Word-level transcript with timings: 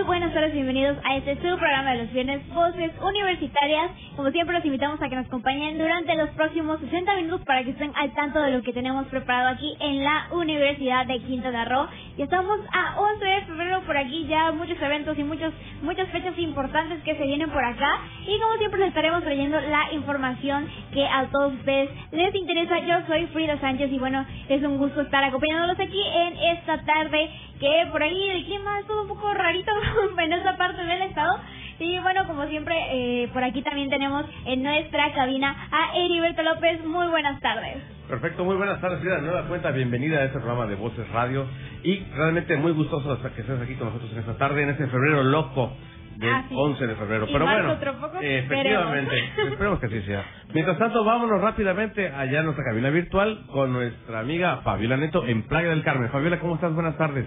Muy 0.00 0.06
buenas 0.06 0.32
tardes, 0.32 0.54
bienvenidos 0.54 0.96
a 1.04 1.18
este 1.18 1.34
su 1.36 1.58
programa 1.58 1.92
de 1.92 2.04
los 2.04 2.12
viernes, 2.14 2.40
Voces 2.54 2.90
Universitarias. 3.02 3.90
Como 4.16 4.30
siempre, 4.30 4.56
los 4.56 4.64
invitamos 4.64 5.00
a 5.02 5.10
que 5.10 5.14
nos 5.14 5.26
acompañen 5.26 5.76
durante 5.76 6.14
los 6.14 6.30
próximos 6.30 6.80
60 6.80 7.16
minutos 7.16 7.42
para 7.44 7.62
que 7.64 7.72
estén 7.72 7.92
al 7.94 8.10
tanto 8.14 8.40
de 8.40 8.50
lo 8.50 8.62
que 8.62 8.72
tenemos 8.72 9.06
preparado 9.08 9.48
aquí 9.48 9.76
en 9.78 10.02
la 10.02 10.28
Universidad 10.32 11.04
de 11.04 11.18
Quintana 11.18 11.66
Roo. 11.66 11.86
Y 12.16 12.22
estamos 12.22 12.60
a 12.72 12.98
11 12.98 13.24
de 13.26 13.40
febrero 13.42 13.82
por 13.82 13.98
aquí, 13.98 14.26
ya 14.26 14.50
muchos 14.52 14.80
eventos 14.80 15.18
y 15.18 15.22
muchos, 15.22 15.52
muchas 15.82 16.08
fechas 16.08 16.32
importantes 16.38 17.02
que 17.02 17.16
se 17.16 17.26
vienen 17.26 17.50
por 17.50 17.62
acá. 17.62 17.98
Y 18.26 18.40
como 18.40 18.54
siempre, 18.56 18.80
les 18.80 18.88
estaremos 18.88 19.22
trayendo 19.22 19.60
la 19.60 19.92
información 19.92 20.66
que 20.94 21.06
a 21.06 21.26
todos 21.26 21.52
ustedes 21.52 21.90
les 22.12 22.34
interesa. 22.34 22.78
Yo 22.78 23.06
soy 23.06 23.26
Frida 23.26 23.60
Sánchez 23.60 23.92
y 23.92 23.98
bueno, 23.98 24.24
es 24.48 24.62
un 24.62 24.78
gusto 24.78 25.02
estar 25.02 25.22
acompañándolos 25.24 25.78
aquí 25.78 26.02
en 26.02 26.56
esta 26.56 26.78
tarde 26.86 27.28
que 27.60 27.86
por 27.92 28.02
ahí 28.02 28.30
el 28.30 28.44
clima 28.46 28.80
es 28.80 28.86
todo 28.86 29.02
un 29.02 29.08
poco 29.08 29.32
rarito 29.34 29.70
en 30.18 30.32
esa 30.32 30.56
parte 30.56 30.82
del 30.82 31.02
estado. 31.02 31.38
Y 31.78 31.98
bueno, 32.00 32.26
como 32.26 32.46
siempre, 32.46 32.74
eh, 32.90 33.28
por 33.32 33.42
aquí 33.44 33.62
también 33.62 33.88
tenemos 33.88 34.26
en 34.44 34.62
nuestra 34.62 35.14
cabina 35.14 35.68
a 35.70 35.96
Heriberto 35.96 36.42
López. 36.42 36.84
Muy 36.84 37.08
buenas 37.08 37.40
tardes. 37.40 37.78
Perfecto, 38.08 38.44
muy 38.44 38.56
buenas 38.56 38.80
tardes, 38.80 39.00
Frida. 39.00 39.18
Nueva 39.18 39.46
cuenta, 39.46 39.70
bienvenida 39.70 40.18
a 40.18 40.24
este 40.24 40.40
programa 40.40 40.66
de 40.66 40.74
Voces 40.74 41.08
Radio. 41.10 41.46
Y 41.82 42.00
realmente 42.16 42.56
muy 42.56 42.72
gustoso 42.72 43.18
que 43.34 43.40
estés 43.40 43.60
aquí 43.60 43.76
con 43.76 43.88
nosotros 43.88 44.12
en 44.12 44.18
esta 44.18 44.36
tarde, 44.36 44.62
en 44.62 44.70
este 44.70 44.86
febrero 44.88 45.22
loco 45.22 45.72
del 46.20 46.30
Ah, 46.30 46.44
sí. 46.48 46.54
11 46.56 46.86
de 46.86 46.94
febrero. 46.96 47.26
Y 47.28 47.32
Pero 47.32 47.44
bueno, 47.44 47.72
eh, 48.20 48.38
efectivamente, 48.44 49.16
esperemos. 49.18 49.52
esperemos 49.52 49.80
que 49.80 49.86
así 49.86 50.02
sea. 50.02 50.24
Mientras 50.52 50.78
tanto, 50.78 51.04
vámonos 51.04 51.40
rápidamente 51.40 52.08
allá 52.08 52.40
a 52.40 52.42
nuestra 52.42 52.64
cabina 52.64 52.90
virtual 52.90 53.46
con 53.52 53.72
nuestra 53.72 54.20
amiga 54.20 54.58
Fabiola 54.58 54.96
Neto 54.96 55.26
en 55.26 55.42
Playa 55.48 55.70
del 55.70 55.82
Carmen. 55.82 56.10
Fabiola, 56.10 56.38
¿cómo 56.38 56.56
estás? 56.56 56.74
Buenas 56.74 56.96
tardes. 56.98 57.26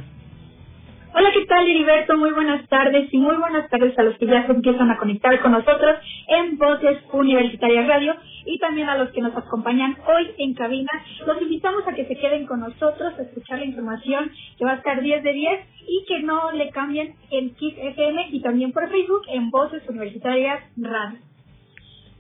Hola, 1.16 1.30
¿qué 1.32 1.46
tal, 1.46 1.68
Heriberto? 1.70 2.18
Muy 2.18 2.32
buenas 2.32 2.68
tardes 2.70 3.08
y 3.14 3.18
muy 3.20 3.36
buenas 3.36 3.70
tardes 3.70 3.98
a 4.00 4.04
los 4.04 4.18
que 4.18 4.26
ya 4.26 4.46
se 4.48 4.52
empiezan 4.52 4.90
a 4.90 4.98
conectar 4.98 5.40
con 5.42 5.52
nosotros 5.52 5.98
en 6.28 6.58
Voces 6.58 7.04
Universitarias 7.12 7.88
Radio 7.88 8.16
y 8.46 8.60
también 8.60 8.90
a 8.90 8.98
los 8.98 9.10
que 9.12 9.22
nos 9.22 9.36
acompañan 9.36 9.98
hoy 10.08 10.32
en 10.38 10.54
cabina. 10.54 10.90
Los 11.26 11.42
invitamos 11.42 11.88
a 11.88 11.94
que 11.94 12.06
se 12.06 12.16
queden 12.16 12.46
con 12.46 12.60
nosotros, 12.60 13.14
a 13.18 13.22
escuchar 13.22 13.60
la 13.60 13.66
información 13.66 14.32
que 14.58 14.66
va 14.66 14.72
a 14.72 14.76
estar 14.76 15.02
10 15.02 15.24
de 15.24 15.34
10 15.34 15.68
y 15.88 16.06
que 16.08 16.22
no 16.22 16.52
le 16.52 16.70
cambien 16.72 17.16
en 17.32 17.54
Kick 17.56 17.78
FM 17.78 18.30
y 18.32 18.42
también 18.42 18.72
por 18.72 18.90
Facebook 18.90 19.24
en 19.30 19.50
Voces 19.50 19.88
Universitarias 19.88 20.64
Radio. 20.78 21.20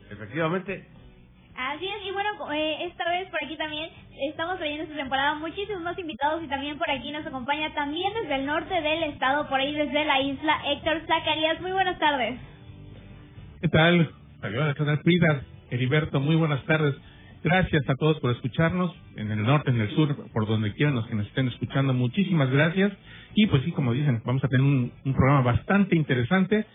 Efectivamente, 0.10 0.88
Así 1.56 1.86
es, 1.86 2.08
y 2.08 2.12
bueno, 2.12 2.30
eh, 2.52 2.86
esta 2.86 3.08
vez 3.12 3.30
por 3.30 3.44
aquí 3.44 3.56
también 3.58 3.90
estamos 4.30 4.58
trayendo 4.58 4.84
esta 4.84 4.96
temporada 4.96 5.36
muchísimos 5.36 5.84
más 5.84 5.98
invitados 6.00 6.44
y 6.44 6.48
también 6.48 6.80
por 6.80 6.90
aquí 6.90 7.12
nos 7.12 7.26
acompaña 7.26 7.72
también 7.76 8.12
desde 8.14 8.36
el 8.36 8.46
norte 8.48 8.74
del 8.74 9.04
estado, 9.04 9.48
por 9.48 9.60
ahí 9.60 9.74
desde 9.74 10.04
la 10.04 10.20
isla, 10.20 10.62
Héctor 10.66 11.02
Zacarías. 11.06 11.62
Muy 11.62 11.72
buenas 11.72 12.00
tardes. 12.00 12.40
¿Qué 13.62 13.68
tal? 13.68 14.10
Fabiola, 14.42 14.74
¿qué 14.74 14.84
tal? 14.84 14.98
Frida, 15.04 15.44
Heriberto, 15.74 16.20
muy 16.20 16.36
buenas 16.36 16.64
tardes. 16.66 16.94
Gracias 17.44 17.82
a 17.90 17.96
todos 17.96 18.20
por 18.20 18.30
escucharnos 18.32 18.96
en 19.16 19.32
el 19.32 19.42
norte, 19.42 19.72
en 19.72 19.82
el 19.82 19.90
sur, 19.96 20.16
por 20.32 20.48
donde 20.48 20.72
quieran 20.74 20.94
los 20.94 21.08
que 21.08 21.16
nos 21.16 21.26
estén 21.26 21.48
escuchando. 21.48 21.96
Muchísimas 21.96 22.52
gracias. 22.52 22.94
Y 23.34 23.48
pues 23.48 23.64
sí, 23.64 23.72
como 23.72 23.92
dicen, 23.92 24.22
vamos 24.24 24.44
a 24.44 24.50
tener 24.50 24.64
un, 24.64 24.92
programa 25.04 25.42
bastante 25.42 25.96
interesante 25.96 26.68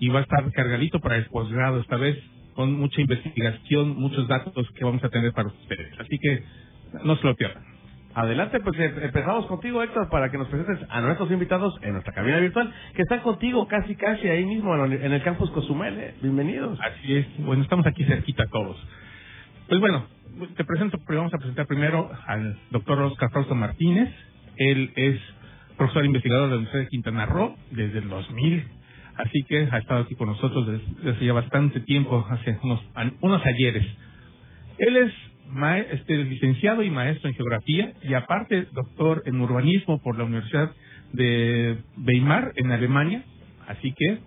y 0.00 0.08
va 0.08 0.18
a 0.18 0.22
estar 0.22 0.50
cargadito 0.50 0.98
para 0.98 1.16
el 1.16 1.26
posgrado 1.26 1.78
esta 1.78 1.96
vez, 1.96 2.18
con 2.54 2.72
mucha 2.72 3.00
investigación, 3.00 3.96
muchos 3.96 4.26
datos 4.26 4.68
que 4.74 4.84
vamos 4.84 5.04
a 5.04 5.10
tener 5.10 5.32
para 5.32 5.48
ustedes. 5.48 5.92
Así 6.00 6.18
que 6.18 6.42
no 7.04 7.14
se 7.18 7.26
lo 7.28 7.36
pierdan. 7.36 7.69
Adelante, 8.12 8.58
pues 8.60 8.76
eh, 8.80 8.92
empezamos 9.02 9.46
contigo, 9.46 9.82
Héctor, 9.82 10.08
para 10.08 10.30
que 10.30 10.38
nos 10.38 10.48
presentes 10.48 10.84
a 10.90 11.00
nuestros 11.00 11.30
invitados 11.30 11.78
en 11.82 11.92
nuestra 11.92 12.12
cabina 12.12 12.40
virtual, 12.40 12.72
que 12.94 13.02
están 13.02 13.20
contigo 13.20 13.68
casi, 13.68 13.94
casi 13.94 14.26
ahí 14.26 14.44
mismo 14.44 14.74
en 14.84 15.12
el 15.12 15.22
campus 15.22 15.48
Cozumel. 15.52 15.96
¿eh? 15.96 16.14
Bienvenidos. 16.20 16.76
Así 16.80 17.14
es, 17.14 17.26
bueno, 17.38 17.62
estamos 17.62 17.86
aquí 17.86 18.04
cerquita 18.04 18.46
todos. 18.46 18.76
Pues 19.68 19.78
bueno, 19.78 20.06
te 20.56 20.64
presento, 20.64 20.98
vamos 21.08 21.32
a 21.32 21.38
presentar 21.38 21.68
primero 21.68 22.10
al 22.26 22.58
doctor 22.70 23.00
Oscar 23.02 23.30
Fausto 23.30 23.54
Martínez. 23.54 24.12
Él 24.56 24.92
es 24.96 25.20
profesor 25.76 26.04
investigador 26.04 26.46
de 26.46 26.50
la 26.50 26.56
Universidad 26.56 26.82
de 26.82 26.88
Quintana 26.88 27.26
Roo 27.26 27.54
desde 27.70 28.00
el 28.00 28.08
2000, 28.08 28.64
así 29.18 29.44
que 29.44 29.68
ha 29.70 29.78
estado 29.78 30.00
aquí 30.00 30.16
con 30.16 30.26
nosotros 30.26 30.66
desde, 30.66 31.12
desde 31.12 31.26
ya 31.26 31.32
bastante 31.32 31.78
tiempo, 31.80 32.26
hace 32.28 32.58
unos, 32.64 32.80
unos 33.20 33.46
ayeres. 33.46 33.86
Él 34.78 34.96
es 34.96 35.12
este, 35.90 36.16
licenciado 36.24 36.82
y 36.82 36.90
maestro 36.90 37.28
en 37.28 37.34
geografía 37.34 37.92
y 38.02 38.14
aparte 38.14 38.66
doctor 38.72 39.22
en 39.26 39.40
urbanismo 39.40 40.00
por 40.02 40.16
la 40.16 40.24
Universidad 40.24 40.72
de 41.12 41.78
Weimar 41.96 42.52
en 42.56 42.70
Alemania, 42.70 43.24
así 43.66 43.92
que 43.92 44.18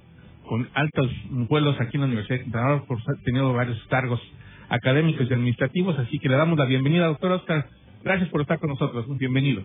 con 0.47 0.67
altos 0.73 1.09
vuelos 1.49 1.79
aquí 1.79 1.95
en 1.95 2.01
la 2.01 2.07
Universidad 2.07 2.37
de 2.39 2.43
Quintana 2.43 2.83
por 2.87 2.99
tenido 3.23 3.53
varios 3.53 3.81
cargos 3.87 4.21
académicos 4.69 5.27
y 5.29 5.33
administrativos, 5.33 5.97
así 5.99 6.19
que 6.19 6.29
le 6.29 6.35
damos 6.35 6.57
la 6.57 6.65
bienvenida, 6.65 7.07
doctor 7.07 7.31
Oscar. 7.31 7.67
Gracias 8.03 8.29
por 8.29 8.41
estar 8.41 8.59
con 8.59 8.69
nosotros, 8.69 9.05
bienvenido. 9.17 9.63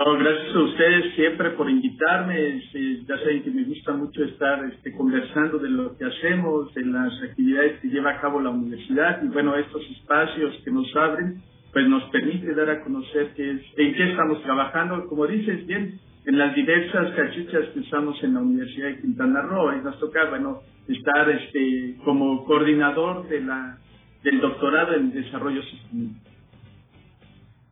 No, 0.00 0.16
gracias 0.16 0.56
a 0.56 0.60
ustedes 0.60 1.14
siempre 1.14 1.50
por 1.50 1.68
invitarme. 1.68 2.56
Este, 2.56 3.04
ya 3.06 3.18
saben 3.18 3.42
que 3.42 3.50
me 3.50 3.64
gusta 3.64 3.92
mucho 3.92 4.24
estar 4.24 4.64
este, 4.64 4.92
conversando 4.92 5.58
de 5.58 5.68
lo 5.68 5.94
que 5.94 6.06
hacemos, 6.06 6.72
de 6.72 6.86
las 6.86 7.12
actividades 7.22 7.80
que 7.80 7.88
lleva 7.88 8.12
a 8.12 8.20
cabo 8.22 8.40
la 8.40 8.48
universidad 8.48 9.22
y 9.22 9.28
bueno, 9.28 9.54
estos 9.56 9.82
espacios 9.90 10.56
que 10.64 10.70
nos 10.70 10.96
abren, 10.96 11.42
pues 11.70 11.86
nos 11.86 12.02
permite 12.04 12.54
dar 12.54 12.70
a 12.70 12.80
conocer 12.82 13.34
qué 13.36 13.50
es, 13.50 13.60
en 13.76 13.94
qué 13.94 14.10
estamos 14.10 14.42
trabajando, 14.42 15.06
como 15.06 15.26
dices 15.26 15.66
bien, 15.66 16.00
en 16.24 16.38
las 16.38 16.54
diversas 16.54 17.14
cachuchas 17.14 17.68
que 17.74 17.80
usamos 17.80 18.24
en 18.24 18.32
la 18.32 18.40
Universidad 18.40 18.88
de 18.88 19.00
Quintana 19.02 19.42
Roo. 19.42 19.76
Y 19.76 19.84
nos 19.84 20.00
toca, 20.00 20.30
bueno, 20.30 20.62
estar 20.88 21.28
este, 21.28 21.96
como 22.06 22.46
coordinador 22.46 23.28
de 23.28 23.42
la, 23.42 23.76
del 24.24 24.40
doctorado 24.40 24.94
en 24.94 25.12
desarrollo 25.12 25.62
sostenible. 25.62 26.16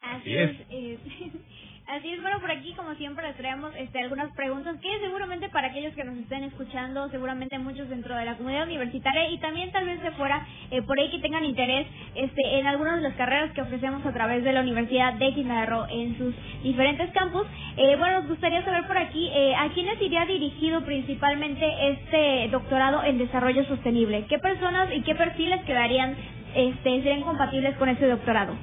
Así 0.03 0.37
Así 0.37 0.37
es. 0.37 1.33
así 1.88 2.12
es, 2.12 2.21
bueno, 2.21 2.38
por 2.41 2.50
aquí 2.50 2.75
como 2.75 2.94
siempre 2.94 3.26
les 3.26 3.37
traemos 3.37 3.72
este, 3.76 4.00
algunas 4.00 4.32
preguntas 4.34 4.76
que 4.81 4.88
seguramente 5.00 5.49
para 5.49 5.69
aquellos 5.69 5.94
que 5.94 6.04
nos 6.04 6.16
estén 6.19 6.44
escuchando, 6.44 7.09
seguramente 7.10 7.59
muchos 7.59 7.88
dentro 7.88 8.15
de 8.15 8.25
la 8.25 8.37
comunidad 8.37 8.66
universitaria 8.66 9.31
y 9.31 9.38
también 9.38 9.72
tal 9.72 9.87
vez 9.87 10.00
de 10.03 10.10
fuera, 10.12 10.47
eh, 10.71 10.82
por 10.82 10.98
ahí 10.98 11.10
que 11.10 11.19
tengan 11.19 11.44
interés 11.44 11.87
este, 12.15 12.59
en 12.59 12.66
algunas 12.66 12.97
de 12.97 13.09
las 13.09 13.15
carreras 13.15 13.53
que 13.53 13.62
ofrecemos 13.62 14.04
a 14.04 14.12
través 14.12 14.44
de 14.44 14.53
la 14.53 14.60
Universidad 14.60 15.15
de 15.15 15.32
Quintana 15.34 15.66
Roo 15.66 15.87
en 15.91 16.16
sus 16.19 16.34
diferentes 16.62 17.10
campus. 17.12 17.47
Eh, 17.77 17.97
bueno, 17.97 18.21
nos 18.21 18.28
gustaría 18.28 18.65
saber 18.65 18.87
por 18.87 18.98
aquí 18.98 19.31
eh, 19.32 19.54
a 19.56 19.69
quiénes 19.71 20.00
iría 20.00 20.27
dirigido 20.27 20.84
principalmente 20.84 21.66
este 21.91 22.48
doctorado 22.50 23.03
en 23.03 23.19
desarrollo 23.19 23.65
sostenible. 23.65 24.27
¿Qué 24.28 24.38
personas 24.38 24.88
y 24.94 25.03
qué 25.03 25.15
perfiles 25.15 25.65
quedarían, 25.65 26.16
este, 26.54 27.03
serían 27.03 27.22
compatibles 27.22 27.77
con 27.77 27.88
este 27.88 28.06
doctorado? 28.06 28.54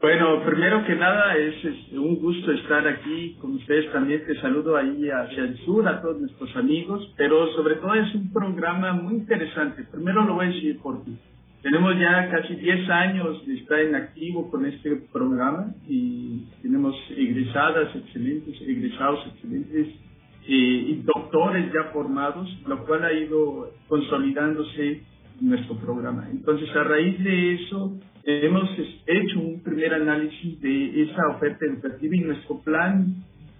Bueno, 0.00 0.44
primero 0.44 0.84
que 0.86 0.94
nada 0.94 1.36
es, 1.36 1.64
es 1.64 1.92
un 1.92 2.20
gusto 2.20 2.52
estar 2.52 2.86
aquí 2.86 3.36
con 3.40 3.56
ustedes 3.56 3.90
también. 3.90 4.24
Te 4.24 4.40
saludo 4.40 4.76
ahí 4.76 5.08
hacia 5.10 5.42
el 5.42 5.58
sur 5.64 5.88
a 5.88 6.00
todos 6.00 6.20
nuestros 6.20 6.54
amigos, 6.54 7.12
pero 7.16 7.48
sobre 7.54 7.74
todo 7.76 7.94
es 7.94 8.14
un 8.14 8.32
programa 8.32 8.92
muy 8.92 9.14
interesante. 9.14 9.82
Primero 9.90 10.22
lo 10.22 10.34
voy 10.34 10.46
a 10.46 10.50
decir 10.50 10.78
porque 10.80 11.10
tenemos 11.62 11.98
ya 11.98 12.30
casi 12.30 12.54
10 12.54 12.88
años 12.90 13.44
de 13.44 13.54
estar 13.54 13.80
en 13.80 13.96
activo 13.96 14.48
con 14.52 14.66
este 14.66 15.02
programa 15.12 15.74
y 15.88 16.44
tenemos 16.62 16.94
egresadas 17.10 17.94
excelentes, 17.96 18.54
egresados 18.60 19.26
excelentes 19.34 19.88
eh, 20.46 20.84
y 20.90 21.02
doctores 21.02 21.72
ya 21.72 21.90
formados, 21.92 22.48
lo 22.68 22.84
cual 22.86 23.04
ha 23.04 23.12
ido 23.12 23.72
consolidándose 23.88 25.02
nuestro 25.40 25.76
programa. 25.76 26.28
Entonces, 26.30 26.68
a 26.74 26.84
raíz 26.84 27.22
de 27.22 27.54
eso, 27.54 27.96
hemos 28.24 28.68
hecho 29.06 29.40
un 29.40 29.62
primer 29.62 29.94
análisis 29.94 30.60
de 30.60 31.02
esa 31.02 31.28
oferta 31.28 31.64
educativa 31.64 32.16
y 32.16 32.20
nuestro 32.20 32.60
plan 32.60 33.14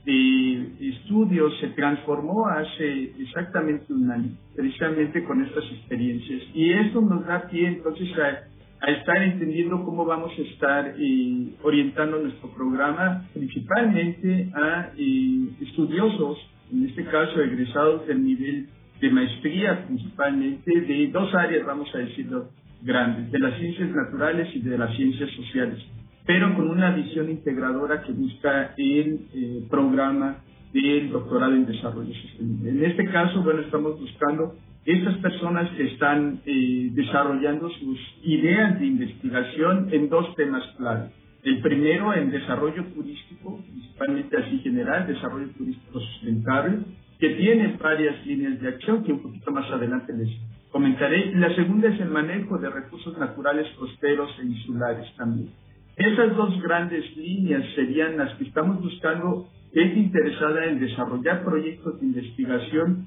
de 0.05 0.89
estudios 0.89 1.53
se 1.61 1.69
transformó 1.69 2.47
hace 2.49 3.13
exactamente 3.21 3.93
un 3.93 4.11
año, 4.11 4.31
precisamente 4.57 5.23
con 5.25 5.45
estas 5.45 5.65
experiencias. 5.65 6.43
Y 6.55 6.73
esto 6.73 7.01
nos 7.01 7.27
da 7.27 7.47
pie 7.49 7.69
entonces 7.69 8.09
a, 8.19 8.91
estar 8.91 9.23
entendiendo 9.23 9.85
cómo 9.85 10.05
vamos 10.05 10.31
a 10.39 10.43
estar 10.43 10.95
eh, 10.99 11.49
orientando 11.63 12.21
nuestro 12.21 12.49
programa 12.55 13.27
principalmente 13.35 14.51
a 14.55 14.93
eh, 14.97 15.49
estudiosos, 15.61 16.39
en 16.73 16.87
este 16.87 17.05
caso 17.05 17.43
egresados 17.43 18.07
del 18.07 18.25
nivel 18.25 18.69
de 19.01 19.11
maestría 19.11 19.87
principalmente 19.87 20.81
de 20.81 21.09
dos 21.09 21.35
áreas, 21.35 21.67
vamos 21.67 21.89
a 21.95 21.99
decirlo, 21.99 22.51
grandes, 22.83 23.31
de 23.31 23.39
las 23.39 23.59
ciencias 23.59 23.91
naturales 23.91 24.49
y 24.55 24.61
de 24.61 24.79
las 24.79 24.95
ciencias 24.97 25.31
sociales, 25.33 25.79
pero 26.27 26.55
con 26.55 26.71
una 26.71 26.91
visión 26.95 27.31
integradora 27.31 28.03
que 28.03 28.13
busca 28.13 28.75
el 28.77 29.21
eh, 29.35 29.63
programa 29.71 30.39
del 30.73 31.11
doctorado 31.11 31.55
en 31.55 31.67
desarrollo 31.67 32.13
sostenible. 32.15 32.71
En 32.71 32.85
este 32.85 33.05
caso, 33.07 33.43
bueno, 33.43 33.61
estamos 33.61 33.99
buscando 33.99 34.55
estas 34.85 35.17
personas 35.19 35.71
que 35.77 35.85
están 35.85 36.41
eh, 36.47 36.91
desarrollando 36.93 37.69
sus 37.71 37.99
ideas 38.23 38.79
de 38.79 38.87
investigación 38.87 39.89
en 39.93 40.09
dos 40.09 40.35
temas 40.37 40.65
clave. 40.77 41.11
El 41.43 41.61
primero 41.61 42.15
en 42.15 42.31
desarrollo 42.31 42.85
turístico, 42.95 43.63
principalmente 43.71 44.37
así 44.37 44.59
general, 44.59 45.07
desarrollo 45.07 45.49
turístico 45.57 46.01
sustentable, 46.01 46.79
que 47.19 47.31
tiene 47.31 47.77
varias 47.83 48.25
líneas 48.27 48.61
de 48.61 48.69
acción 48.69 49.03
que 49.05 49.13
un 49.13 49.23
poquito 49.23 49.51
más 49.51 49.71
adelante 49.71 50.13
les 50.13 50.29
comentaré. 50.71 51.35
La 51.35 51.55
segunda 51.55 51.89
es 51.89 52.01
el 52.01 52.11
manejo 52.11 52.59
de 52.59 52.71
recursos 52.71 53.17
naturales 53.19 53.67
costeros 53.79 54.31
e 54.41 54.47
insulares 54.47 55.09
también. 55.17 55.51
Esas 55.97 56.37
dos 56.37 56.61
grandes 56.63 57.05
líneas 57.17 57.65
serían 57.75 58.17
las 58.17 58.33
que 58.37 58.45
estamos 58.45 58.81
buscando 58.81 59.49
es 59.73 59.97
interesada 59.97 60.65
en 60.67 60.81
desarrollar 60.81 61.45
proyectos 61.45 62.01
de 62.01 62.07
investigación 62.07 63.07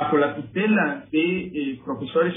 bajo 0.00 0.16
la 0.16 0.36
tutela 0.36 1.04
de 1.10 1.40
eh, 1.46 1.80
profesores 1.84 2.34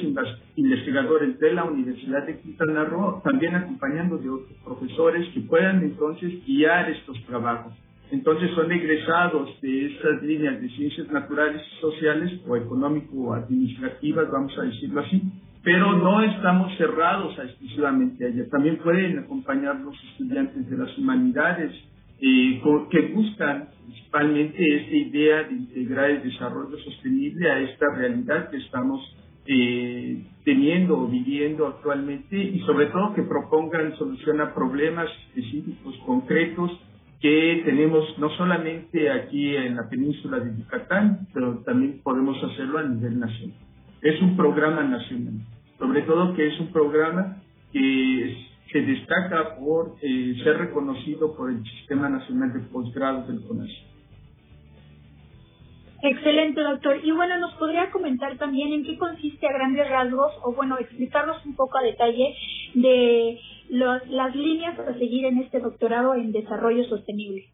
investigadores 0.56 1.40
de 1.40 1.54
la 1.54 1.64
Universidad 1.66 2.26
de 2.26 2.40
Quintana 2.40 2.84
Roo, 2.86 3.22
también 3.24 3.56
acompañando 3.56 4.18
de 4.18 4.30
otros 4.30 4.58
profesores 4.64 5.28
que 5.34 5.42
puedan 5.42 5.84
entonces 5.84 6.44
guiar 6.46 6.90
estos 6.90 7.24
trabajos. 7.26 7.74
Entonces 8.14 8.52
son 8.52 8.72
egresados 8.72 9.60
de 9.60 9.88
estas 9.88 10.22
líneas 10.22 10.62
de 10.62 10.70
ciencias 10.70 11.12
naturales 11.12 11.64
y 11.66 11.82
sociales 11.82 12.42
o 12.48 12.56
económico-administrativas, 12.56 14.30
vamos 14.32 14.56
a 14.60 14.62
decirlo 14.62 15.02
así, 15.02 15.20
pero 15.64 15.94
no 15.98 16.22
estamos 16.22 16.78
cerrados 16.78 17.36
exclusivamente 17.40 18.24
a 18.24 18.28
ellas. 18.28 18.50
También 18.52 18.78
pueden 18.78 19.18
acompañar 19.18 19.80
los 19.80 19.96
estudiantes 20.12 20.70
de 20.70 20.78
las 20.78 20.96
humanidades 20.96 21.74
eh, 22.22 22.62
que 22.92 23.02
buscan 23.16 23.70
principalmente 23.84 24.64
esta 24.64 24.96
idea 24.96 25.44
de 25.46 25.54
integrar 25.54 26.12
el 26.12 26.22
desarrollo 26.22 26.78
sostenible 26.86 27.50
a 27.50 27.62
esta 27.62 27.96
realidad 27.96 28.52
que 28.52 28.58
estamos 28.58 29.02
eh, 29.48 30.24
teniendo 30.46 31.00
o 31.00 31.08
viviendo 31.08 31.66
actualmente 31.66 32.38
y 32.38 32.60
sobre 32.60 32.86
todo 32.92 33.16
que 33.16 33.24
propongan 33.24 33.98
solución 33.98 34.40
a 34.40 34.54
problemas 34.54 35.10
específicos, 35.30 35.98
concretos 36.06 36.80
que 37.24 37.62
tenemos 37.64 38.04
no 38.20 38.30
solamente 38.32 39.10
aquí 39.10 39.56
en 39.56 39.78
la 39.78 39.88
península 39.88 40.42
de 40.42 40.58
Yucatán, 40.58 41.26
pero 41.34 41.64
también 41.64 42.02
podemos 42.04 42.36
hacerlo 42.44 42.80
a 42.80 42.84
nivel 42.84 43.18
nacional. 43.18 43.58
Es 44.02 44.22
un 44.22 44.36
programa 44.36 44.84
nacional, 44.84 45.36
sobre 45.80 46.02
todo 46.02 46.34
que 46.34 46.46
es 46.46 46.60
un 46.60 46.74
programa 46.74 47.38
que 47.72 48.46
se 48.74 48.82
destaca 48.82 49.56
por 49.56 49.96
eh, 50.02 50.36
ser 50.44 50.58
reconocido 50.58 51.34
por 51.38 51.50
el 51.50 51.64
Sistema 51.64 52.10
Nacional 52.10 52.52
de 52.52 52.60
Posgrados 52.60 53.26
del 53.30 53.42
CONACYT. 53.48 53.94
Excelente, 56.02 56.60
doctor. 56.60 57.00
Y 57.06 57.12
bueno, 57.12 57.40
¿nos 57.40 57.54
podría 57.54 57.90
comentar 57.92 58.38
también 58.38 58.74
en 58.74 58.84
qué 58.84 58.98
consiste 58.98 59.48
a 59.48 59.54
grandes 59.54 59.90
rasgos, 59.90 60.34
o 60.44 60.52
bueno, 60.52 60.78
explicarnos 60.78 61.46
un 61.46 61.56
poco 61.56 61.78
a 61.78 61.84
detalle 61.84 62.36
de 62.74 63.40
las 63.74 64.36
líneas 64.36 64.78
a 64.80 64.94
seguir 64.94 65.26
en 65.26 65.40
este 65.40 65.60
doctorado 65.60 66.14
en 66.16 66.32
desarrollo 66.32 66.84
sostenible? 66.86 67.46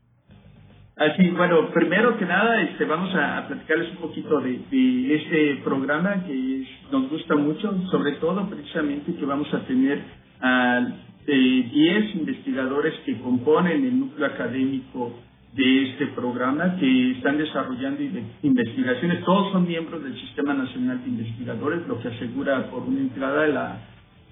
Así, 0.97 1.29
bueno, 1.29 1.69
primero 1.71 2.17
que 2.17 2.25
nada, 2.25 2.61
este, 2.61 2.83
vamos 2.83 3.15
a, 3.15 3.47
platicarles 3.47 3.91
un 3.91 3.97
poquito 3.97 4.41
de, 4.41 5.15
este 5.15 5.61
programa 5.63 6.25
que 6.25 6.67
nos 6.91 7.09
gusta 7.09 7.35
mucho, 7.35 7.73
sobre 7.89 8.13
todo 8.13 8.49
precisamente 8.49 9.15
que 9.15 9.25
vamos 9.25 9.47
a 9.53 9.61
tener 9.61 10.01
a 10.41 10.87
10 11.25 12.15
investigadores 12.15 12.93
que 13.05 13.17
componen 13.19 13.85
el 13.85 13.97
núcleo 13.97 14.27
académico 14.27 15.13
de 15.53 15.91
este 15.91 16.07
programa 16.07 16.75
que 16.77 17.11
están 17.11 17.37
desarrollando 17.37 18.01
investigaciones. 18.43 19.23
Todos 19.23 19.53
son 19.53 19.67
miembros 19.67 20.03
del 20.03 20.19
Sistema 20.19 20.53
Nacional 20.53 21.01
de 21.01 21.09
Investigadores, 21.11 21.87
lo 21.87 21.97
que 22.01 22.09
asegura 22.09 22.69
por 22.69 22.83
una 22.83 22.99
entrada 22.99 23.47
la, 23.47 23.79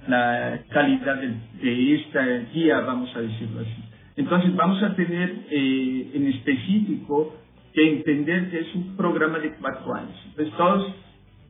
la 0.08 0.60
calidad 0.70 1.22
de, 1.62 1.96
esta 1.96 2.26
guía, 2.54 2.80
vamos 2.82 3.16
a 3.16 3.22
decirlo 3.22 3.62
así. 3.62 3.84
Entonces 4.16 4.56
vamos 4.56 4.82
a 4.84 4.96
tener 4.96 5.32
eh, 5.52 6.12
en 6.14 6.28
específico 6.28 7.36
que 7.74 7.98
entender 7.98 8.50
que 8.50 8.60
es 8.60 8.76
un 8.76 8.96
programa 8.96 9.40
de 9.40 9.54
cuatro 9.54 9.94
años. 9.94 10.18
Entonces 10.30 10.54
todos 10.58 10.94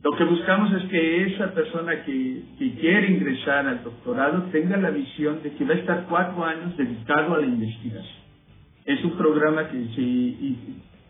lo 0.04 0.12
que 0.16 0.24
buscamos 0.26 0.74
es 0.74 0.84
que 0.90 1.34
esa 1.34 1.54
persona 1.54 2.04
que, 2.04 2.42
que 2.60 2.74
quiere 2.76 3.12
ingresar 3.12 3.68
al 3.68 3.84
doctorado 3.84 4.44
tenga 4.52 4.78
la 4.78 4.92
visión 4.92 5.42
de 5.44 5.52
que 5.52 5.66
va 5.66 5.74
a 5.74 5.78
estar 5.78 6.06
cuatro 6.08 6.46
años 6.46 6.76
dedicado 6.78 7.36
a 7.36 7.40
la 7.40 7.48
investigación 7.48 8.28
es 8.88 9.04
un 9.04 9.18
programa 9.18 9.70
que, 9.70 9.86
se, 9.94 10.56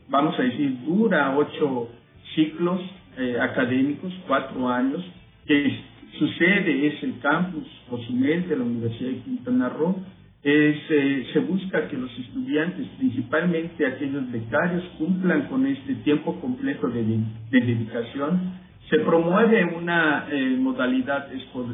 vamos 0.10 0.38
a 0.38 0.42
decir, 0.42 0.80
dura 0.84 1.38
ocho 1.38 1.90
ciclos 2.34 2.82
eh, 3.18 3.38
académicos, 3.40 4.12
cuatro 4.28 4.68
años, 4.68 5.06
que 5.46 5.80
sucede 6.18 6.88
es 6.88 7.04
el 7.04 7.20
campus 7.20 7.66
Cozumel 7.90 8.48
de 8.48 8.58
la 8.58 8.64
Universidad 8.64 9.12
de 9.12 9.22
Quintana 9.22 9.70
Roo. 9.70 9.96
Eh, 10.44 11.28
se 11.34 11.40
busca 11.40 11.88
que 11.88 11.98
los 11.98 12.12
estudiantes, 12.20 12.88
principalmente 12.98 13.86
aquellos 13.86 14.32
becarios, 14.32 14.84
cumplan 14.98 15.48
con 15.48 15.66
este 15.66 15.96
tiempo 15.96 16.40
completo 16.40 16.88
de, 16.88 17.04
de 17.04 17.60
dedicación 17.60 18.68
se 18.90 19.00
promueve 19.00 19.66
una 19.76 20.28
eh, 20.32 20.56
modalidad 20.58 21.28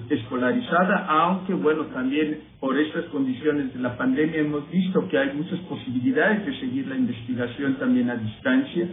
escolarizada, 0.10 1.06
aunque 1.08 1.54
bueno, 1.54 1.86
también 1.88 2.40
por 2.60 2.78
estas 2.80 3.06
condiciones 3.06 3.72
de 3.74 3.80
la 3.80 3.96
pandemia 3.96 4.40
hemos 4.40 4.70
visto 4.72 5.08
que 5.10 5.20
hay 5.20 5.34
muchas 5.36 5.60
posibilidades 5.60 6.46
de 6.46 6.60
seguir 6.60 6.88
la 6.88 6.96
investigación 6.96 7.76
también 7.76 8.10
a 8.10 8.16
distancia. 8.16 8.88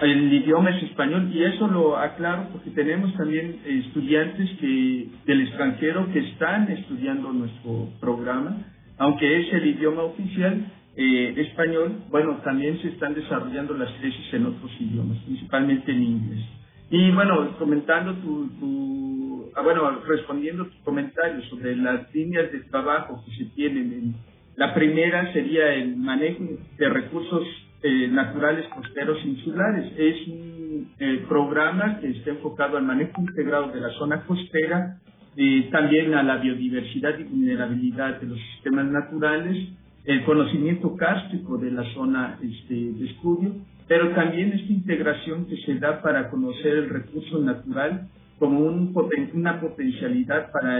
El 0.00 0.32
idioma 0.32 0.70
es 0.70 0.82
español 0.84 1.30
y 1.32 1.44
eso 1.44 1.68
lo 1.68 1.96
aclaro 1.96 2.48
porque 2.52 2.70
tenemos 2.70 3.14
también 3.14 3.60
estudiantes 3.64 4.50
que 4.58 5.08
del 5.26 5.42
extranjero 5.42 6.10
que 6.12 6.20
están 6.30 6.70
estudiando 6.72 7.32
nuestro 7.32 7.90
programa, 8.00 8.56
aunque 8.98 9.40
es 9.40 9.52
el 9.52 9.66
idioma 9.66 10.02
oficial, 10.02 10.66
eh, 10.96 11.34
español, 11.36 12.04
bueno, 12.10 12.38
también 12.44 12.80
se 12.82 12.88
están 12.88 13.14
desarrollando 13.14 13.74
las 13.74 13.92
tesis 14.00 14.32
en 14.32 14.46
otros 14.46 14.70
idiomas, 14.78 15.18
principalmente 15.24 15.92
en 15.92 16.02
inglés. 16.02 16.44
Y 16.90 17.10
bueno, 17.12 17.56
comentando 17.58 18.14
tu, 18.16 18.48
tu 18.60 19.50
ah, 19.54 19.62
bueno, 19.62 20.00
respondiendo 20.06 20.66
tus 20.66 20.80
comentarios 20.82 21.48
sobre 21.48 21.76
las 21.76 22.12
líneas 22.14 22.50
de 22.52 22.60
trabajo 22.64 23.22
que 23.24 23.36
se 23.36 23.50
tienen, 23.54 24.14
la 24.56 24.74
primera 24.74 25.32
sería 25.32 25.72
el 25.74 25.96
manejo 25.96 26.44
de 26.76 26.88
recursos 26.88 27.46
eh, 27.82 28.08
naturales 28.08 28.66
costeros 28.68 29.18
insulares. 29.24 29.92
Es 29.96 30.28
un 30.28 30.92
eh, 30.98 31.24
programa 31.28 31.98
que 32.00 32.08
está 32.10 32.30
enfocado 32.30 32.76
al 32.76 32.84
manejo 32.84 33.20
integrado 33.20 33.72
de 33.72 33.80
la 33.80 33.90
zona 33.90 34.22
costera, 34.22 34.98
eh, 35.36 35.68
también 35.72 36.14
a 36.14 36.22
la 36.22 36.36
biodiversidad 36.36 37.18
y 37.18 37.24
vulnerabilidad 37.24 38.20
de 38.20 38.28
los 38.28 38.38
sistemas 38.54 38.86
naturales, 38.86 39.56
el 40.04 40.24
conocimiento 40.24 40.96
kárstico 40.96 41.58
de 41.58 41.70
la 41.70 41.84
zona 41.94 42.38
este, 42.42 42.74
de 42.74 43.06
estudio 43.06 43.54
pero 43.88 44.14
también 44.14 44.52
esta 44.52 44.72
integración 44.72 45.44
que 45.46 45.56
se 45.66 45.74
da 45.74 46.00
para 46.00 46.30
conocer 46.30 46.72
el 46.72 46.88
recurso 46.88 47.38
natural 47.40 48.08
como 48.38 48.60
un, 48.60 48.94
una 49.34 49.60
potencialidad 49.60 50.50
para 50.50 50.78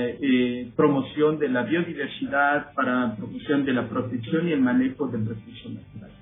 promoción 0.74 1.38
de 1.38 1.48
la 1.50 1.62
biodiversidad, 1.62 2.72
para 2.72 3.14
promoción 3.16 3.66
de 3.66 3.74
la 3.74 3.86
protección 3.86 4.48
y 4.48 4.52
el 4.52 4.60
manejo 4.60 5.08
del 5.08 5.26
recurso 5.26 5.68
natural. 5.68 6.21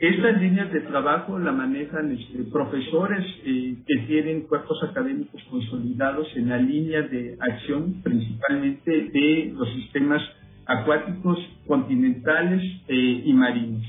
Estas 0.00 0.40
líneas 0.40 0.72
de 0.72 0.80
trabajo 0.80 1.38
la 1.38 1.52
manejan 1.52 2.10
este, 2.12 2.44
profesores 2.44 3.22
eh, 3.44 3.76
que 3.86 4.06
tienen 4.06 4.46
cuerpos 4.46 4.82
académicos 4.82 5.42
consolidados 5.50 6.26
en 6.36 6.48
la 6.48 6.56
línea 6.56 7.02
de 7.02 7.36
acción 7.38 8.00
principalmente 8.02 8.90
de 8.90 9.52
los 9.54 9.68
sistemas 9.74 10.22
acuáticos, 10.64 11.38
continentales 11.66 12.62
eh, 12.88 13.22
y 13.26 13.32
marinos. 13.34 13.84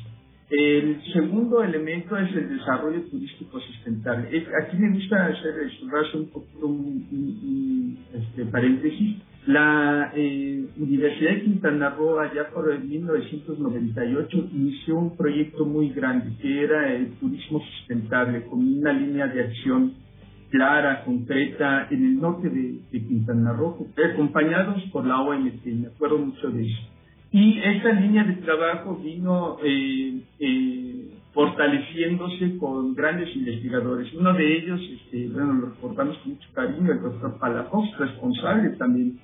El 0.50 1.01
segundo 1.13 1.63
elemento 1.63 2.18
es 2.18 2.36
el 2.36 2.58
desarrollo 2.58 3.03
turístico 3.03 3.58
sustentable. 3.62 4.46
Aquí 4.62 4.75
me 4.75 4.91
gusta 4.91 5.27
hacer 5.27 5.53
un 6.15 6.30
poquito 6.30 6.68
un, 6.68 7.98
este, 8.13 8.46
paréntesis. 8.48 9.15
La 9.48 10.12
eh, 10.15 10.65
Universidad 10.77 11.31
de 11.31 11.41
Quintana 11.41 11.89
Roo, 11.89 12.19
allá 12.19 12.50
por 12.53 12.71
el 12.71 12.83
1998, 12.83 14.50
inició 14.53 14.98
un 14.98 15.17
proyecto 15.17 15.65
muy 15.65 15.89
grande 15.89 16.36
que 16.39 16.63
era 16.63 16.93
el 16.93 17.13
turismo 17.13 17.60
sustentable, 17.60 18.45
con 18.45 18.60
una 18.60 18.93
línea 18.93 19.27
de 19.27 19.41
acción 19.41 19.93
clara, 20.51 21.03
concreta, 21.05 21.88
en 21.89 22.05
el 22.05 22.19
norte 22.19 22.50
de, 22.50 22.81
Quintana 22.91 23.53
Roo, 23.53 23.88
acompañados 24.13 24.83
por 24.91 25.07
la 25.07 25.19
OMT. 25.21 25.65
Me 25.65 25.88
acuerdo 25.88 26.19
mucho 26.19 26.51
de 26.51 26.63
eso. 26.63 26.81
Y 27.31 27.60
esta 27.63 27.93
línea 27.93 28.25
de 28.25 28.33
trabajo 28.33 28.98
vino 28.98 29.57
eh, 29.63 30.21
eh, 30.38 31.12
fortaleciéndose 31.33 32.57
con 32.57 32.93
grandes 32.93 33.36
investigadores. 33.36 34.13
Uno 34.13 34.33
de 34.33 34.57
ellos, 34.57 34.81
este, 34.81 35.29
bueno, 35.29 35.53
lo 35.53 35.69
recordamos 35.69 36.17
con 36.19 36.33
mucho 36.33 36.48
cariño, 36.53 36.91
el 36.91 37.01
doctor 37.01 37.39
Palafox, 37.39 37.98
responsable 37.98 38.69
también 38.77 39.17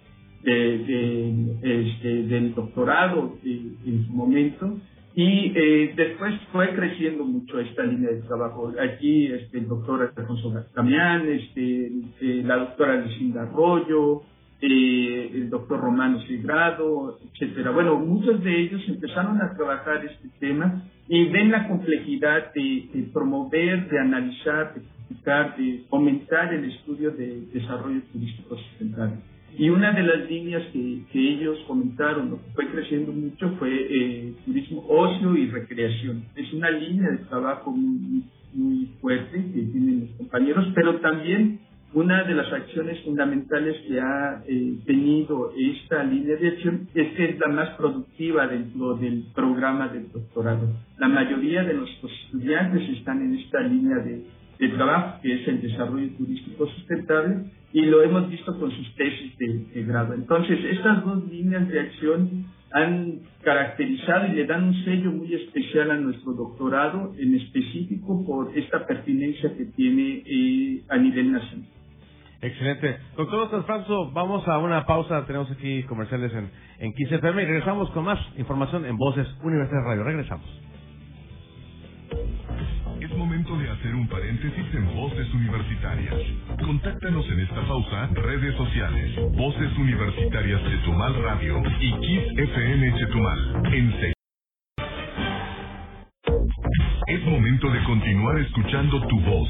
de, 0.43 1.33
este, 1.61 2.23
del 2.23 2.53
doctorado 2.53 3.37
en 3.43 4.05
su 4.05 4.13
momento, 4.13 4.77
y 5.17 5.51
eh, 5.55 5.93
después 5.95 6.35
fue 6.51 6.75
creciendo 6.75 7.25
mucho 7.25 7.59
esta 7.59 7.81
línea 7.81 8.11
de 8.11 8.21
trabajo. 8.21 8.71
Aquí 8.79 9.25
este, 9.25 9.57
el 9.57 9.67
doctor 9.67 10.13
Alfonso 10.15 10.53
Damián, 10.75 11.27
este, 11.27 11.87
eh, 12.21 12.43
la 12.45 12.57
doctora 12.57 13.01
Lucinda 13.01 13.41
Arroyo, 13.41 14.21
eh, 14.61 15.31
el 15.33 15.49
doctor 15.49 15.79
Romano 15.79 16.21
Sigrado, 16.21 17.17
etcétera. 17.33 17.71
Bueno, 17.71 17.99
muchos 17.99 18.43
de 18.43 18.61
ellos 18.61 18.81
empezaron 18.87 19.41
a 19.41 19.55
trabajar 19.55 20.05
este 20.05 20.29
tema 20.39 20.83
y 21.07 21.25
ven 21.29 21.49
la 21.49 21.67
complejidad 21.67 22.53
de, 22.53 23.09
promover, 23.11 23.89
de 23.89 23.99
analizar, 23.99 24.75
de 24.75 24.81
criticar, 25.07 25.57
de 25.57 25.83
fomentar 25.89 26.53
el 26.53 26.71
estudio 26.71 27.09
de 27.09 27.41
desarrollo 27.53 28.01
turístico 28.13 28.55
sustentable. 28.55 29.17
Y 29.57 29.69
una 29.69 29.91
de 29.91 30.03
las 30.03 30.29
líneas 30.29 30.63
que, 30.71 31.03
ellos 31.13 31.57
comentaron, 31.67 32.37
fue 32.53 32.67
creciendo 32.67 33.11
mucho, 33.11 33.49
fue 33.57 33.69
eh, 33.73 34.33
turismo, 34.45 34.85
ocio 34.87 35.35
y 35.35 35.49
recreación. 35.49 36.25
Es 36.35 36.53
una 36.53 36.69
línea 36.69 37.09
de 37.09 37.17
trabajo 37.25 37.71
muy, 37.71 38.23
muy 38.53 38.85
fuerte 39.01 39.31
que 39.35 39.61
tienen 39.61 40.01
los 40.01 40.09
compañeros, 40.17 40.67
pero 40.75 40.99
también 40.99 41.59
una 41.93 42.23
de 42.25 42.35
las 42.35 42.51
acciones 42.51 43.03
fundamentales 43.03 43.75
que 43.87 43.99
ha 43.99 44.43
eh, 44.45 44.77
tenido 44.85 45.51
esta 45.57 46.03
línea 46.03 46.35
de 46.35 46.49
acción 46.49 46.87
es 46.93 47.15
que 47.15 47.29
es 47.29 47.39
la 47.39 47.47
más 47.47 47.69
productiva 47.77 48.45
dentro 48.45 48.95
del 48.95 49.25
programa 49.33 49.87
del 49.87 50.11
doctorado. 50.11 50.67
La 50.99 51.07
mayoría 51.07 51.63
de 51.63 51.73
nuestros 51.73 52.11
estudiantes 52.25 52.89
están 52.89 53.21
en 53.21 53.39
esta 53.39 53.61
línea 53.61 53.97
de, 53.99 54.23
de 54.59 54.69
trabajo, 54.69 55.19
que 55.21 55.33
es 55.33 55.47
el 55.47 55.61
desarrollo 55.61 56.09
turístico 56.17 56.67
sustentable, 56.67 57.45
y 57.73 57.81
lo 57.81 58.01
hemos 58.01 58.29
visto 58.29 58.57
con 58.57 58.71
sus 58.71 58.95
tesis 58.95 59.37
de, 59.37 59.83
grado. 59.83 60.13
Entonces, 60.13 60.59
estas 60.63 61.03
dos 61.03 61.29
líneas 61.29 61.67
de 61.67 61.79
acción 61.79 62.45
han 62.71 63.19
caracterizado 63.43 64.27
y 64.27 64.31
le 64.35 64.45
dan 64.45 64.65
un 64.65 64.83
sello 64.83 65.11
muy 65.11 65.33
especial 65.33 65.91
a 65.91 65.97
nuestro 65.97 66.33
doctorado, 66.33 67.13
en 67.17 67.35
específico 67.35 68.25
por 68.25 68.57
esta 68.57 68.85
pertinencia 68.85 69.55
que 69.55 69.65
tiene 69.65 70.23
eh, 70.25 70.83
a 70.89 70.97
nivel 70.97 71.31
nacional. 71.31 71.67
Excelente. 72.41 72.97
Doctor 73.15 73.51
Oscar 73.51 73.85
vamos 74.13 74.47
a 74.47 74.59
una 74.59 74.85
pausa. 74.85 75.25
Tenemos 75.25 75.49
aquí 75.49 75.83
comerciales 75.83 76.31
en, 76.33 76.49
en 76.79 76.93
15 76.93 77.15
y 77.15 77.19
regresamos 77.19 77.89
con 77.91 78.05
más 78.05 78.19
información 78.37 78.85
en 78.85 78.95
Voces 78.97 79.27
Universidad 79.43 79.83
Radio. 79.83 80.03
Regresamos. 80.03 80.66
Momento 83.47 83.65
de 83.65 83.79
hacer 83.79 83.95
un 83.95 84.07
paréntesis 84.09 84.65
en 84.73 84.95
Voces 84.95 85.33
Universitarias. 85.33 86.15
Contáctanos 86.65 87.25
en 87.29 87.39
esta 87.39 87.61
pausa, 87.61 88.09
redes 88.13 88.55
sociales, 88.55 89.15
Voces 89.37 89.77
Universitarias 89.77 90.61
Chetumal 90.63 91.13
Radio 91.23 91.61
y 91.79 91.91
Kiss 91.99 92.23
FM 92.35 92.93
Chetumal. 92.97 93.61
En 93.71 93.93
es 97.07 97.23
momento 97.23 97.69
de 97.69 97.83
continuar 97.85 98.37
escuchando 98.39 99.07
tu 99.07 99.19
voz. 99.21 99.49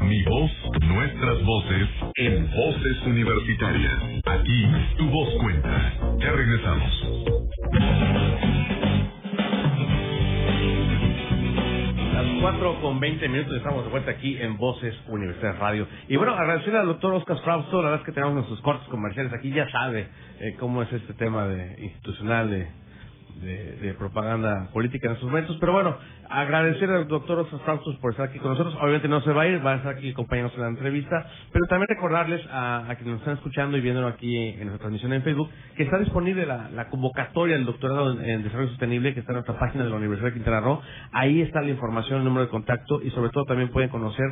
Mi 0.00 0.22
voz, 0.24 0.50
nuestras 0.80 1.44
voces, 1.44 1.88
en 2.16 2.50
Voces 2.50 3.06
Universitarias. 3.06 4.02
Aquí, 4.26 4.66
tu 4.98 5.08
voz 5.08 5.28
cuenta. 5.40 5.92
Ya 6.18 6.32
regresamos. 6.32 8.15
4 12.40 12.80
con 12.80 13.00
20 13.00 13.28
minutos 13.28 13.56
estamos 13.56 13.84
de 13.84 13.90
vuelta 13.90 14.10
aquí 14.10 14.36
en 14.38 14.56
Voces 14.56 14.94
Universidad 15.08 15.58
Radio. 15.58 15.86
Y 16.08 16.16
bueno, 16.16 16.34
agradecer 16.34 16.76
al 16.76 16.86
doctor 16.86 17.14
Oscar 17.14 17.38
Frausto, 17.42 17.82
la 17.82 17.90
verdad 17.90 18.00
es 18.00 18.06
que 18.06 18.12
tenemos 18.12 18.34
nuestros 18.34 18.60
cortes 18.60 18.86
comerciales 18.88 19.32
aquí, 19.32 19.50
ya 19.50 19.68
sabe 19.70 20.08
eh, 20.40 20.56
cómo 20.58 20.82
es 20.82 20.92
este 20.92 21.14
tema 21.14 21.46
de 21.46 21.82
institucional 21.82 22.50
de 22.50 22.68
de, 23.40 23.94
propaganda 23.98 24.68
política 24.72 25.08
en 25.08 25.14
estos 25.14 25.28
momentos. 25.28 25.56
Pero 25.60 25.72
bueno, 25.72 25.96
agradecer 26.28 26.90
al 26.90 27.08
doctor 27.08 27.46
Frausto 27.64 27.98
por 28.00 28.12
estar 28.12 28.28
aquí 28.28 28.38
con 28.38 28.52
nosotros. 28.52 28.74
Obviamente 28.80 29.08
no 29.08 29.20
se 29.22 29.32
va 29.32 29.42
a 29.42 29.46
ir, 29.46 29.64
va 29.64 29.74
a 29.74 29.76
estar 29.76 29.96
aquí 29.96 30.10
acompañándonos 30.10 30.56
en 30.56 30.62
la 30.62 30.68
entrevista. 30.70 31.26
Pero 31.52 31.66
también 31.66 31.88
recordarles 31.88 32.40
a, 32.50 32.84
quienes 32.96 33.06
nos 33.06 33.20
están 33.20 33.34
escuchando 33.34 33.76
y 33.76 33.80
viéndolo 33.80 34.08
aquí 34.08 34.36
en, 34.36 34.58
nuestra 34.60 34.78
transmisión 34.78 35.12
en 35.12 35.22
Facebook 35.22 35.50
que 35.76 35.84
está 35.84 35.98
disponible 35.98 36.46
la, 36.46 36.88
convocatoria 36.88 37.56
del 37.56 37.66
doctorado 37.66 38.20
en, 38.20 38.42
Desarrollo 38.42 38.70
Sostenible 38.70 39.14
que 39.14 39.20
está 39.20 39.32
en 39.32 39.36
nuestra 39.36 39.58
página 39.58 39.84
de 39.84 39.90
la 39.90 39.96
Universidad 39.96 40.28
de 40.28 40.34
Quintana 40.34 40.60
Roo. 40.60 40.80
Ahí 41.12 41.42
está 41.42 41.60
la 41.62 41.70
información, 41.70 42.18
el 42.18 42.24
número 42.24 42.44
de 42.46 42.50
contacto 42.50 43.02
y 43.02 43.10
sobre 43.10 43.30
todo 43.30 43.44
también 43.44 43.70
pueden 43.70 43.90
conocer 43.90 44.26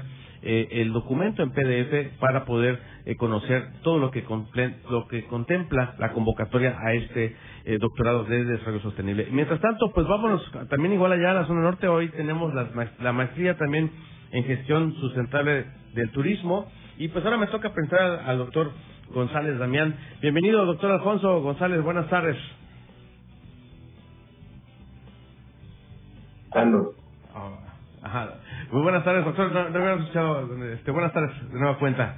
eh, 0.47 0.83
el 0.83 0.93
documento 0.93 1.43
en 1.43 1.53
PDF 1.53 2.19
para 2.21 2.45
poder 2.45 2.79
eh, 3.07 3.17
conocer 3.17 3.81
todo 3.83 3.99
lo 3.99 4.11
que, 4.11 4.23
lo 4.91 5.09
que 5.09 5.25
contempla 5.25 5.95
la 5.99 6.13
convocatoria 6.13 6.77
a 6.79 6.93
este 6.93 7.35
eh, 7.65 7.79
doctorado 7.79 8.25
de 8.25 8.45
desarrollo 8.45 8.81
sostenible. 8.81 9.29
Mientras 9.33 9.59
tanto, 9.63 9.91
pues 9.95 10.07
vámonos 10.07 10.43
también 10.69 10.93
igual 10.93 11.13
allá 11.13 11.31
a 11.31 11.35
la 11.35 11.47
zona 11.47 11.63
norte. 11.63 11.89
Hoy 11.89 12.11
tenemos 12.11 12.53
la, 12.53 13.13
maestría 13.15 13.57
también 13.57 13.91
en 14.33 14.45
gestión 14.45 14.93
sustentable 14.97 15.65
del 15.95 16.11
turismo. 16.11 16.71
Y 16.99 17.09
pues 17.09 17.25
ahora 17.25 17.39
me 17.39 17.47
toca 17.47 17.73
presentar 17.73 18.21
al, 18.27 18.37
doctor 18.37 18.71
González 19.15 19.59
Damián. 19.59 19.97
Bienvenido, 20.21 20.67
doctor 20.67 20.91
Alfonso 20.91 21.41
González. 21.41 21.83
Buenas 21.83 22.11
tardes. 22.11 22.37
Oh, 27.35 27.59
ajá. 28.03 28.44
Muy 28.75 28.83
buenas 28.83 29.04
tardes, 29.04 29.25
doctor. 29.25 29.52
No, 29.52 29.61
habíamos 29.61 30.00
escuchado. 30.00 30.64
Este, 30.73 30.90
buenas 30.90 31.12
tardes, 31.12 31.31
de 31.52 31.61
nueva 31.61 31.78
cuenta. 31.78 32.16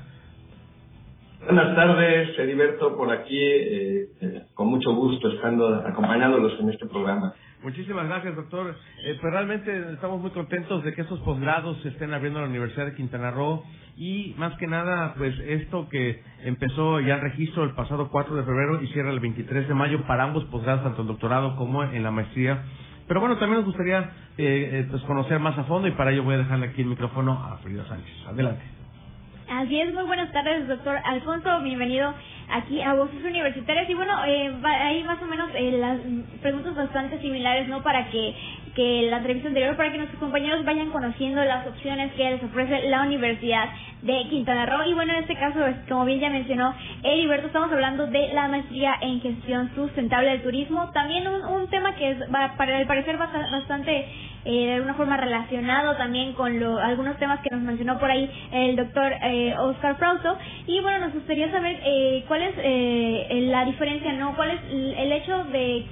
Buenas 1.44 1.76
tardes, 1.76 2.38
Heriberto, 2.38 2.96
por 2.96 3.12
aquí, 3.12 3.38
eh, 3.38 4.08
eh, 4.22 4.42
con 4.54 4.68
mucho 4.68 4.94
gusto 4.94 5.28
estando 5.28 5.74
acompañándolos 5.86 6.58
en 6.58 6.70
este 6.70 6.86
programa. 6.86 7.34
Muchísimas 7.62 8.08
gracias, 8.08 8.36
doctor. 8.36 8.74
Eh, 9.04 9.18
pues 9.20 9.32
realmente 9.34 9.92
estamos 9.92 10.18
muy 10.18 10.30
contentos 10.30 10.82
de 10.82 10.94
que 10.94 11.02
estos 11.02 11.20
posgrados 11.20 11.76
se 11.82 11.90
estén 11.90 12.14
abriendo 12.14 12.38
en 12.38 12.46
la 12.46 12.50
Universidad 12.50 12.86
de 12.86 12.94
Quintana 12.94 13.30
Roo 13.32 13.62
y 13.98 14.34
más 14.38 14.56
que 14.56 14.66
nada, 14.66 15.12
pues 15.18 15.38
esto 15.40 15.90
que 15.90 16.22
empezó 16.42 17.00
ya 17.00 17.16
el 17.16 17.20
registro 17.20 17.64
el 17.64 17.74
pasado 17.74 18.08
4 18.10 18.34
de 18.34 18.44
febrero 18.44 18.82
y 18.82 18.86
cierra 18.94 19.10
el 19.10 19.20
23 19.20 19.68
de 19.68 19.74
mayo 19.74 20.06
para 20.06 20.24
ambos 20.24 20.46
posgrados, 20.46 20.84
tanto 20.84 21.02
el 21.02 21.08
doctorado 21.08 21.54
como 21.56 21.84
en 21.84 22.02
la 22.02 22.10
maestría. 22.10 22.64
Pero 23.08 23.20
bueno, 23.20 23.36
también 23.36 23.58
nos 23.60 23.66
gustaría 23.66 24.10
pues 24.36 25.02
conocer 25.02 25.38
más 25.38 25.56
a 25.58 25.64
fondo 25.64 25.88
y 25.88 25.92
para 25.92 26.12
ello 26.12 26.24
voy 26.24 26.34
a 26.34 26.38
dejarle 26.38 26.66
aquí 26.66 26.82
el 26.82 26.88
micrófono 26.88 27.32
a 27.32 27.58
Frida 27.58 27.86
Sánchez. 27.86 28.14
Adelante. 28.26 28.76
Así 29.48 29.80
es, 29.80 29.94
muy 29.94 30.02
buenas 30.02 30.32
tardes, 30.32 30.66
doctor 30.66 30.98
Alfonso. 31.04 31.60
Bienvenido 31.62 32.12
aquí 32.50 32.82
a 32.82 32.94
Voces 32.94 33.24
Universitarias. 33.24 33.88
Y 33.88 33.94
bueno, 33.94 34.12
eh, 34.24 34.52
hay 34.64 35.04
más 35.04 35.22
o 35.22 35.26
menos 35.26 35.50
eh, 35.54 35.78
las 35.78 36.00
preguntas 36.42 36.74
bastante 36.74 37.20
similares, 37.20 37.68
¿no? 37.68 37.80
Para 37.82 38.10
que, 38.10 38.34
que 38.76 39.08
la 39.10 39.16
entrevista 39.16 39.48
anterior, 39.48 39.74
para 39.74 39.90
que 39.90 39.96
nuestros 39.96 40.20
compañeros 40.20 40.64
vayan 40.66 40.90
conociendo 40.90 41.42
las 41.42 41.66
opciones 41.66 42.12
que 42.12 42.30
les 42.30 42.44
ofrece 42.44 42.88
la 42.90 43.02
Universidad 43.02 43.70
de 44.02 44.28
Quintana 44.28 44.66
Roo. 44.66 44.84
Y 44.86 44.92
bueno, 44.92 45.14
en 45.14 45.20
este 45.20 45.34
caso, 45.34 45.58
como 45.88 46.04
bien 46.04 46.20
ya 46.20 46.28
mencionó 46.28 46.74
Heriberto, 47.02 47.46
estamos 47.46 47.72
hablando 47.72 48.06
de 48.06 48.28
la 48.34 48.48
maestría 48.48 48.94
en 49.00 49.22
gestión 49.22 49.74
sustentable 49.74 50.28
del 50.28 50.42
turismo. 50.42 50.90
También 50.92 51.26
un, 51.26 51.42
un 51.42 51.68
tema 51.70 51.94
que 51.94 52.10
es, 52.10 52.18
para 52.30 52.80
el 52.80 52.86
parecer, 52.86 53.16
bastante 53.16 54.06
eh, 54.44 54.66
de 54.66 54.74
alguna 54.74 54.94
forma 54.94 55.16
relacionado 55.16 55.96
también 55.96 56.34
con 56.34 56.60
lo, 56.60 56.78
algunos 56.78 57.16
temas 57.16 57.40
que 57.40 57.50
nos 57.50 57.62
mencionó 57.62 57.98
por 57.98 58.10
ahí 58.10 58.30
el 58.52 58.76
doctor 58.76 59.10
eh, 59.22 59.54
Oscar 59.58 59.96
Frausto. 59.96 60.36
Y 60.66 60.80
bueno, 60.82 60.98
nos 60.98 61.14
gustaría 61.14 61.50
saber 61.50 61.80
eh, 61.82 62.24
cuál 62.28 62.42
es 62.42 62.54
eh, 62.58 63.46
la 63.50 63.64
diferencia, 63.64 64.12
¿no? 64.12 64.36
¿Cuál 64.36 64.50
es 64.50 64.60
el 64.70 65.12
hecho 65.12 65.44
de 65.44 65.86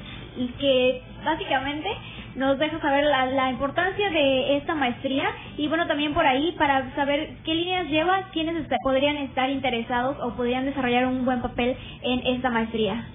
que 0.59 1.03
básicamente 1.25 1.89
nos 2.37 2.59
deja 2.59 2.81
saber 2.81 3.05
la, 3.05 3.27
la, 3.27 3.51
importancia 3.51 4.11
de 4.11 4.57
esta 4.57 4.75
maestría 4.75 5.29
y 5.57 5.69
bueno 5.69 5.87
también 5.87 6.15
por 6.15 6.27
ahí 6.27 6.53
para 6.59 6.95
saber 6.95 7.37
qué 7.45 7.55
líneas 7.55 7.89
lleva, 7.89 8.31
quiénes 8.33 8.67
podrían 8.83 9.17
estar 9.19 9.51
interesados 9.51 10.17
o 10.21 10.35
podrían 10.37 10.65
desarrollar 10.65 11.07
un 11.07 11.25
buen 11.25 11.41
papel 11.43 11.77
en 12.03 12.27
esta 12.35 12.51
maestría. 12.51 13.07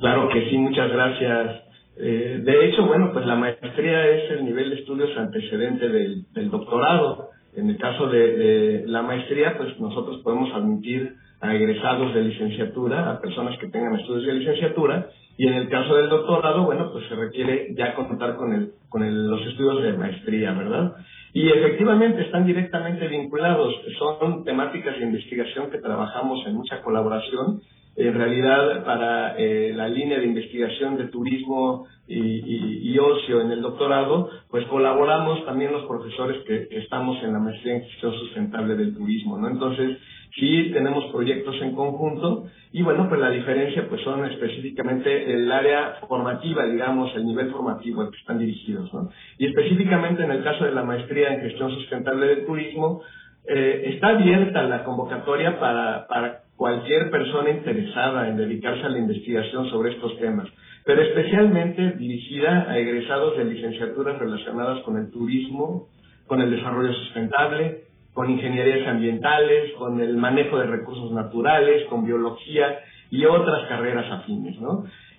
Claro 0.00 0.28
que 0.28 0.48
sí, 0.50 0.58
muchas 0.58 0.92
gracias 0.92 1.66
eh, 1.98 2.40
de 2.42 2.68
hecho, 2.68 2.86
bueno, 2.86 3.10
pues 3.12 3.24
la 3.26 3.36
maestría 3.36 4.06
es 4.08 4.30
el 4.32 4.44
nivel 4.44 4.70
de 4.70 4.76
estudios 4.76 5.16
antecedente 5.16 5.88
del, 5.88 6.50
doctorado. 6.50 7.30
En 7.54 7.70
el 7.70 7.78
caso 7.78 8.08
de, 8.08 8.84
la 8.86 9.02
maestría, 9.02 9.56
pues 9.56 9.78
nosotros 9.80 10.20
podemos 10.22 10.52
admitir 10.54 11.14
a 11.40 11.54
egresados 11.54 12.14
de 12.14 12.22
licenciatura, 12.22 13.10
a 13.10 13.20
personas 13.20 13.58
que 13.58 13.68
tengan 13.68 13.98
estudios 13.98 14.26
de 14.26 14.34
licenciatura, 14.34 15.08
y 15.38 15.46
en 15.46 15.54
el 15.54 15.68
caso 15.68 15.96
del 15.96 16.08
doctorado, 16.08 16.64
bueno, 16.64 16.90
pues 16.92 17.06
se 17.08 17.14
requiere 17.14 17.74
ya 17.76 17.94
contar 17.94 18.36
con, 18.36 18.52
el, 18.52 18.72
con 18.88 19.28
los 19.28 19.40
estudios 19.46 19.82
de 19.82 19.92
maestría, 19.92 20.52
¿verdad? 20.52 20.96
Y 21.32 21.48
efectivamente 21.48 22.22
están 22.22 22.46
directamente 22.46 23.08
vinculados, 23.08 23.74
son 23.98 24.44
temáticas 24.44 24.96
de 24.98 25.04
investigación 25.04 25.70
que 25.70 25.78
trabajamos 25.78 26.46
en 26.46 26.54
mucha 26.54 26.80
colaboración 26.82 27.60
en 27.96 28.14
realidad 28.14 28.84
para 28.84 29.36
eh, 29.38 29.72
la 29.74 29.88
línea 29.88 30.18
de 30.18 30.26
investigación 30.26 30.98
de 30.98 31.08
turismo 31.08 31.86
y, 32.08 32.96
ocio 32.98 33.40
en 33.40 33.50
el 33.50 33.62
doctorado, 33.62 34.30
pues 34.48 34.64
colaboramos 34.66 35.44
también 35.44 35.72
los 35.72 35.86
profesores 35.86 36.44
que, 36.46 36.68
estamos 36.78 37.22
en 37.22 37.32
la 37.32 37.40
maestría 37.40 37.76
en 37.76 37.82
gestión 37.82 38.12
sustentable 38.14 38.76
del 38.76 38.94
turismo, 38.94 39.38
¿no? 39.38 39.48
Entonces, 39.48 39.98
sí 40.36 40.70
tenemos 40.72 41.06
proyectos 41.12 41.56
en 41.62 41.74
conjunto 41.74 42.46
y 42.72 42.82
bueno, 42.82 43.08
pues 43.08 43.20
la 43.20 43.30
diferencia 43.30 43.88
pues 43.88 44.02
son 44.02 44.24
específicamente 44.26 45.32
el 45.32 45.50
área 45.50 45.96
formativa, 46.06 46.66
digamos, 46.66 47.14
el 47.16 47.24
nivel 47.24 47.50
formativo 47.50 48.02
al 48.02 48.10
que 48.10 48.18
están 48.18 48.38
dirigidos, 48.38 48.92
¿no? 48.92 49.10
Y 49.38 49.46
específicamente 49.46 50.22
en 50.22 50.30
el 50.30 50.44
caso 50.44 50.64
de 50.64 50.72
la 50.72 50.82
maestría 50.82 51.32
en 51.32 51.40
gestión 51.40 51.70
sustentable 51.70 52.26
del 52.26 52.46
turismo, 52.46 53.02
eh, 53.48 53.94
está 53.94 54.08
abierta 54.08 54.62
la 54.64 54.84
convocatoria 54.84 55.58
para, 55.58 56.06
para 56.06 56.42
cualquier 56.56 57.10
persona 57.10 57.50
interesada 57.50 58.28
en 58.28 58.36
dedicarse 58.36 58.84
a 58.84 58.88
la 58.90 58.98
investigación 58.98 59.70
sobre 59.70 59.92
estos 59.92 60.18
temas, 60.18 60.48
pero 60.84 61.00
especialmente 61.00 61.92
dirigida 61.92 62.66
a 62.68 62.78
egresados 62.78 63.38
de 63.38 63.44
licenciaturas 63.44 64.18
relacionadas 64.18 64.80
con 64.80 64.98
el 64.98 65.10
turismo, 65.10 65.88
con 66.26 66.42
el 66.42 66.50
desarrollo 66.50 66.92
sustentable, 66.92 67.85
con 68.16 68.30
ingenierías 68.30 68.88
ambientales, 68.88 69.74
con 69.74 70.00
el 70.00 70.16
manejo 70.16 70.58
de 70.58 70.68
recursos 70.68 71.12
naturales, 71.12 71.84
con 71.90 72.06
biología 72.06 72.78
y 73.10 73.26
otras 73.26 73.68
carreras 73.68 74.10
afines. 74.10 74.56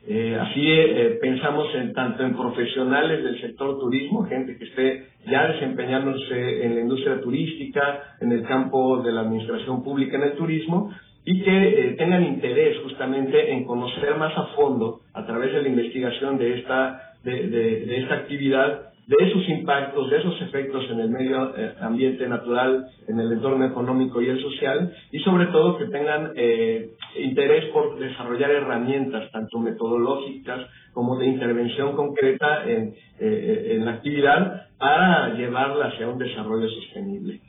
Eh, 0.07 0.35
así 0.41 0.63
eh, 0.65 1.19
pensamos 1.21 1.67
en 1.75 1.93
tanto 1.93 2.23
en 2.23 2.35
profesionales 2.35 3.23
del 3.23 3.39
sector 3.39 3.77
turismo, 3.79 4.23
gente 4.23 4.57
que 4.57 4.63
esté 4.63 5.09
ya 5.29 5.45
desempeñándose 5.45 6.65
en 6.65 6.73
la 6.73 6.81
industria 6.81 7.21
turística, 7.21 8.15
en 8.19 8.31
el 8.31 8.41
campo 8.47 9.03
de 9.03 9.11
la 9.11 9.21
administración 9.21 9.83
pública 9.83 10.17
en 10.17 10.23
el 10.23 10.33
turismo, 10.33 10.91
y 11.23 11.43
que 11.43 11.51
eh, 11.51 11.95
tengan 11.99 12.23
interés 12.23 12.79
justamente 12.81 13.51
en 13.51 13.63
conocer 13.65 14.15
más 14.15 14.35
a 14.35 14.55
fondo, 14.55 15.01
a 15.13 15.23
través 15.27 15.53
de 15.53 15.61
la 15.61 15.69
investigación 15.69 16.39
de 16.39 16.61
esta, 16.61 17.13
de, 17.23 17.99
esta 17.99 18.15
actividad, 18.15 18.93
de 19.07 19.15
esos 19.25 19.47
impactos, 19.49 20.09
de 20.09 20.17
esos 20.17 20.41
efectos 20.41 20.85
en 20.91 20.99
el 20.99 21.09
medio 21.09 21.57
eh, 21.57 21.73
ambiente 21.81 22.27
natural, 22.27 22.85
en 23.07 23.19
el 23.19 23.31
entorno 23.31 23.65
económico 23.65 24.21
y 24.21 24.27
el 24.27 24.41
social, 24.41 24.93
y 25.11 25.19
sobre 25.19 25.47
todo 25.47 25.77
que 25.77 25.85
tengan 25.85 26.33
eh, 26.35 26.91
interés 27.17 27.65
por 27.71 27.97
desarrollar 27.97 28.51
herramientas, 28.51 29.31
tanto 29.31 29.59
metodológicas 29.59 30.67
como 30.93 31.17
de 31.17 31.27
intervención 31.27 31.95
concreta 31.95 32.69
en, 32.69 32.93
en 33.19 33.85
la 33.85 33.91
actividad, 33.91 34.67
para 34.77 35.33
llevarla 35.33 35.87
hacia 35.87 36.07
un 36.07 36.17
desarrollo 36.17 36.69
sostenible. 36.69 37.41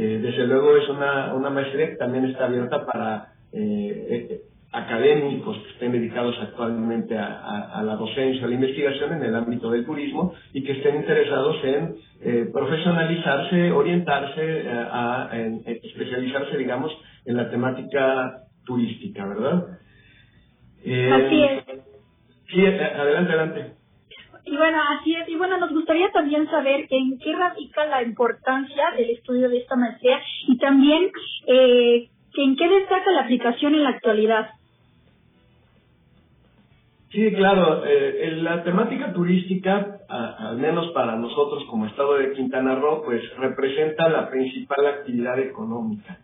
Eh, 0.00 0.20
desde 0.22 0.46
luego 0.46 0.76
es 0.76 0.88
una, 0.88 1.34
una 1.34 1.50
maestría 1.50 1.90
que 1.90 1.96
también 1.96 2.26
está 2.26 2.44
abierta 2.44 2.86
para 2.86 3.32
eh, 3.52 4.28
eh, 4.30 4.40
académicos 4.72 5.56
que 5.58 5.70
estén 5.70 5.92
dedicados 5.92 6.36
actualmente 6.42 7.16
a, 7.16 7.82
la 7.84 7.96
docencia, 7.96 8.44
a 8.44 8.48
la 8.48 8.54
investigación 8.54 9.14
en 9.14 9.22
el 9.22 9.34
ámbito 9.34 9.70
del 9.70 9.86
turismo 9.86 10.34
y 10.52 10.62
que 10.62 10.72
estén 10.72 10.96
interesados 10.96 11.56
en 11.64 12.52
profesionalizarse, 12.52 13.72
orientarse, 13.72 14.68
a, 14.68 15.30
especializarse, 15.64 16.58
digamos, 16.58 16.92
en 17.24 17.36
la 17.36 17.50
temática 17.50 18.42
turística, 18.66 19.26
¿verdad? 19.26 19.64
Así 20.80 21.42
es. 21.42 21.64
Sí, 22.50 22.66
adelante, 22.66 23.32
adelante. 23.32 23.78
Y 24.50 24.56
bueno, 24.56 24.78
así 24.98 25.14
es. 25.14 25.28
Y 25.28 25.36
bueno, 25.36 25.58
nos 25.58 25.70
gustaría 25.70 26.10
también 26.10 26.48
saber 26.48 26.86
en 26.88 27.18
qué 27.18 27.34
radica 27.34 27.84
la 27.84 28.02
importancia 28.02 28.90
del 28.96 29.10
estudio 29.10 29.48
de 29.48 29.58
esta 29.58 29.76
maestría 29.76 30.20
y 30.46 30.56
también 30.56 31.10
eh, 31.46 32.08
en 32.34 32.56
qué 32.56 32.68
destaca 32.68 33.10
la 33.10 33.22
aplicación 33.22 33.74
en 33.74 33.84
la 33.84 33.90
actualidad. 33.90 34.48
Sí, 37.10 37.32
claro. 37.32 37.84
Eh, 37.86 38.38
la 38.42 38.62
temática 38.62 39.12
turística, 39.12 40.00
al 40.08 40.58
menos 40.58 40.88
para 40.92 41.16
nosotros 41.16 41.64
como 41.70 41.86
Estado 41.86 42.16
de 42.16 42.32
Quintana 42.32 42.74
Roo, 42.74 43.02
pues 43.04 43.22
representa 43.38 44.08
la 44.08 44.28
principal 44.28 44.86
actividad 44.86 45.38
económica. 45.38 46.18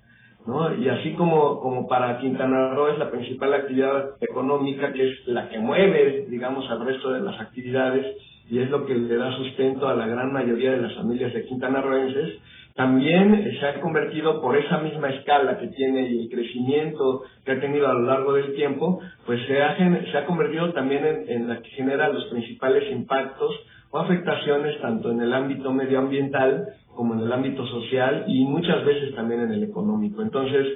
¿no? 0.46 0.74
Y 0.76 0.88
así 0.88 1.12
como, 1.14 1.60
como 1.60 1.88
para 1.88 2.18
Quintana 2.18 2.74
Roo 2.74 2.88
es 2.88 2.98
la 2.98 3.10
principal 3.10 3.54
actividad 3.54 4.16
económica, 4.20 4.92
que 4.92 5.10
es 5.10 5.26
la 5.26 5.48
que 5.48 5.58
mueve, 5.58 6.26
digamos, 6.28 6.70
al 6.70 6.84
resto 6.84 7.10
de 7.12 7.20
las 7.20 7.40
actividades 7.40 8.16
y 8.50 8.58
es 8.58 8.70
lo 8.70 8.84
que 8.84 8.94
le 8.94 9.16
da 9.16 9.34
sustento 9.36 9.88
a 9.88 9.94
la 9.94 10.06
gran 10.06 10.32
mayoría 10.32 10.72
de 10.72 10.82
las 10.82 10.94
familias 10.94 11.32
de 11.32 11.46
quintanarroenses, 11.46 12.38
también 12.74 13.56
se 13.60 13.66
ha 13.66 13.80
convertido 13.80 14.40
por 14.40 14.56
esa 14.56 14.78
misma 14.78 15.08
escala 15.10 15.58
que 15.58 15.68
tiene 15.68 16.08
y 16.08 16.22
el 16.22 16.28
crecimiento 16.28 17.22
que 17.44 17.52
ha 17.52 17.60
tenido 17.60 17.88
a 17.88 17.94
lo 17.94 18.02
largo 18.02 18.32
del 18.32 18.54
tiempo, 18.54 19.00
pues 19.26 19.40
se 19.46 19.62
ha, 19.62 19.76
se 19.76 20.18
ha 20.18 20.26
convertido 20.26 20.72
también 20.72 21.04
en, 21.06 21.30
en 21.30 21.48
la 21.48 21.62
que 21.62 21.70
genera 21.70 22.08
los 22.08 22.24
principales 22.26 22.90
impactos 22.90 23.54
o 23.90 23.98
afectaciones 23.98 24.80
tanto 24.80 25.12
en 25.12 25.20
el 25.20 25.32
ámbito 25.32 25.72
medioambiental 25.72 26.66
como 26.96 27.14
en 27.14 27.20
el 27.20 27.32
ámbito 27.32 27.66
social 27.66 28.24
y 28.26 28.44
muchas 28.44 28.84
veces 28.84 29.14
también 29.14 29.42
en 29.42 29.52
el 29.52 29.62
económico. 29.62 30.22
Entonces, 30.22 30.66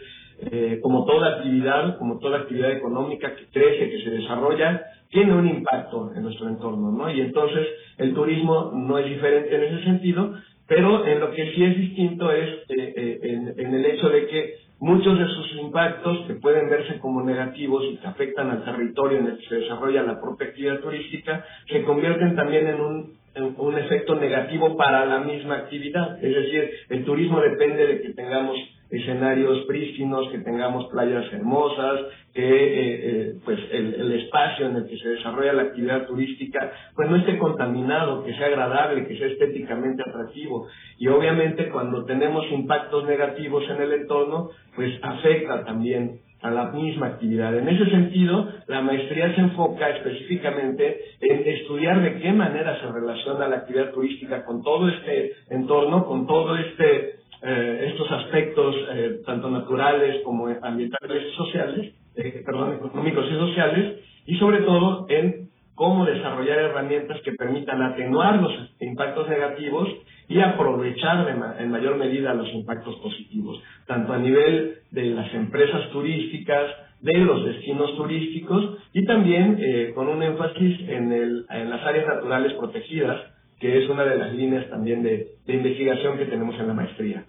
eh, 0.41 0.79
como 0.81 1.05
toda 1.05 1.39
actividad, 1.39 1.99
como 1.99 2.19
toda 2.19 2.39
actividad 2.39 2.71
económica 2.71 3.35
que 3.35 3.47
crece, 3.47 3.91
que 3.91 4.05
se 4.05 4.11
desarrolla, 4.11 4.85
tiene 5.11 5.35
un 5.35 5.49
impacto 5.49 6.13
en 6.15 6.23
nuestro 6.23 6.49
entorno, 6.49 6.93
¿no? 6.93 7.11
Y 7.11 7.21
entonces 7.21 7.67
el 7.97 8.15
turismo 8.15 8.71
no 8.73 8.99
es 8.99 9.07
diferente 9.07 9.55
en 9.57 9.63
ese 9.65 9.85
sentido, 9.85 10.35
pero 10.69 11.07
en 11.07 11.19
lo 11.19 11.33
que 11.33 11.51
sí 11.53 11.65
es 11.65 11.77
distinto 11.77 12.31
es 12.31 12.49
eh, 12.69 12.95
eh, 12.97 13.19
en, 13.23 13.55
en, 13.59 13.75
el 13.75 13.87
hecho 13.87 14.09
de 14.11 14.27
que 14.27 14.55
muchos 14.79 15.19
de 15.19 15.27
sus 15.27 15.57
impactos 15.61 16.27
que 16.27 16.35
pueden 16.35 16.69
verse 16.69 16.99
como 17.01 17.23
negativos 17.23 17.85
y 17.91 17.97
que 17.97 18.07
afectan 18.07 18.51
al 18.51 18.65
territorio 18.65 19.19
en 19.19 19.27
el 19.27 19.39
que 19.39 19.49
se 19.49 19.55
desarrolla 19.57 20.03
la 20.03 20.21
propia 20.21 20.49
actividad 20.49 20.81
turística, 20.81 21.45
se 21.69 21.83
convierten 21.83 22.37
también 22.37 22.69
en 22.69 22.81
un 22.81 23.19
un 23.57 23.79
efecto 23.79 24.15
negativo 24.17 24.77
para 24.77 25.05
la 25.07 25.21
misma 25.21 25.57
actividad. 25.57 26.23
Es 26.23 26.35
decir, 26.35 26.71
el 26.89 27.05
turismo 27.05 27.41
depende 27.41 27.87
de 27.87 28.03
que 28.03 28.13
tengamos 28.15 28.57
escenarios 28.91 29.67
prístinos, 29.67 30.29
que 30.31 30.39
tengamos 30.39 30.87
playas 30.87 31.31
hermosas, 31.33 32.01
que 32.33 32.43
eh, 32.43 33.01
eh, 33.03 33.35
pues 33.45 33.59
el, 33.73 33.95
el, 33.95 34.13
espacio 34.21 34.67
en 34.67 34.77
el 34.77 34.87
que 34.87 34.97
se 34.97 35.09
desarrolla 35.11 35.53
la 35.53 35.63
actividad 35.63 36.07
turística 36.07 36.73
pues 36.95 37.09
no 37.11 37.17
esté 37.17 37.39
contaminado, 37.39 38.25
que 38.25 38.35
sea 38.35 38.47
agradable, 38.47 39.07
que 39.07 39.19
sea 39.19 39.27
estéticamente 39.27 40.03
atractivo. 40.03 40.69
Y 40.99 41.09
obviamente 41.09 41.69
cuando 41.69 42.05
tenemos 42.05 42.45
impactos 42.51 43.05
negativos 43.07 43.65
en 43.69 43.83
el 43.83 43.93
entorno, 43.93 44.51
pues 44.75 44.99
afecta 45.03 45.65
también 45.65 46.21
a 46.41 46.51
la 46.51 46.71
misma 46.71 47.09
actividad. 47.09 47.57
En 47.57 47.69
ese 47.69 47.91
sentido, 47.91 48.49
la 48.69 48.81
maestría 48.81 49.35
se 49.35 49.41
enfoca 49.41 49.89
específicamente 49.91 51.01
en 51.21 51.49
estudiar 51.49 52.01
de 52.01 52.21
qué 52.21 52.33
manera 52.33 52.81
se 52.81 52.93
relaciona 52.93 53.49
la 53.49 53.57
actividad 53.57 53.91
turística 53.93 54.45
con 54.45 54.63
todo 54.63 54.89
este 54.89 55.33
entorno, 55.51 56.07
con 56.07 56.27
todo 56.27 56.57
este 56.57 57.17
eh, 57.43 57.91
estos 57.93 58.11
aspectos 58.11 58.75
eh, 58.93 59.21
tanto 59.25 59.51
naturales 59.51 60.23
como 60.25 60.49
ambientales 60.49 61.33
sociales, 61.35 61.95
eh, 62.17 62.43
perdón, 62.45 62.75
económicos 62.75 63.27
y 63.31 63.35
sociales, 63.35 64.01
y 64.27 64.37
sobre 64.37 64.59
todo 64.59 65.07
en 65.09 65.49
cómo 65.75 66.05
desarrollar 66.05 66.59
herramientas 66.59 67.21
que 67.23 67.33
permitan 67.33 67.81
atenuar 67.81 68.43
los 68.43 68.53
impactos 68.81 69.29
negativos 69.29 69.89
y 70.29 70.41
aprovechar 70.41 71.27
en 71.61 71.71
mayor 71.71 71.97
medida 71.97 72.35
los 72.35 72.53
impactos 72.53 72.97
positivos, 72.97 73.63
tanto 73.87 74.13
a 74.13 74.19
nivel 74.19 74.79
de 74.91 75.05
las 75.07 75.33
empresas 75.33 75.89
turísticas, 75.91 76.67
de 77.01 77.17
los 77.19 77.45
destinos 77.45 77.97
turísticos 77.97 78.79
y 78.93 79.05
también 79.05 79.57
eh, 79.61 79.93
con 79.95 80.09
un 80.09 80.23
énfasis 80.23 80.81
en 80.89 81.47
las 81.71 81.87
áreas 81.87 82.07
naturales 82.09 82.55
protegidas, 82.55 83.21
que 83.59 83.83
es 83.83 83.89
una 83.89 84.05
de 84.05 84.17
las 84.17 84.33
líneas 84.33 84.69
también 84.71 85.03
de, 85.03 85.35
de 85.47 85.55
investigación 85.55 86.19
que 86.19 86.27
tenemos 86.27 86.59
en 86.59 86.69
la 86.69 86.75
maestría. 86.75 87.25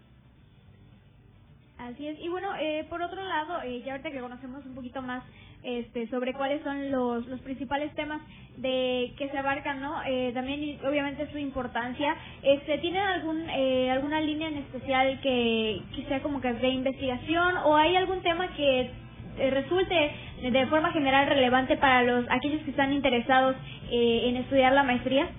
Así 1.77 2.07
es. 2.07 2.19
Y 2.19 2.27
bueno, 2.27 2.49
eh, 2.59 2.85
por 2.89 3.01
otro 3.01 3.23
lado, 3.23 3.61
eh, 3.63 3.81
ya 3.85 3.93
ahorita 3.93 4.11
que 4.11 4.19
conocemos 4.19 4.65
un 4.65 4.75
poquito 4.75 5.01
más 5.01 5.23
este, 5.63 6.07
sobre 6.07 6.33
cuáles 6.33 6.61
son 6.63 6.91
los, 6.91 7.25
los 7.27 7.39
principales 7.41 7.93
temas 7.95 8.21
de 8.57 9.13
que 9.17 9.29
se 9.29 9.37
abarcan, 9.37 9.81
¿no? 9.81 10.01
Eh, 10.05 10.31
también, 10.33 10.77
obviamente, 10.85 11.29
su 11.31 11.37
importancia. 11.37 12.15
Este, 12.43 12.77
¿Tienen 12.77 13.01
algún, 13.01 13.49
eh, 13.49 13.89
alguna 13.89 14.21
línea 14.21 14.49
en 14.49 14.57
especial 14.57 15.19
que, 15.21 15.81
que 15.95 16.03
sea 16.05 16.21
como 16.21 16.41
que 16.41 16.53
de 16.53 16.69
investigación 16.69 17.57
o 17.65 17.75
hay 17.75 17.95
algún 17.95 18.21
tema 18.21 18.53
que 18.55 18.91
eh, 19.39 19.49
resulte 19.51 20.11
de 20.41 20.67
forma 20.67 20.91
general 20.91 21.27
relevante 21.27 21.77
para 21.77 22.03
los 22.03 22.25
aquellos 22.29 22.61
que 22.63 22.71
están 22.71 22.91
interesados 22.93 23.55
eh, 23.89 24.23
en 24.25 24.37
estudiar 24.37 24.73
la 24.73 24.83
maestría? 24.83 25.29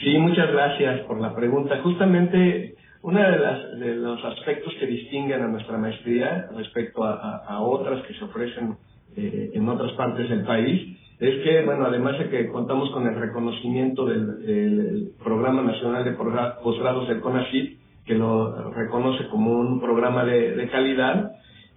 Sí, 0.00 0.16
muchas 0.18 0.50
gracias 0.52 1.00
por 1.00 1.20
la 1.20 1.34
pregunta. 1.34 1.80
Justamente 1.82 2.76
uno 3.02 3.20
de, 3.20 3.84
de 3.84 3.94
los 3.96 4.24
aspectos 4.24 4.72
que 4.78 4.86
distinguen 4.86 5.42
a 5.42 5.48
nuestra 5.48 5.76
maestría 5.76 6.48
respecto 6.56 7.04
a, 7.04 7.60
otras 7.60 8.04
que 8.06 8.14
se 8.14 8.24
ofrecen 8.24 8.76
eh, 9.16 9.50
en 9.54 9.68
otras 9.68 9.92
partes 9.92 10.28
del 10.28 10.44
país 10.44 10.96
es 11.18 11.42
que, 11.42 11.64
bueno, 11.64 11.86
además 11.86 12.16
de 12.18 12.28
que 12.28 12.48
contamos 12.48 12.90
con 12.92 13.06
el 13.08 13.14
reconocimiento 13.16 14.06
del, 14.06 15.12
Programa 15.22 15.62
Nacional 15.62 16.04
de 16.04 16.12
Posgrados 16.12 17.08
del 17.08 17.20
CONACYT, 17.20 17.78
que 18.06 18.14
lo 18.14 18.70
reconoce 18.70 19.26
como 19.28 19.52
un 19.52 19.80
programa 19.80 20.24
de, 20.24 20.68
calidad, 20.70 21.32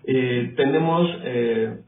eh, 0.06 0.54
tenemos 0.56 1.10
eh, 1.24 1.80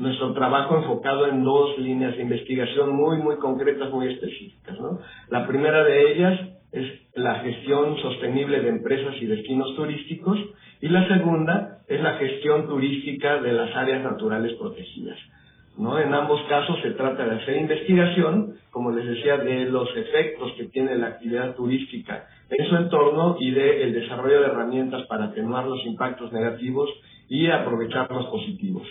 nuestro 0.00 0.32
trabajo 0.32 0.78
enfocado 0.78 1.26
en 1.26 1.44
dos 1.44 1.78
líneas 1.78 2.16
de 2.16 2.22
investigación 2.22 2.96
muy, 2.96 3.18
muy 3.18 3.36
concretas, 3.36 3.90
muy 3.90 4.08
específicas. 4.08 4.80
¿no? 4.80 4.98
La 5.28 5.46
primera 5.46 5.84
de 5.84 6.12
ellas 6.12 6.40
es 6.72 6.86
la 7.14 7.40
gestión 7.40 7.98
sostenible 7.98 8.60
de 8.60 8.70
empresas 8.70 9.14
y 9.20 9.26
destinos 9.26 9.76
turísticos 9.76 10.38
y 10.80 10.88
la 10.88 11.06
segunda 11.06 11.80
es 11.86 12.00
la 12.00 12.14
gestión 12.14 12.66
turística 12.66 13.42
de 13.42 13.52
las 13.52 13.76
áreas 13.76 14.02
naturales 14.02 14.54
protegidas. 14.54 15.18
¿no? 15.76 15.98
En 15.98 16.14
ambos 16.14 16.40
casos 16.48 16.78
se 16.82 16.92
trata 16.92 17.26
de 17.26 17.36
hacer 17.36 17.58
investigación, 17.58 18.54
como 18.70 18.92
les 18.92 19.04
decía, 19.06 19.36
de 19.36 19.66
los 19.66 19.88
efectos 19.96 20.52
que 20.56 20.64
tiene 20.66 20.96
la 20.96 21.08
actividad 21.08 21.54
turística 21.54 22.26
en 22.48 22.66
su 22.66 22.76
entorno 22.76 23.36
y 23.38 23.50
del 23.50 23.82
el 23.82 23.92
desarrollo 23.92 24.40
de 24.40 24.46
herramientas 24.46 25.06
para 25.08 25.26
atenuar 25.26 25.66
los 25.66 25.84
impactos 25.84 26.32
negativos 26.32 26.88
y 27.28 27.48
aprovechar 27.48 28.10
los 28.10 28.26
positivos. 28.26 28.86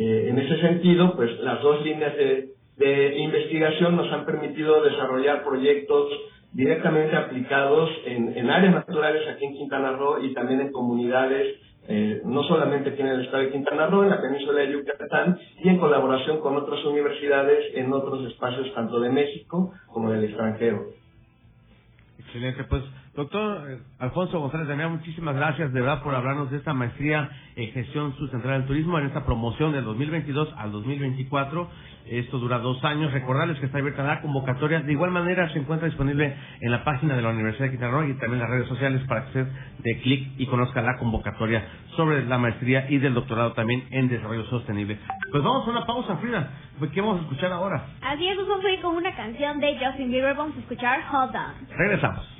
Eh, 0.00 0.30
en 0.30 0.38
ese 0.38 0.58
sentido, 0.62 1.14
pues 1.14 1.38
las 1.40 1.60
dos 1.60 1.84
líneas 1.84 2.16
de, 2.16 2.54
de 2.78 3.18
investigación 3.18 3.96
nos 3.96 4.10
han 4.10 4.24
permitido 4.24 4.82
desarrollar 4.82 5.44
proyectos 5.44 6.08
directamente 6.52 7.14
aplicados 7.14 7.90
en, 8.06 8.34
en, 8.34 8.48
áreas 8.48 8.72
naturales 8.76 9.28
aquí 9.28 9.44
en 9.44 9.52
Quintana 9.52 9.92
Roo 9.92 10.24
y 10.24 10.32
también 10.32 10.62
en 10.62 10.72
comunidades, 10.72 11.54
eh, 11.86 12.22
no 12.24 12.42
solamente 12.44 12.88
aquí 12.88 13.02
en 13.02 13.08
el 13.08 13.26
estado 13.26 13.42
de 13.42 13.52
Quintana 13.52 13.88
Roo, 13.88 14.04
en 14.04 14.08
la 14.08 14.22
península 14.22 14.60
de 14.62 14.72
Yucatán 14.72 15.38
y 15.62 15.68
en 15.68 15.76
colaboración 15.76 16.40
con 16.40 16.56
otras 16.56 16.82
universidades 16.86 17.66
en 17.74 17.92
otros 17.92 18.26
espacios 18.32 18.72
tanto 18.74 19.00
de 19.00 19.10
México 19.10 19.74
como 19.88 20.10
del 20.10 20.24
extranjero. 20.24 20.94
Excelente, 22.18 22.64
pues 22.64 22.84
doctor 23.20 23.70
eh, 23.70 23.78
Alfonso 23.98 24.40
González 24.40 24.66
Damián, 24.66 24.92
muchísimas 24.92 25.36
gracias 25.36 25.72
de 25.72 25.80
verdad 25.80 26.02
por 26.02 26.14
hablarnos 26.14 26.50
de 26.50 26.56
esta 26.56 26.72
maestría 26.72 27.28
en 27.54 27.70
gestión 27.72 28.16
sustentable 28.16 28.58
del 28.58 28.66
turismo 28.66 28.98
en 28.98 29.06
esta 29.06 29.26
promoción 29.26 29.72
del 29.72 29.84
2022 29.84 30.48
al 30.56 30.72
2024. 30.72 31.68
Esto 32.06 32.38
dura 32.38 32.58
dos 32.58 32.82
años. 32.82 33.12
Recordarles 33.12 33.58
que 33.60 33.66
está 33.66 33.78
abierta 33.78 34.02
la 34.02 34.22
convocatoria. 34.22 34.80
De 34.80 34.92
igual 34.92 35.10
manera 35.10 35.48
se 35.52 35.58
encuentra 35.58 35.86
disponible 35.86 36.34
en 36.60 36.70
la 36.72 36.82
página 36.82 37.14
de 37.14 37.22
la 37.22 37.28
Universidad 37.28 37.66
de 37.66 37.70
Quintana 37.72 37.92
Roo 37.92 38.04
y 38.04 38.14
también 38.14 38.34
en 38.34 38.40
las 38.40 38.50
redes 38.50 38.68
sociales 38.68 39.02
para 39.06 39.22
que 39.22 39.28
usted 39.28 39.46
de 39.78 40.00
clic 40.00 40.30
y 40.38 40.46
conozca 40.46 40.80
la 40.80 40.96
convocatoria 40.96 41.62
sobre 41.96 42.24
la 42.24 42.38
maestría 42.38 42.90
y 42.90 42.98
del 42.98 43.14
doctorado 43.14 43.52
también 43.52 43.84
en 43.90 44.08
desarrollo 44.08 44.46
sostenible. 44.46 44.98
Pues 45.30 45.44
vamos 45.44 45.68
a 45.68 45.70
una 45.70 45.86
pausa, 45.86 46.16
Frida. 46.16 46.50
¿Qué 46.92 47.00
vamos 47.00 47.18
a 47.18 47.22
escuchar 47.24 47.52
ahora? 47.52 47.84
Así 48.00 48.26
es, 48.26 48.36
vamos 48.36 48.64
a 48.64 48.70
ir 48.70 48.80
con 48.80 48.96
una 48.96 49.14
canción 49.14 49.60
de 49.60 49.78
Justin 49.78 50.10
Bieber. 50.10 50.34
Vamos 50.34 50.56
a 50.56 50.60
escuchar 50.60 51.00
Hold 51.12 51.36
On. 51.36 51.76
Regresamos. 51.76 52.39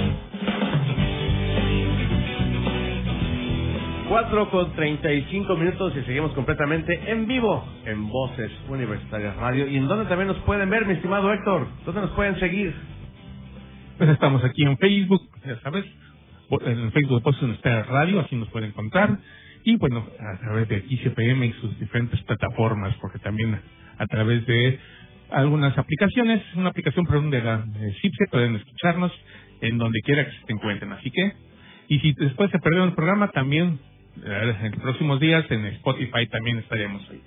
Cuatro 4.11 4.49
con 4.49 4.73
35 4.73 5.55
minutos 5.55 5.93
y 5.95 6.03
seguimos 6.03 6.33
completamente 6.33 6.99
en 7.09 7.27
vivo 7.27 7.65
en 7.85 8.09
Voces 8.09 8.51
Universitarias 8.67 9.37
Radio. 9.37 9.69
¿Y 9.69 9.77
en 9.77 9.87
dónde 9.87 10.03
también 10.09 10.27
nos 10.27 10.37
pueden 10.39 10.69
ver, 10.69 10.85
mi 10.85 10.95
estimado 10.95 11.31
Héctor? 11.31 11.65
¿Dónde 11.85 12.01
nos 12.01 12.11
pueden 12.11 12.37
seguir? 12.37 12.75
Pues 13.97 14.09
estamos 14.09 14.43
aquí 14.43 14.63
en 14.63 14.77
Facebook, 14.79 15.21
ya 15.45 15.57
sabes, 15.61 15.85
en 16.59 16.79
el 16.79 16.91
Facebook 16.91 17.19
de 17.19 17.23
Voces 17.23 17.41
Universitarias 17.41 17.87
Radio, 17.87 18.19
así 18.19 18.35
nos 18.35 18.49
pueden 18.49 18.71
encontrar. 18.71 19.17
Y 19.63 19.77
bueno, 19.77 20.05
a 20.19 20.37
través 20.39 20.67
de 20.67 20.81
XCPM 20.81 21.45
y 21.45 21.53
sus 21.61 21.79
diferentes 21.79 22.21
plataformas, 22.23 22.93
porque 22.99 23.19
también 23.19 23.61
a 23.97 24.07
través 24.07 24.45
de 24.45 24.77
algunas 25.29 25.77
aplicaciones, 25.77 26.43
una 26.57 26.71
aplicación 26.71 27.05
perdón, 27.05 27.29
de 27.29 27.41
la 27.43 27.63
CIPSE, 28.01 28.25
pueden 28.29 28.57
escucharnos 28.57 29.13
en 29.61 29.77
donde 29.77 30.01
quiera 30.01 30.25
que 30.25 30.31
se 30.31 30.51
encuentren. 30.51 30.91
Así 30.91 31.09
que, 31.11 31.31
y 31.87 31.99
si 31.99 32.13
después 32.17 32.51
se 32.51 32.59
perdieron 32.59 32.89
el 32.89 32.95
programa, 32.95 33.29
también 33.29 33.79
en 34.23 34.71
los 34.71 34.81
próximos 34.81 35.19
días 35.19 35.45
en 35.49 35.65
Spotify 35.67 36.27
también 36.27 36.59
estaremos 36.59 37.07
ahí. 37.09 37.21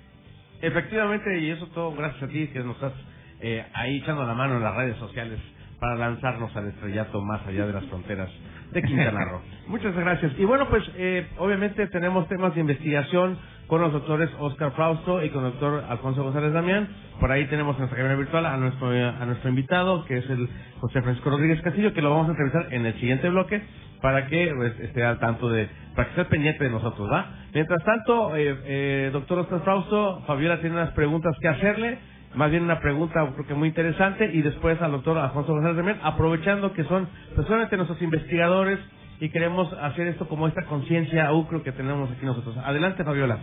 Efectivamente, 0.61 1.39
y 1.39 1.49
eso 1.49 1.67
todo 1.67 1.93
gracias 1.93 2.23
a 2.23 2.27
ti 2.27 2.47
que 2.47 2.59
nos 2.59 2.75
estás 2.75 2.93
eh, 3.41 3.65
ahí 3.73 3.97
echando 3.97 4.25
la 4.25 4.33
mano 4.33 4.57
en 4.57 4.63
las 4.63 4.75
redes 4.75 4.97
sociales 4.97 5.39
para 5.79 5.95
lanzarnos 5.95 6.55
al 6.55 6.69
estrellato 6.69 7.21
más 7.21 7.45
allá 7.45 7.67
de 7.67 7.73
las 7.73 7.85
fronteras 7.85 8.29
de 8.71 8.83
Quintana 8.83 9.25
Roo. 9.25 9.41
Muchas 9.67 9.95
gracias. 9.95 10.33
Y 10.37 10.45
bueno, 10.45 10.67
pues 10.69 10.83
eh, 10.95 11.27
obviamente 11.37 11.87
tenemos 11.87 12.27
temas 12.27 12.53
de 12.53 12.61
investigación 12.61 13.37
con 13.67 13.81
los 13.81 13.91
doctores 13.91 14.29
Oscar 14.39 14.71
Frausto 14.73 15.23
y 15.23 15.29
con 15.29 15.45
el 15.45 15.51
doctor 15.51 15.83
Alfonso 15.89 16.23
González 16.23 16.53
Damián. 16.53 16.87
Por 17.19 17.31
ahí 17.31 17.45
tenemos 17.45 17.75
en 17.75 17.81
nuestra 17.81 17.97
cabina 17.97 18.15
virtual 18.15 18.45
a 18.45 18.57
nuestro, 18.57 18.89
a 18.89 19.25
nuestro 19.25 19.49
invitado, 19.49 20.05
que 20.05 20.17
es 20.17 20.29
el 20.29 20.47
José 20.79 21.01
Francisco 21.01 21.29
Rodríguez 21.29 21.61
Castillo, 21.61 21.93
que 21.93 22.01
lo 22.01 22.11
vamos 22.11 22.27
a 22.27 22.31
entrevistar 22.31 22.73
en 22.73 22.85
el 22.85 22.93
siguiente 22.99 23.29
bloque 23.29 23.63
para 24.01 24.27
que 24.27 24.53
pues, 24.55 24.79
esté 24.81 25.03
al 25.03 25.19
tanto 25.19 25.49
de, 25.49 25.67
para 25.95 26.09
que 26.09 26.21
esté 26.21 26.25
pendiente 26.25 26.63
de 26.63 26.69
nosotros, 26.69 27.09
¿va? 27.11 27.39
Mientras 27.53 27.83
tanto, 27.83 28.35
eh, 28.35 28.55
eh, 28.65 29.09
doctor 29.11 29.39
Oscar 29.39 29.61
Frausto, 29.61 30.21
Fabiola 30.27 30.59
tiene 30.59 30.75
unas 30.75 30.91
preguntas 30.91 31.35
que 31.41 31.47
hacerle 31.47 31.97
más 32.35 32.51
bien 32.51 32.63
una 32.63 32.79
pregunta 32.79 33.27
creo 33.33 33.47
que 33.47 33.53
muy 33.53 33.69
interesante 33.69 34.29
y 34.33 34.41
después 34.41 34.81
al 34.81 34.91
doctor 34.91 35.17
Alfonso 35.17 35.53
González 35.53 35.77
Remén, 35.77 35.99
aprovechando 36.03 36.73
que 36.73 36.83
son 36.83 37.07
personalmente 37.35 37.77
nuestros 37.77 38.01
investigadores 38.01 38.79
y 39.19 39.29
queremos 39.29 39.71
hacer 39.73 40.07
esto 40.07 40.27
como 40.27 40.47
esta 40.47 40.65
conciencia 40.65 41.31
UCRO 41.31 41.63
que 41.63 41.71
tenemos 41.71 42.11
aquí 42.11 42.25
nosotros. 42.25 42.57
Adelante, 42.57 43.03
Fabiola. 43.03 43.39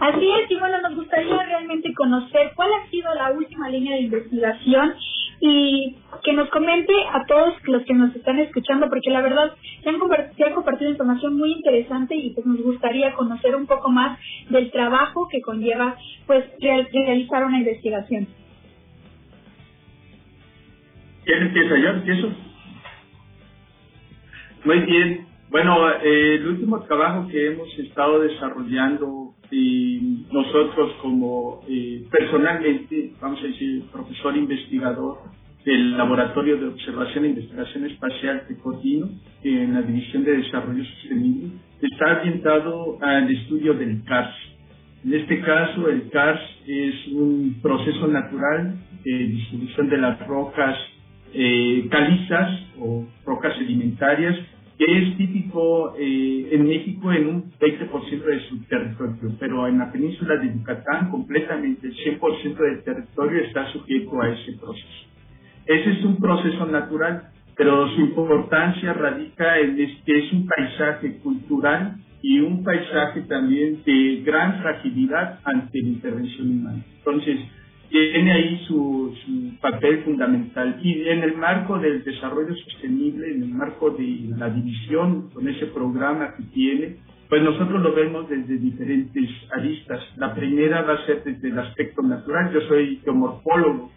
Así 0.00 0.30
es, 0.30 0.50
y 0.50 0.58
bueno, 0.58 0.80
nos 0.82 0.94
gustaría 0.94 1.42
realmente 1.42 1.92
conocer 1.94 2.52
cuál 2.54 2.68
ha 2.74 2.90
sido 2.90 3.14
la 3.14 3.30
última 3.32 3.68
línea 3.68 3.94
de 3.94 4.02
investigación 4.02 4.94
y 5.40 5.96
que 6.24 6.32
nos 6.32 6.48
comente 6.50 6.92
a 7.12 7.24
todos 7.26 7.54
los 7.64 7.84
que 7.84 7.94
nos 7.94 8.14
están 8.14 8.38
escuchando, 8.38 8.88
porque 8.88 9.10
la 9.10 9.20
verdad 9.20 9.52
se 9.82 9.88
han, 9.90 9.96
se 10.36 10.44
han 10.44 10.54
compartido 10.54 10.90
información 10.90 11.36
muy 11.36 11.52
interesante 11.52 12.14
y 12.16 12.30
pues 12.30 12.46
nos 12.46 12.60
gustaría 12.62 13.12
conocer 13.14 13.54
un 13.54 13.66
poco 13.66 13.90
más 13.90 14.18
del 14.50 14.70
trabajo 14.70 15.28
que 15.30 15.40
conlleva 15.40 15.96
pues 16.26 16.44
real, 16.60 16.88
realizar 16.92 17.44
una 17.44 17.58
investigación. 17.58 18.26
¿Quién 21.24 21.42
empieza? 21.42 21.76
¿Yo 21.76 21.88
empiezo? 21.88 22.32
Muy 24.64 24.78
bien. 24.80 25.26
Bueno, 25.50 25.90
eh, 25.90 26.34
el 26.36 26.48
último 26.48 26.80
trabajo 26.84 27.28
que 27.28 27.46
hemos 27.46 27.78
estado 27.78 28.20
desarrollando 28.20 29.25
y 29.50 30.26
nosotros 30.32 30.92
como 31.02 31.62
eh, 31.68 32.04
personalmente, 32.10 33.12
vamos 33.20 33.40
a 33.40 33.46
decir, 33.46 33.84
profesor 33.92 34.36
investigador 34.36 35.18
del 35.64 35.96
Laboratorio 35.96 36.56
de 36.58 36.68
Observación 36.68 37.24
e 37.24 37.28
Investigación 37.28 37.86
Espacial 37.86 38.44
que 38.46 38.56
coordino 38.56 39.08
en 39.42 39.74
la 39.74 39.82
División 39.82 40.24
de 40.24 40.36
Desarrollo 40.36 40.84
Sostenible, 40.84 41.50
está 41.82 42.20
orientado 42.20 42.98
al 43.02 43.30
estudio 43.30 43.74
del 43.74 44.02
CARS. 44.04 44.34
En 45.04 45.14
este 45.14 45.40
caso, 45.40 45.88
el 45.88 46.08
CARS 46.10 46.40
es 46.66 47.08
un 47.12 47.58
proceso 47.62 48.06
natural 48.06 48.76
de 49.04 49.12
distribución 49.12 49.88
de 49.88 49.98
las 49.98 50.26
rocas 50.26 50.76
eh, 51.34 51.86
calizas 51.90 52.60
o 52.78 53.04
rocas 53.24 53.56
sedimentarias 53.58 54.36
que 54.78 54.84
es 54.84 55.16
típico 55.16 55.94
eh, 55.98 56.48
en 56.52 56.66
México 56.66 57.10
en 57.12 57.26
un 57.28 57.52
20% 57.52 58.24
de 58.24 58.40
su 58.48 58.62
territorio, 58.64 59.36
pero 59.40 59.66
en 59.66 59.78
la 59.78 59.90
península 59.90 60.36
de 60.36 60.52
Yucatán 60.52 61.10
completamente 61.10 61.86
el 61.86 61.94
100% 61.94 62.56
del 62.56 62.82
territorio 62.82 63.40
está 63.42 63.72
sujeto 63.72 64.20
a 64.20 64.28
ese 64.28 64.52
proceso. 64.52 65.06
Ese 65.66 65.90
es 65.92 66.04
un 66.04 66.18
proceso 66.18 66.66
natural, 66.66 67.30
pero 67.56 67.88
su 67.94 68.02
importancia 68.02 68.92
radica 68.92 69.58
en 69.58 69.76
que 69.76 70.18
es 70.18 70.32
un 70.32 70.46
paisaje 70.46 71.18
cultural 71.18 71.96
y 72.20 72.40
un 72.40 72.62
paisaje 72.62 73.22
también 73.22 73.82
de 73.84 74.22
gran 74.24 74.60
fragilidad 74.60 75.40
ante 75.44 75.80
la 75.80 75.88
intervención 75.88 76.50
humana. 76.50 76.84
Entonces, 76.98 77.40
tiene 77.88 78.32
ahí 78.32 78.64
su, 78.66 79.14
su, 79.24 79.60
papel 79.60 80.02
fundamental. 80.04 80.78
Y 80.82 81.08
en 81.08 81.22
el 81.22 81.36
marco 81.36 81.78
del 81.78 82.04
desarrollo 82.04 82.54
sostenible, 82.54 83.30
en 83.32 83.42
el 83.42 83.48
marco 83.48 83.90
de 83.90 84.30
la 84.36 84.50
división 84.50 85.30
con 85.32 85.48
ese 85.48 85.66
programa 85.66 86.34
que 86.36 86.44
tiene, 86.54 86.96
pues 87.28 87.42
nosotros 87.42 87.82
lo 87.82 87.94
vemos 87.94 88.28
desde 88.28 88.58
diferentes 88.58 89.28
aristas. 89.56 90.00
La 90.16 90.34
primera 90.34 90.82
va 90.82 90.94
a 90.94 91.06
ser 91.06 91.24
desde 91.24 91.48
el 91.48 91.58
aspecto 91.58 92.02
natural. 92.02 92.52
Yo 92.52 92.60
soy 92.68 93.00
geomorfólogo, 93.04 93.90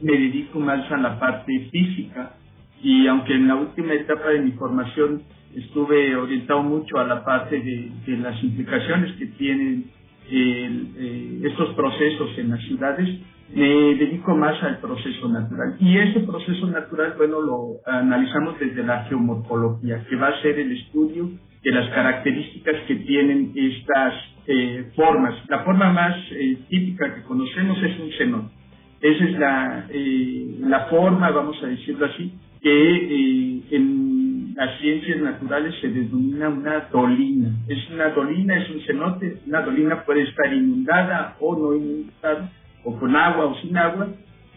me 0.00 0.12
dedico 0.12 0.58
más 0.58 0.90
a 0.90 0.96
la 0.96 1.18
parte 1.18 1.68
física 1.70 2.36
y 2.82 3.06
aunque 3.06 3.34
en 3.34 3.48
la 3.48 3.56
última 3.56 3.92
etapa 3.92 4.30
de 4.30 4.40
mi 4.40 4.52
formación 4.52 5.22
estuve 5.54 6.16
orientado 6.16 6.62
mucho 6.62 6.98
a 6.98 7.04
la 7.04 7.24
parte 7.24 7.60
de, 7.60 7.90
de 8.06 8.16
las 8.18 8.42
implicaciones 8.42 9.14
que 9.16 9.26
tienen 9.26 9.90
eh, 10.30 11.40
estos 11.44 11.74
procesos 11.74 12.38
en 12.38 12.50
las 12.50 12.60
ciudades, 12.64 13.08
me 13.54 13.94
dedico 13.96 14.36
más 14.36 14.62
al 14.62 14.78
proceso 14.78 15.28
natural. 15.28 15.76
Y 15.80 15.98
ese 15.98 16.20
proceso 16.20 16.66
natural, 16.68 17.14
bueno, 17.16 17.40
lo 17.40 17.80
analizamos 17.86 18.58
desde 18.60 18.82
la 18.84 19.04
geomorfología, 19.04 20.04
que 20.08 20.16
va 20.16 20.28
a 20.28 20.42
ser 20.42 20.58
el 20.58 20.72
estudio 20.72 21.30
de 21.62 21.72
las 21.72 21.88
características 21.90 22.76
que 22.86 22.96
tienen 22.96 23.52
estas 23.54 24.14
eh, 24.46 24.90
formas. 24.96 25.34
La 25.48 25.60
forma 25.60 25.92
más 25.92 26.16
eh, 26.32 26.58
típica 26.68 27.14
que 27.14 27.22
conocemos 27.22 27.78
es 27.82 28.00
un 28.00 28.10
cenote. 28.12 28.54
Esa 29.00 29.24
es 29.24 29.38
la, 29.38 29.86
eh, 29.90 30.56
la 30.60 30.86
forma, 30.86 31.30
vamos 31.30 31.56
a 31.62 31.66
decirlo 31.66 32.06
así, 32.06 32.32
que 32.62 33.62
en 33.70 34.19
las 34.54 34.78
ciencias 34.80 35.20
naturales 35.20 35.74
se 35.80 35.88
denomina 35.88 36.48
una 36.48 36.88
dolina. 36.92 37.50
Es 37.68 37.90
una 37.90 38.08
dolina, 38.10 38.56
es 38.56 38.70
un 38.70 38.80
cenote. 38.82 39.38
Una 39.46 39.62
dolina 39.62 40.04
puede 40.04 40.22
estar 40.22 40.52
inundada 40.52 41.36
o 41.40 41.56
no 41.56 41.74
inundada, 41.74 42.50
o 42.84 42.98
con 42.98 43.14
agua 43.14 43.46
o 43.46 43.54
sin 43.60 43.76
agua, 43.76 44.08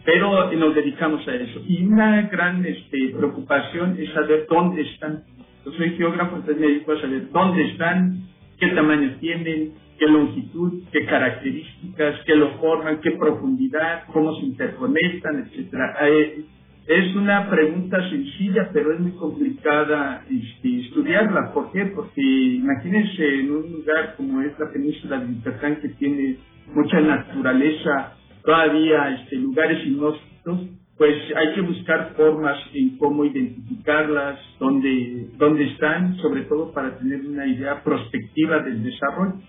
pero 0.04 0.52
nos 0.52 0.74
dedicamos 0.74 1.26
a 1.28 1.34
eso. 1.34 1.60
Y 1.66 1.84
una 1.84 2.22
gran 2.22 2.64
este, 2.64 3.14
preocupación 3.16 3.96
es 3.98 4.10
saber 4.12 4.46
dónde 4.48 4.82
están. 4.82 5.24
Yo 5.64 5.72
soy 5.72 5.90
geógrafo, 5.96 6.36
entonces 6.36 6.60
me 6.60 6.66
dedico 6.68 6.92
a 6.92 7.00
saber 7.00 7.30
dónde 7.30 7.64
están, 7.70 8.26
qué 8.58 8.68
tamaño 8.68 9.16
tienen, 9.20 9.72
qué 9.98 10.06
longitud, 10.06 10.82
qué 10.92 11.06
características, 11.06 12.20
qué 12.26 12.34
lo 12.36 12.50
forman, 12.58 13.00
qué 13.00 13.12
profundidad, 13.12 14.04
cómo 14.12 14.34
se 14.36 14.46
interconectan, 14.46 15.46
etcétera. 15.46 15.96
Es 16.86 17.16
una 17.16 17.48
pregunta 17.48 17.96
sencilla, 18.10 18.68
pero 18.70 18.92
es 18.92 19.00
muy 19.00 19.12
complicada 19.12 20.22
este, 20.30 20.80
estudiarla. 20.80 21.52
¿Por 21.54 21.72
qué? 21.72 21.86
Porque 21.86 22.20
imagínense 22.20 23.40
en 23.40 23.52
un 23.52 23.72
lugar 23.72 24.14
como 24.18 24.42
es 24.42 24.52
la 24.58 24.70
península 24.70 25.18
de 25.20 25.34
Yucatán, 25.34 25.76
que 25.80 25.88
tiene 25.90 26.36
mucha 26.74 27.00
naturaleza, 27.00 28.12
todavía 28.44 29.10
este, 29.12 29.36
lugares 29.36 29.86
inhóspitos, 29.86 30.60
pues 30.98 31.16
hay 31.34 31.54
que 31.54 31.62
buscar 31.62 32.12
formas 32.16 32.58
en 32.74 32.98
cómo 32.98 33.24
identificarlas, 33.24 34.38
dónde, 34.60 35.28
dónde 35.38 35.64
están, 35.64 36.18
sobre 36.18 36.42
todo 36.42 36.70
para 36.72 36.98
tener 36.98 37.24
una 37.24 37.46
idea 37.46 37.82
prospectiva 37.82 38.58
del 38.58 38.84
desarrollo. 38.84 39.40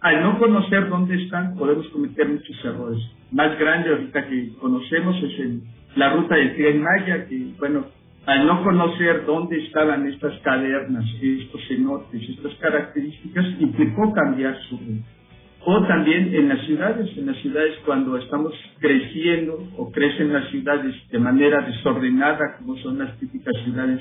Al 0.00 0.22
no 0.22 0.38
conocer 0.38 0.88
dónde 0.88 1.20
están, 1.20 1.56
podemos 1.56 1.88
cometer 1.88 2.28
muchos 2.28 2.64
errores. 2.64 3.02
Más 3.32 3.58
grande 3.58 3.90
ahorita 3.90 4.28
que 4.28 4.52
conocemos 4.60 5.16
es 5.16 5.40
el 5.40 5.62
la 5.96 6.10
ruta 6.10 6.36
del 6.36 6.54
Tren 6.56 6.82
Maya, 6.82 7.26
que 7.26 7.52
bueno, 7.58 7.86
al 8.26 8.46
no 8.46 8.62
conocer 8.62 9.26
dónde 9.26 9.62
estaban 9.64 10.06
estas 10.08 10.38
cavernas, 10.40 11.04
estos 11.20 11.60
cenotes, 11.68 12.28
estas 12.28 12.54
características, 12.54 13.46
implicó 13.60 14.12
cambiar 14.12 14.56
su 14.68 14.78
ruta. 14.78 15.08
O 15.66 15.86
también 15.86 16.34
en 16.34 16.48
las 16.48 16.64
ciudades, 16.66 17.10
en 17.16 17.26
las 17.26 17.36
ciudades 17.38 17.74
cuando 17.86 18.18
estamos 18.18 18.52
creciendo 18.80 19.66
o 19.78 19.90
crecen 19.90 20.32
las 20.32 20.48
ciudades 20.50 20.94
de 21.10 21.18
manera 21.18 21.62
desordenada, 21.62 22.56
como 22.58 22.76
son 22.78 22.98
las 22.98 23.18
típicas 23.18 23.54
ciudades 23.64 24.00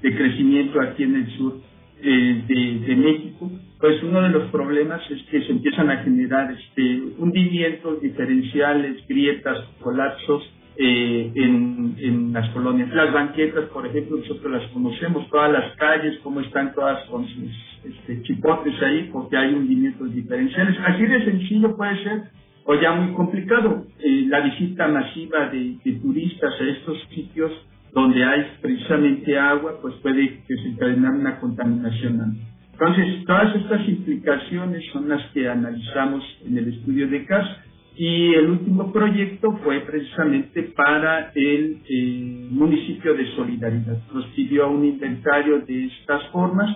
de 0.00 0.16
crecimiento 0.16 0.80
aquí 0.80 1.02
en 1.02 1.16
el 1.16 1.36
sur 1.36 1.60
eh, 2.02 2.42
de, 2.48 2.86
de, 2.86 2.96
México, 2.96 3.50
pues 3.78 4.02
uno 4.02 4.22
de 4.22 4.30
los 4.30 4.50
problemas 4.50 5.02
es 5.10 5.22
que 5.24 5.42
se 5.42 5.52
empiezan 5.52 5.90
a 5.90 5.98
generar 5.98 6.50
este, 6.50 7.02
hundimientos 7.18 8.00
diferenciales, 8.00 9.06
grietas, 9.06 9.58
colapsos, 9.80 10.42
eh, 10.76 11.32
en, 11.34 11.96
en, 11.98 12.32
las 12.32 12.48
colonias. 12.50 12.90
Las 12.94 13.12
banquetas, 13.12 13.64
por 13.70 13.86
ejemplo, 13.86 14.18
nosotros 14.18 14.52
las 14.52 14.70
conocemos, 14.70 15.28
todas 15.30 15.52
las 15.52 15.76
calles, 15.76 16.18
cómo 16.22 16.40
están 16.40 16.74
todas 16.74 17.04
con 17.06 17.26
sus 17.26 17.50
este, 17.84 18.22
chipotes 18.22 18.74
ahí, 18.82 19.10
porque 19.12 19.36
hay 19.36 19.54
hundimientos 19.54 20.12
diferenciales. 20.14 20.76
Así 20.84 21.04
de 21.04 21.24
sencillo 21.24 21.76
puede 21.76 22.02
ser 22.02 22.22
o 22.64 22.74
ya 22.74 22.92
muy 22.92 23.14
complicado. 23.14 23.84
Eh, 23.98 24.26
la 24.28 24.40
visita 24.40 24.88
masiva 24.88 25.48
de, 25.48 25.76
de 25.84 25.92
turistas 26.00 26.52
a 26.60 26.64
estos 26.64 26.98
sitios 27.14 27.52
donde 27.92 28.24
hay 28.24 28.46
precisamente 28.60 29.38
agua, 29.38 29.78
pues 29.82 29.94
puede 29.96 30.42
que 30.48 30.56
se 30.56 30.68
encadene 30.68 31.10
una 31.10 31.38
contaminación. 31.38 32.38
Entonces, 32.72 33.24
todas 33.26 33.54
estas 33.54 33.86
implicaciones 33.86 34.82
son 34.92 35.08
las 35.08 35.22
que 35.32 35.48
analizamos 35.48 36.24
en 36.44 36.58
el 36.58 36.68
estudio 36.68 37.06
de 37.08 37.24
caso. 37.26 37.50
Y 37.96 38.34
el 38.34 38.50
último 38.50 38.90
proyecto 38.90 39.52
fue 39.62 39.80
precisamente 39.80 40.62
para 40.74 41.30
el 41.34 41.78
eh, 41.88 42.46
municipio 42.50 43.14
de 43.14 43.26
Solidaridad. 43.36 43.98
Nos 44.14 44.26
pidió 44.28 44.70
un 44.70 44.84
inventario 44.84 45.60
de 45.60 45.86
estas 45.86 46.26
formas 46.28 46.74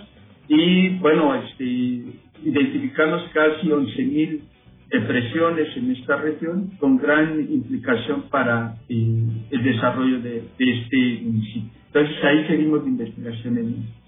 y, 0.49 0.91
bueno, 0.99 1.35
este, 1.35 1.65
identificamos 2.45 3.23
casi 3.33 3.69
11.000 3.69 4.41
depresiones 4.91 5.77
en 5.77 5.91
esta 5.93 6.17
región 6.17 6.71
con 6.79 6.99
gran 6.99 7.41
implicación 7.41 8.29
para 8.31 8.77
eh, 8.89 9.19
el 9.51 9.63
desarrollo 9.65 10.21
de, 10.21 10.45
de, 10.59 10.81
este 10.81 11.23
municipio. 11.25 11.71
Entonces 11.87 12.25
ahí 12.25 12.47
seguimos 12.47 12.85
de 12.85 12.91
investigación 12.91 13.59
en 13.59 14.07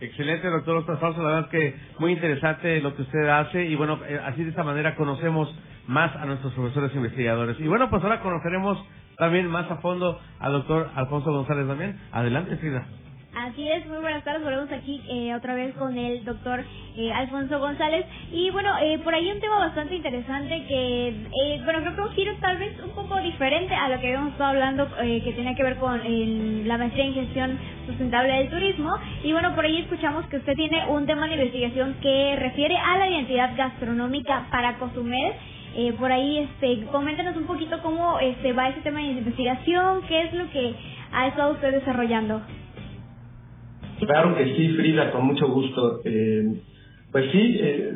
Excelente, 0.00 0.48
doctor 0.48 0.78
Oscar 0.78 0.98
Fausto. 0.98 1.22
La 1.22 1.34
verdad 1.36 1.48
que 1.48 1.74
muy 2.00 2.12
interesante 2.12 2.80
lo 2.80 2.94
que 2.96 3.02
usted 3.02 3.28
hace 3.28 3.66
y 3.66 3.76
bueno, 3.76 4.00
eh, 4.08 4.18
así 4.24 4.42
de 4.42 4.50
esta 4.50 4.64
manera 4.64 4.96
conocemos 4.96 5.48
más 5.86 6.14
a 6.16 6.24
nuestros 6.26 6.52
profesores 6.54 6.94
investigadores. 6.94 7.58
Y 7.60 7.68
bueno, 7.68 7.90
pues 7.90 8.02
ahora 8.02 8.20
conoceremos 8.20 8.78
también 9.18 9.46
más 9.48 9.70
a 9.70 9.76
fondo 9.76 10.18
al 10.40 10.52
doctor 10.52 10.90
Alfonso 10.94 11.32
González 11.32 11.66
también. 11.66 11.98
Adelante, 12.12 12.56
Frida. 12.56 12.86
Así 13.34 13.66
es, 13.66 13.86
muy 13.86 13.96
buenas 13.98 14.22
tardes. 14.24 14.44
Volvemos 14.44 14.70
aquí 14.72 15.02
eh, 15.08 15.34
otra 15.34 15.54
vez 15.54 15.74
con 15.76 15.96
el 15.96 16.22
doctor 16.22 16.62
eh, 16.98 17.12
Alfonso 17.12 17.58
González. 17.60 18.04
Y 18.30 18.50
bueno, 18.50 18.70
eh, 18.82 18.98
por 19.02 19.14
ahí 19.14 19.30
un 19.32 19.40
tema 19.40 19.58
bastante 19.58 19.96
interesante 19.96 20.66
que, 20.68 21.08
eh, 21.08 21.60
bueno, 21.64 21.80
creo 21.80 21.94
que 21.96 22.00
un 22.02 22.10
giro 22.10 22.32
tal 22.40 22.58
vez 22.58 22.78
un 22.84 22.90
poco 22.90 23.18
diferente 23.22 23.74
a 23.74 23.88
lo 23.88 23.98
que 24.00 24.08
habíamos 24.08 24.32
estado 24.32 24.50
hablando, 24.50 24.86
eh, 25.02 25.22
que 25.24 25.32
tenía 25.32 25.54
que 25.54 25.62
ver 25.62 25.76
con 25.78 25.98
el- 26.04 26.68
la 26.68 26.76
maestría 26.76 27.06
en 27.06 27.14
gestión 27.14 27.58
sustentable 27.86 28.34
del 28.34 28.50
turismo. 28.50 28.90
Y 29.24 29.32
bueno, 29.32 29.54
por 29.54 29.64
ahí 29.64 29.80
escuchamos 29.80 30.26
que 30.26 30.36
usted 30.36 30.54
tiene 30.54 30.86
un 30.88 31.06
tema 31.06 31.26
de 31.26 31.34
investigación 31.34 31.96
que 32.02 32.36
refiere 32.38 32.76
a 32.76 32.98
la 32.98 33.08
identidad 33.08 33.56
gastronómica 33.56 34.46
para 34.50 34.78
Cozumel. 34.78 35.32
Eh, 35.74 35.94
por 35.98 36.12
ahí, 36.12 36.38
este, 36.38 36.84
coméntanos 36.86 37.36
un 37.36 37.46
poquito 37.46 37.80
cómo 37.82 38.18
este, 38.20 38.52
va 38.52 38.68
ese 38.68 38.80
tema 38.80 39.00
de 39.00 39.06
investigación, 39.06 40.02
qué 40.06 40.22
es 40.22 40.34
lo 40.34 40.50
que 40.50 40.74
ha 41.12 41.28
estado 41.28 41.52
usted 41.52 41.72
desarrollando. 41.72 42.42
Claro 44.00 44.34
que 44.36 44.56
sí, 44.56 44.68
Frida, 44.76 45.12
con 45.12 45.26
mucho 45.26 45.48
gusto. 45.48 46.00
Eh, 46.04 46.60
pues 47.12 47.30
sí, 47.30 47.56
eh, 47.60 47.92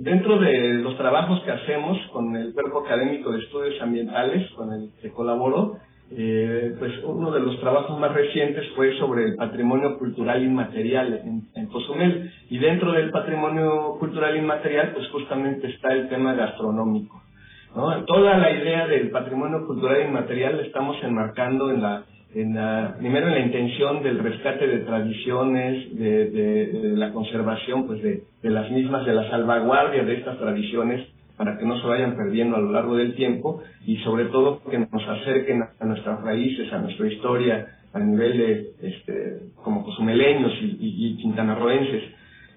dentro 0.00 0.38
de 0.38 0.74
los 0.74 0.96
trabajos 0.96 1.40
que 1.42 1.50
hacemos 1.50 1.98
con 2.12 2.34
el 2.34 2.52
Cuerpo 2.54 2.80
Académico 2.80 3.32
de 3.32 3.40
Estudios 3.40 3.80
Ambientales, 3.80 4.50
con 4.52 4.72
el 4.72 4.90
que 5.00 5.10
colaboro, 5.10 5.78
eh, 6.10 6.74
pues 6.78 6.92
uno 7.04 7.30
de 7.32 7.40
los 7.40 7.58
trabajos 7.60 7.98
más 7.98 8.12
recientes 8.12 8.64
fue 8.76 8.96
sobre 8.98 9.24
el 9.24 9.36
patrimonio 9.36 9.98
cultural 9.98 10.42
inmaterial 10.42 11.20
en, 11.24 11.42
en 11.54 11.66
Cozumel. 11.66 12.30
Y 12.50 12.58
dentro 12.58 12.92
del 12.92 13.10
patrimonio 13.10 13.96
cultural 13.98 14.36
inmaterial, 14.36 14.92
pues 14.94 15.08
justamente 15.08 15.68
está 15.68 15.92
el 15.92 16.08
tema 16.08 16.34
gastronómico. 16.34 17.20
Toda 18.06 18.38
la 18.38 18.50
idea 18.52 18.86
del 18.86 19.10
patrimonio 19.10 19.66
cultural 19.66 20.06
inmaterial 20.06 20.56
la 20.58 20.62
estamos 20.62 20.96
enmarcando 21.02 21.70
en 21.70 21.82
la 21.82 22.04
en 22.36 22.52
la, 22.56 22.96
primero 22.98 23.28
en 23.28 23.34
la 23.34 23.40
intención 23.40 24.02
del 24.02 24.18
rescate 24.18 24.66
de 24.66 24.78
tradiciones, 24.78 25.96
de, 25.96 26.30
de- 26.30 26.96
la 26.96 27.12
conservación 27.12 27.86
pues 27.86 28.02
de 28.02 28.24
las 28.42 28.68
mismas, 28.72 29.06
de 29.06 29.14
la 29.14 29.30
salvaguardia 29.30 30.02
de 30.02 30.14
estas 30.14 30.38
tradiciones 30.38 31.06
para 31.36 31.58
que 31.58 31.64
no 31.64 31.80
se 31.80 31.86
vayan 31.86 32.16
perdiendo 32.16 32.56
a 32.56 32.60
lo 32.60 32.72
largo 32.72 32.96
del 32.96 33.14
tiempo 33.14 33.62
y 33.86 33.96
sobre 33.98 34.26
todo 34.26 34.62
que 34.70 34.78
nos 34.78 35.08
acerquen 35.08 35.62
a, 35.62 35.84
nuestras 35.84 36.22
raíces, 36.22 36.72
a 36.72 36.78
nuestra 36.78 37.06
historia, 37.06 37.66
a 37.92 37.98
nivel 37.98 38.38
de 38.38 38.88
este, 38.88 39.38
como 39.62 39.84
cozumeleños 39.84 40.52
y, 40.60 40.76
y, 40.80 41.06
y 41.06 41.16
quintanarroenses. 41.16 42.02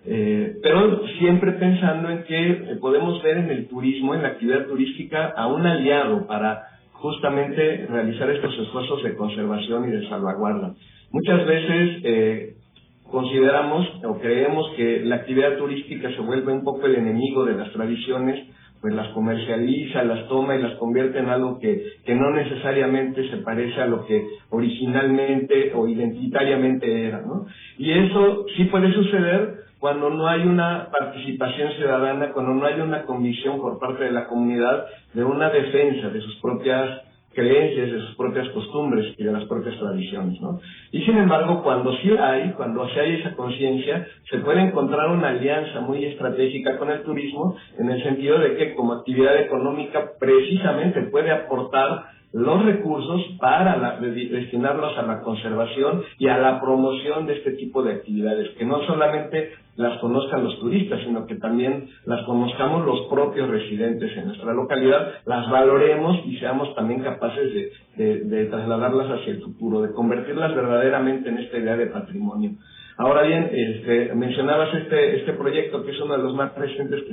Eh, 0.10 0.56
pero 0.64 1.06
siempre 1.20 1.52
pensando 1.54 2.10
en 2.10 2.24
que 2.24 2.50
eh, 2.50 2.78
podemos 2.80 3.22
ver 3.24 3.40
en 3.40 3.52
el 3.52 3.68
turismo, 3.68 4.16
en 4.16 4.22
la 4.22 4.30
actividad 4.30 4.66
turística, 4.66 5.34
a 5.36 5.48
un 5.48 5.66
aliado 5.66 6.26
para 6.28 6.64
justamente 6.94 7.86
realizar 7.88 8.30
estos 8.30 8.58
esfuerzos 8.58 9.04
de 9.04 9.16
conservación 9.16 9.90
y 9.90 9.92
de 9.92 10.08
salvaguarda. 10.08 10.76
Muchas 11.12 11.46
veces 11.46 12.02
eh, 12.06 12.56
consideramos 13.04 13.86
o 14.06 14.18
creemos 14.20 14.72
que 14.78 15.02
la 15.04 15.18
actividad 15.18 15.58
turística 15.58 16.10
se 16.10 16.22
vuelve 16.22 16.54
un 16.54 16.64
poco 16.64 16.86
el 16.86 16.96
enemigo 16.96 17.44
de 17.44 17.56
las 17.56 17.72
tradiciones, 17.74 18.48
pues 18.82 18.94
las 18.94 19.08
comercializa, 19.10 20.04
las 20.04 20.28
toma 20.28 20.56
y 20.56 20.62
las 20.62 20.76
convierte 20.76 21.20
en 21.20 21.30
algo 21.30 21.60
que, 21.60 21.84
que 22.06 22.16
no 22.16 22.32
necesariamente 22.32 23.30
se 23.30 23.38
parece 23.38 23.82
a 23.82 23.88
lo 23.88 24.06
que 24.06 24.24
originalmente 24.50 25.72
o 25.74 25.88
identitariamente 25.88 27.08
era, 27.08 27.22
¿no? 27.22 27.46
Y 27.78 27.92
eso 27.92 28.46
sí 28.56 28.66
puede 28.66 28.94
suceder 28.94 29.68
cuando 29.80 30.10
no 30.10 30.28
hay 30.28 30.42
una 30.42 30.90
participación 30.92 31.72
ciudadana, 31.74 32.32
cuando 32.32 32.54
no 32.54 32.66
hay 32.66 32.80
una 32.80 33.04
convicción 33.04 33.60
por 33.60 33.80
parte 33.80 34.06
de 34.06 34.12
la 34.12 34.28
comunidad 34.28 34.86
de 35.14 35.24
una 35.24 35.50
defensa 35.50 36.10
de 36.10 36.22
sus 36.22 36.36
propias 36.42 37.07
creencias, 37.38 37.92
de 37.92 38.00
sus 38.00 38.16
propias 38.16 38.50
costumbres 38.50 39.14
y 39.16 39.24
de 39.24 39.32
las 39.32 39.46
propias 39.46 39.78
tradiciones, 39.78 40.42
¿no? 40.42 40.60
Y 40.92 41.04
sin 41.04 41.18
embargo, 41.20 41.62
cuando 41.62 41.96
sí 41.98 42.10
hay, 42.20 42.50
cuando 42.54 42.90
sí 42.90 43.00
hay 43.00 43.22
esa 43.22 43.36
conciencia, 43.36 44.08
se 44.32 44.40
puede 44.40 44.62
encontrar 44.62 45.12
una 45.12 45.30
alianza 45.30 45.82
muy 45.82 46.04
estratégica 46.04 46.80
con 46.80 46.90
el 46.90 47.04
turismo, 47.04 47.56
en 47.78 47.92
el 47.92 48.02
sentido 48.02 48.40
de 48.40 48.56
que 48.56 48.74
como 48.74 48.94
actividad 48.94 49.40
económica 49.40 50.14
precisamente 50.20 51.04
puede 51.12 51.30
aportar 51.30 52.17
los 52.34 52.66
recursos 52.66 53.22
para 53.40 53.78
la- 53.78 54.00
de- 54.00 54.12
destinarlos 54.30 54.98
a 54.98 55.04
la 55.04 55.22
conservación 55.22 56.04
y 56.20 56.28
a 56.28 56.38
la 56.38 56.62
promoción 56.62 57.26
de 57.28 57.36
este 57.38 57.52
tipo 57.54 57.84
de 57.84 57.94
actividades, 57.94 58.50
que 58.58 58.66
no 58.66 58.82
solamente 58.86 59.52
las 59.78 60.00
conozcan 60.00 60.44
los 60.44 60.60
turistas, 60.60 61.02
sino 61.06 61.26
que 61.26 61.36
también 61.36 61.90
las 62.06 62.24
conozcamos 62.26 62.86
los 62.86 63.08
propios 63.10 63.50
residentes 63.50 64.16
en 64.18 64.28
nuestra 64.28 64.54
localidad, 64.54 65.14
las 65.26 65.50
valoremos 65.50 66.20
y 66.26 66.38
seamos 66.38 66.74
también 66.76 67.02
capaces 67.02 67.54
de, 67.54 67.72
de- 67.98 68.20
de 68.26 68.46
trasladarlas 68.46 69.10
hacia 69.10 69.34
el 69.34 69.42
futuro, 69.44 69.82
de 69.82 69.94
convertirlas 69.94 70.54
verdaderamente 70.56 71.30
en 71.30 71.38
esta 71.40 71.58
idea 71.58 71.78
de 71.78 71.88
patrimonio. 71.88 72.52
Ahora 72.98 73.22
bien, 73.24 73.52
este, 73.54 74.14
mencionabas 74.16 74.74
este, 74.74 75.18
este 75.18 75.34
proyecto 75.34 75.84
que 75.84 75.92
es 75.92 76.00
uno 76.02 76.18
de 76.18 76.24
los 76.24 76.34
más 76.34 76.56
recientes 76.56 77.04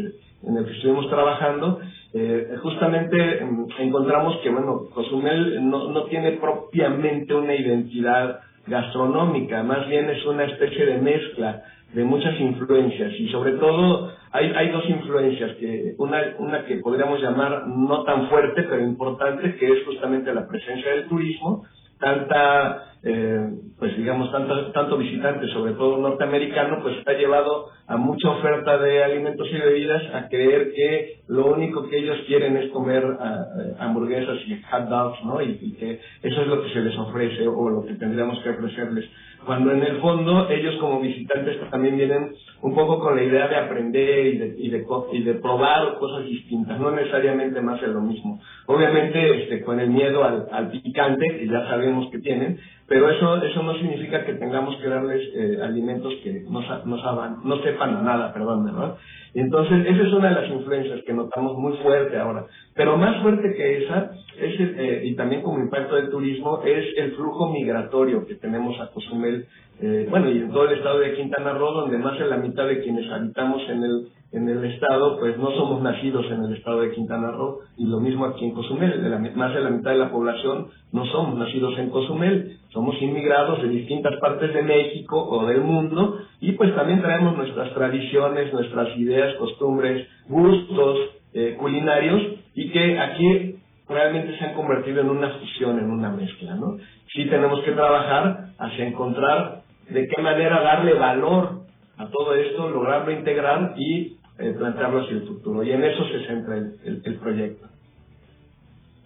en 0.43 0.57
el 0.57 0.65
que 0.65 0.73
estuvimos 0.73 1.09
trabajando. 1.11 1.81
Eh, 2.15 2.57
justamente 2.63 3.45
mm, 3.45 3.67
encontramos 3.81 4.39
que, 4.43 4.49
bueno, 4.49 4.85
Cozumel 4.95 5.69
no, 5.69 5.91
no 5.91 6.05
tiene 6.05 6.33
propiamente 6.33 7.35
una 7.35 7.55
identidad 7.55 8.41
gastronómica, 8.67 9.63
más 9.63 9.87
bien 9.89 10.09
es 10.09 10.25
una 10.25 10.45
especie 10.45 10.87
de 10.87 10.99
mezcla 10.99 11.65
de 11.93 12.03
muchas 12.03 12.39
influencias 12.41 13.13
y 13.19 13.29
sobre 13.29 13.53
todo 13.53 14.11
hay, 14.33 14.51
hay 14.57 14.71
dos 14.71 14.89
influencias, 14.89 15.55
que 15.57 15.95
una, 15.99 16.35
una 16.39 16.65
que 16.65 16.77
podríamos 16.79 17.21
llamar 17.21 17.69
no 17.69 18.03
tan 18.05 18.29
fuerte 18.29 18.63
pero 18.63 18.83
importante, 18.83 19.55
que 19.57 19.67
es 19.67 19.85
justamente 19.85 20.35
la 20.35 20.49
presencia 20.49 20.91
del 20.93 21.09
turismo, 21.09 21.65
tanta, 22.05 22.99
eh, 23.03 23.49
pues 23.79 23.97
digamos, 23.97 24.31
tanto, 24.31 24.73
tanto 24.73 24.99
visitante, 24.99 25.49
sobre 25.49 25.73
todo 25.73 25.97
norteamericano, 25.97 26.81
pues 26.83 26.97
ha 27.07 27.13
llevado 27.15 27.71
a 27.87 27.97
mucha 27.97 28.29
oferta 28.29 28.77
de 28.77 29.03
alimentos 29.03 29.49
y 29.51 29.59
bebidas 29.59 30.03
a 30.15 30.29
creer 30.29 30.73
que 30.75 31.23
lo 31.29 31.47
único 31.47 31.89
que 31.89 31.99
ellos 31.99 32.19
quieren 32.27 32.59
es 32.59 32.71
comer 32.71 33.03
eh, 33.03 33.75
hamburguesas 33.79 34.39
y 34.47 34.61
hot 34.71 34.89
dogs, 34.89 35.25
¿no? 35.25 35.41
Y, 35.41 35.59
y 35.63 35.73
que 35.73 36.01
eso 36.23 36.43
es 36.43 36.47
lo 36.47 36.63
que 36.63 36.69
se 36.71 36.81
les 36.81 36.97
ofrece 36.99 37.49
o 37.49 37.71
lo 37.71 37.87
que 37.87 37.95
tendríamos 37.95 38.39
que 38.41 38.51
ofrecerles. 38.51 39.07
Cuando 39.47 39.73
en 39.73 39.83
el 39.83 40.01
fondo 40.01 40.49
ellos 40.51 40.77
como 40.81 41.01
visitantes 41.01 41.59
también 41.71 41.97
vienen 41.97 42.35
un 42.65 42.75
poco 42.75 42.99
con 42.99 43.15
la 43.15 43.23
idea 43.23 43.47
de 43.47 43.57
aprender 43.57 44.27
y 44.27 44.39
de, 44.39 44.55
y 44.57 44.71
de, 44.71 44.87
y 45.13 45.23
de 45.23 45.35
probar 45.35 45.99
cosas 45.99 46.25
distintas, 46.25 46.81
no 46.81 46.93
necesariamente 46.93 47.61
más 47.61 47.79
de 47.79 47.89
lo 47.89 48.01
mismo. 48.01 48.41
Obviamente 48.65 49.43
este, 49.43 49.63
con 49.63 49.81
el 49.81 49.91
miedo 49.91 50.25
al, 50.25 50.47
al 50.51 50.71
picante, 50.71 51.27
que 51.29 51.47
ya 51.47 51.69
sabemos 51.69 52.11
que 52.11 52.21
tienen, 52.21 52.59
pero 52.89 53.11
eso 53.11 53.43
eso 53.43 53.63
no 53.63 53.75
significa 53.75 54.25
que 54.25 54.35
tengamos 54.35 54.77
que 54.77 54.89
darles 54.89 55.21
eh, 55.35 55.59
alimentos 55.63 56.15
que 56.23 56.43
no, 56.49 56.63
no, 56.87 57.03
saban, 57.03 57.37
no 57.45 57.63
sepan 57.63 58.03
nada, 58.03 58.33
perdón, 58.33 58.65
¿verdad? 58.65 58.97
Entonces, 59.35 59.85
esa 59.87 60.03
es 60.07 60.13
una 60.13 60.29
de 60.29 60.35
las 60.35 60.51
influencias 60.51 61.01
que 61.05 61.13
notamos 61.13 61.59
muy 61.59 61.77
fuerte 61.79 62.17
ahora. 62.17 62.47
Pero 62.75 62.97
más 62.97 63.21
fuerte 63.21 63.53
que 63.55 63.85
esa, 63.85 64.13
es 64.39 64.55
eh, 64.59 65.03
y 65.05 65.17
también 65.17 65.43
como 65.43 65.59
impacto 65.59 65.97
del 65.97 66.09
turismo, 66.09 66.63
es 66.65 66.97
el 66.97 67.13
flujo 67.13 67.51
migratorio 67.51 68.27
que 68.27 68.37
tenemos 68.37 68.81
a 68.81 68.91
Cozumel, 68.93 69.47
eh, 69.81 70.07
bueno, 70.09 70.31
y 70.31 70.39
en 70.39 70.51
todo 70.53 70.65
el 70.69 70.79
estado 70.79 70.99
de 71.01 71.15
Quintana 71.15 71.53
Roo, 71.55 71.73
donde 71.73 71.99
más 71.99 72.19
de 72.19 72.27
la 72.27 72.37
mitad 72.37 72.67
de 72.67 72.83
quienes 72.83 73.11
habitamos 73.11 73.63
en 73.69 73.83
el, 73.83 74.09
en 74.33 74.49
el 74.49 74.65
estado, 74.65 75.19
pues 75.19 75.37
no 75.39 75.51
somos 75.53 75.83
nacidos 75.83 76.27
en 76.31 76.45
el 76.45 76.55
estado 76.57 76.81
de 76.81 76.93
Quintana 76.93 77.31
Roo, 77.33 77.61
y 77.77 77.87
lo 77.87 78.01
mismo 78.01 78.25
aquí 78.27 78.45
en 78.45 78.53
Cozumel, 78.53 79.03
de 79.03 79.09
la- 79.09 79.19
más 79.19 79.55
de 79.55 79.61
la 79.61 79.71
mitad 79.71 79.91
de 79.91 79.99
la 79.99 80.11
población 80.11 80.69
no 80.93 81.05
somos 81.07 81.39
nacidos 81.39 81.77
en 81.79 81.91
Cozumel, 81.91 82.57
somos 82.73 83.01
inmigrados 83.03 83.63
de 83.63 83.69
distintas 83.69 84.17
partes 84.21 84.53
de 84.55 84.63
México 84.63 85.17
o 85.29 85.47
del 85.47 85.61
mundo, 85.61 86.19
y 86.41 86.53
pues 86.53 86.75
también 86.75 87.03
traemos 87.03 87.37
nuestras 87.37 87.73
tradiciones, 87.75 88.53
nuestras 88.53 88.97
ideas, 88.97 89.35
costumbres, 89.37 90.07
gustos 90.29 90.99
eh, 91.35 91.57
culinarios, 91.59 92.23
y 92.55 92.71
que 92.71 92.99
aquí 92.99 93.57
realmente 93.89 94.39
se 94.39 94.45
han 94.45 94.55
convertido 94.55 95.01
en 95.01 95.11
una 95.11 95.31
fusión, 95.31 95.79
en 95.79 95.91
una 95.91 96.11
mezcla, 96.11 96.55
¿no? 96.55 96.77
Sí 97.13 97.27
tenemos 97.27 97.61
que 97.61 97.73
trabajar 97.73 98.47
hacia 98.59 98.87
encontrar 98.87 99.64
de 99.91 100.09
qué 100.09 100.23
manera 100.23 100.63
darle 100.63 100.95
valor 100.95 101.63
a 101.97 102.09
todo 102.11 102.35
esto, 102.35 102.71
lograrlo 102.71 103.13
integrar 103.13 103.75
y 103.79 104.19
eh, 104.39 104.55
plantearlo 104.59 105.03
hacia 105.03 105.17
el 105.17 105.27
futuro. 105.29 105.63
Y 105.65 105.73
en 105.73 105.85
eso 105.85 106.07
se 106.09 106.27
centra 106.27 106.57
el, 106.59 106.75
el- 106.85 107.03
proyecto. 107.19 107.69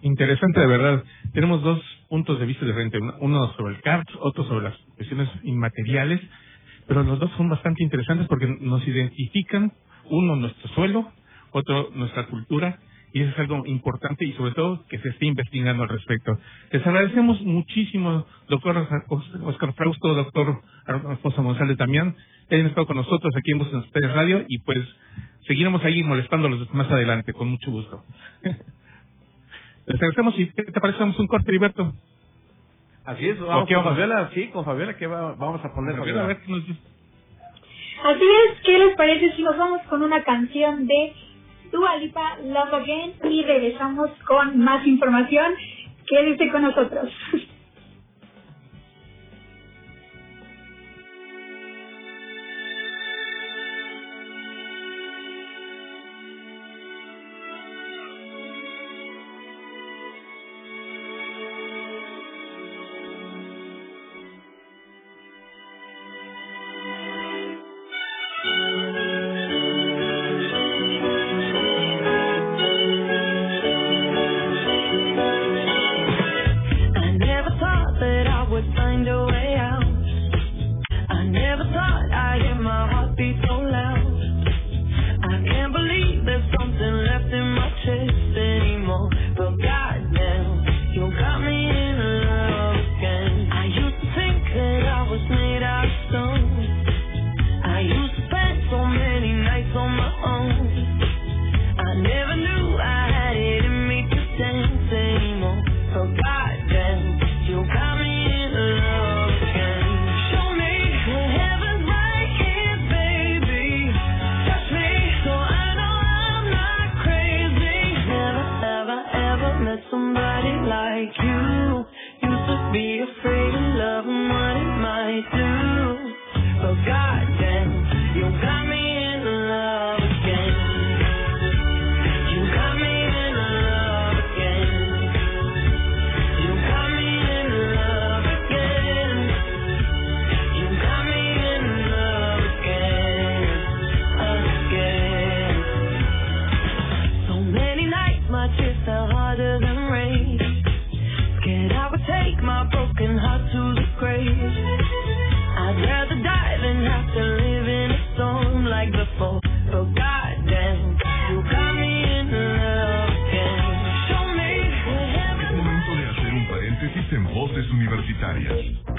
Interesante, 0.01 0.59
de 0.61 0.67
verdad. 0.67 1.03
Tenemos 1.33 1.61
dos 1.63 1.81
puntos 2.09 2.39
de 2.39 2.45
vista 2.45 2.65
diferentes. 2.65 3.01
Uno- 3.01 3.19
sobre 3.53 3.75
el 3.75 3.81
CART, 3.81 4.07
otro 4.21 4.43
sobre 4.45 4.65
las 4.65 4.77
cuestiones 4.95 5.29
inmateriales. 5.43 6.21
Pero 6.87 7.03
los 7.03 7.19
dos 7.19 7.31
son 7.37 7.49
bastante 7.49 7.83
interesantes 7.83 8.27
porque 8.27 8.47
nos 8.61 8.87
identifican, 8.87 9.71
uno 10.09 10.35
nuestro 10.37 10.69
suelo, 10.69 11.11
otro 11.51 11.89
nuestra 11.93 12.25
cultura. 12.27 12.79
Y 13.13 13.21
eso 13.21 13.31
es 13.31 13.39
algo 13.39 13.65
importante 13.65 14.23
y 14.25 14.33
sobre 14.33 14.53
todo 14.53 14.85
que 14.87 14.99
se 14.99 15.09
esté 15.09 15.25
investigando 15.25 15.83
al 15.83 15.89
respecto. 15.89 16.37
Les 16.71 16.85
agradecemos 16.85 17.41
muchísimo, 17.41 18.25
doctor 18.47 18.87
Oscar 19.45 19.73
Frausto, 19.73 20.13
doctor 20.13 20.61
Alfonso 20.85 21.41
González 21.41 21.75
Damián, 21.77 22.15
que 22.47 22.55
hayan 22.55 22.67
estado 22.67 22.85
con 22.87 22.97
nosotros 22.97 23.33
aquí 23.35 23.51
en 23.51 23.57
Voces 23.59 23.73
Ustedes 23.85 24.13
Radio 24.13 24.45
y 24.47 24.59
pues 24.59 24.79
seguiremos 25.47 25.83
ahí 25.83 26.03
molestándolos 26.03 26.71
más 26.73 26.89
adelante, 26.91 27.33
con 27.33 27.49
mucho 27.49 27.71
gusto. 27.71 28.03
Les 28.43 29.95
agradecemos 29.95 30.37
y 30.37 30.47
¿qué 30.51 30.63
te 30.63 30.79
parece? 30.79 30.99
Damos 30.99 31.17
un 31.19 31.27
corte, 31.27 31.49
Heriberto. 31.49 31.93
Así 33.05 33.27
es, 33.27 33.39
vamos 33.39 33.63
¿O 33.63 33.65
qué 33.65 33.73
con 33.73 33.85
vamos? 33.85 33.99
Fabiola, 33.99 34.29
sí, 34.35 34.47
con 34.49 34.65
Fabiola, 34.65 34.97
¿qué 34.97 35.07
va- 35.07 35.33
vamos 35.33 35.65
a 35.65 35.73
poner, 35.73 35.95
A 35.95 35.97
Fabiola? 35.99 36.27
ver 36.27 36.41
qué 36.41 36.51
nos 36.51 36.67
dice. 36.67 36.79
Así 38.03 38.23
es, 38.23 38.61
¿qué 38.63 38.77
les 38.77 38.95
parece 38.95 39.35
si 39.35 39.41
nos 39.41 39.57
vamos 39.57 39.81
con 39.89 40.03
una 40.03 40.23
canción 40.23 40.85
de 40.85 41.13
Dua 41.71 41.97
Lipa, 41.97 42.37
Love 42.43 42.73
Again, 42.73 43.13
y 43.31 43.43
regresamos 43.43 44.09
con 44.27 44.57
más 44.59 44.85
información? 44.85 45.53
Quédese 46.07 46.49
con 46.51 46.63
nosotros. 46.63 47.09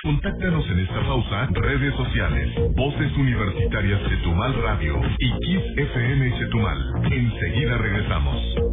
Contáctanos 0.03 0.65
en 0.71 0.81
esta 0.81 1.01
pausa, 1.07 1.49
redes 1.53 1.95
sociales, 1.95 2.75
Voces 2.75 3.17
Universitarias 3.17 4.01
Chetumal 4.09 4.55
Radio 4.63 5.01
y 5.19 5.33
Kiss 5.41 5.63
FM 5.77 6.39
Chetumal. 6.39 6.79
Enseguida 7.13 7.79
regresamos. 7.79 8.70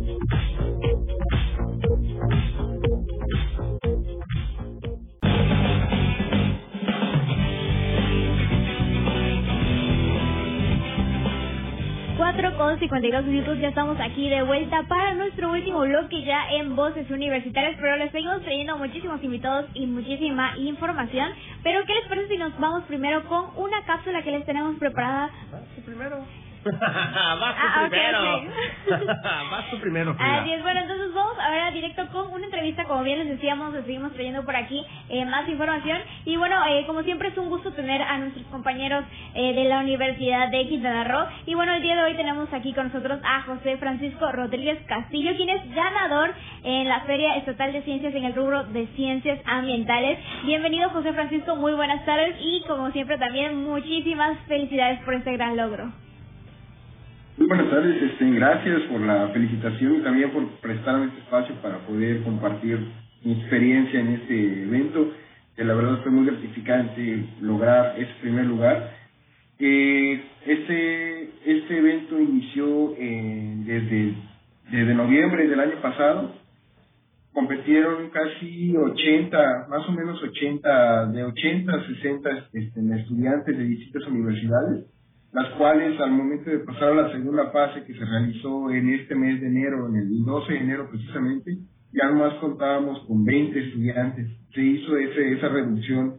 52 12.88 13.26
minutos, 13.26 13.60
ya 13.60 13.68
estamos 13.68 14.00
aquí 14.00 14.30
de 14.30 14.44
vuelta 14.44 14.82
para 14.84 15.14
nuestro 15.14 15.52
último 15.52 15.82
bloque 15.82 16.24
ya 16.24 16.50
en 16.52 16.74
Voces 16.74 17.10
Universitarias, 17.12 17.76
pero 17.82 17.98
les 17.98 18.14
seguimos 18.14 18.42
trayendo 18.44 18.78
muchísimos 18.78 19.22
invitados 19.22 19.66
y 19.74 19.86
muchísima 19.88 20.58
información. 20.58 21.32
Pero 21.64 21.84
¿qué 21.86 21.96
les 21.96 22.08
parece 22.08 22.30
si 22.30 22.38
nos 22.38 22.58
vamos 22.58 22.84
primero 22.86 23.26
con 23.26 23.48
una 23.58 23.84
cápsula 23.84 24.24
que 24.24 24.32
les 24.32 24.46
tenemos 24.46 24.78
preparada? 24.78 25.30
primero. 25.86 26.24
Vas 26.66 27.56
tú 27.56 27.68
Ah, 27.68 27.88
primero. 27.90 28.38
ok. 28.38 28.44
Vas 29.52 29.70
tú 29.70 29.80
primero, 29.80 30.14
Frida. 30.16 30.38
Así 30.42 30.54
es, 30.54 30.62
bueno, 30.64 30.80
entonces 30.82 31.14
vamos 31.14 31.38
ahora 31.40 31.72
directo 31.72 32.08
con 32.12 32.32
una 32.34 32.46
entrevista, 32.46 32.84
como 32.86 33.04
bien 33.04 33.20
les 33.20 33.30
decíamos, 33.30 33.74
les 33.74 33.86
seguimos 33.86 34.12
trayendo 34.14 34.44
por 34.44 34.56
aquí 34.56 34.86
eh, 35.10 35.26
más 35.26 35.48
información. 35.48 36.00
Y 36.26 36.36
bueno, 36.38 36.56
eh, 36.68 36.84
como 36.88 37.04
siempre 37.04 37.30
es 37.30 37.38
un 37.38 37.50
gusto 37.50 37.72
tener 37.74 38.02
a 38.02 38.18
nuestros 38.18 38.46
compañeros 38.48 39.06
eh, 39.36 39.54
de 39.54 39.64
la 39.66 39.80
Universidad 39.80 40.50
de 40.50 40.68
Quintana 40.68 41.04
Roo. 41.06 41.26
Y 41.46 41.54
bueno, 41.56 41.74
el 41.74 41.82
día 41.82 41.96
de 41.96 42.04
hoy 42.04 42.16
tenemos 42.16 42.52
aquí 42.54 42.74
con 42.74 42.88
nosotros 42.88 43.20
a 43.24 43.42
José 43.44 43.78
Francisco 43.78 44.32
Rodríguez 44.32 44.80
Castillo, 44.88 45.36
quien 45.36 45.50
es 45.50 45.74
ganador 45.76 46.34
en 46.64 46.88
la 46.90 47.02
Feria 47.02 47.36
Estatal 47.38 47.72
de 47.74 47.82
Ciencias 47.84 48.14
en 48.14 48.26
el 48.26 48.34
rubro 48.36 48.64
de 48.66 48.88
Ciencias 48.96 49.40
Ambientales. 49.46 50.20
Bienvenido 50.44 50.90
José 50.90 51.14
Francisco, 51.14 51.56
muy 51.56 51.74
buenas 51.74 52.04
tardes 52.06 52.36
y 52.42 52.64
como 52.68 52.92
siempre 52.92 53.18
también 53.18 53.64
muchísimas 53.64 54.38
felicidades 54.48 55.00
por 55.06 55.14
este 55.14 55.32
gran 55.34 55.56
logro. 55.56 55.92
Muy 57.38 57.46
buenas 57.46 57.70
tardes, 57.70 58.02
este, 58.02 58.32
gracias 58.32 58.82
por 58.90 59.00
la 59.00 59.28
felicitación 59.28 59.98
y 59.98 60.00
también 60.00 60.32
por 60.32 60.44
prestarme 60.60 61.06
este 61.06 61.20
espacio 61.20 61.54
para 61.62 61.78
poder 61.86 62.24
compartir 62.24 62.80
mi 63.24 63.34
experiencia 63.34 64.00
en 64.00 64.08
este 64.08 64.64
evento, 64.64 65.12
que 65.56 65.64
la 65.64 65.76
verdad 65.76 66.02
fue 66.02 66.12
muy 66.12 66.26
gratificante 66.26 67.26
lograr 67.42 67.94
ese 67.96 68.12
primer 68.22 68.48
lugar. 68.48 68.92
Eh, 69.60 70.20
este, 70.48 71.24
este 71.46 71.78
evento 71.78 72.20
inició 72.20 72.96
eh, 72.98 73.54
desde, 73.68 74.16
desde 74.72 74.96
noviembre 74.96 75.48
del 75.48 75.60
año 75.60 75.80
pasado, 75.80 76.34
competieron 77.34 78.10
casi 78.10 78.76
80, 78.76 79.68
más 79.70 79.88
o 79.88 79.92
menos 79.92 80.20
80, 80.24 81.06
de 81.12 81.24
80 81.24 81.72
a 81.72 81.86
60 81.86 82.30
este, 82.54 82.82
estudiantes 82.96 83.56
de 83.56 83.64
distintas 83.64 84.08
universidades 84.08 84.97
las 85.34 85.50
cuales 85.58 86.00
al 86.00 86.12
momento 86.12 86.50
de 86.50 86.60
pasar 86.60 86.92
a 86.94 86.96
la 86.96 87.12
segunda 87.12 87.52
fase 87.52 87.84
que 87.86 87.94
se 87.94 88.06
realizó 88.06 88.72
en 88.72 88.90
este 88.90 89.16
mes 89.16 89.42
de 89.42 89.48
enero, 89.48 89.88
en 89.90 89.96
el 89.98 90.24
12 90.24 90.54
de 90.54 90.60
enero 90.60 90.90
precisamente, 90.90 91.58
ya 91.94 92.10
nomás 92.10 92.36
contábamos 92.36 93.00
con 93.08 93.24
20 93.26 93.60
estudiantes. 93.60 94.28
Se 94.54 94.62
hizo 94.62 94.98
ese, 94.98 95.34
esa 95.34 95.50
reducción 95.50 96.16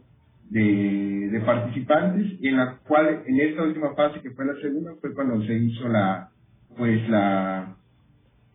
de, 0.49 1.29
de 1.31 1.39
participantes, 1.41 2.39
en 2.41 2.57
la 2.57 2.77
cual 2.87 3.23
en 3.25 3.39
esta 3.39 3.63
última 3.63 3.93
fase 3.95 4.21
que 4.21 4.31
fue 4.31 4.45
la 4.45 4.55
segunda 4.61 4.91
fue 5.01 5.13
cuando 5.13 5.41
se 5.43 5.53
hizo 5.55 5.87
la 5.89 6.29
pues 6.77 7.07
la 7.09 7.75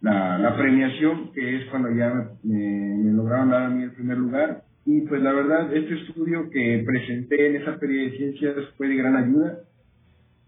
la, 0.02 0.56
premiación, 0.56 1.32
que 1.32 1.56
es 1.56 1.64
cuando 1.70 1.90
ya 1.94 2.12
me- 2.42 2.96
me 2.96 3.12
lograron 3.12 3.50
dar 3.50 3.62
a 3.64 3.70
mí 3.70 3.84
el 3.84 3.92
primer 3.92 4.18
lugar. 4.18 4.62
Y 4.84 5.00
pues 5.02 5.22
la 5.22 5.32
verdad, 5.32 5.74
este 5.74 5.94
estudio 5.94 6.50
que 6.50 6.84
presenté 6.86 7.46
en 7.48 7.56
esa 7.62 7.78
feria 7.78 8.02
de 8.10 8.16
ciencias 8.18 8.54
fue 8.76 8.88
de 8.88 8.96
gran 8.96 9.16
ayuda, 9.16 9.60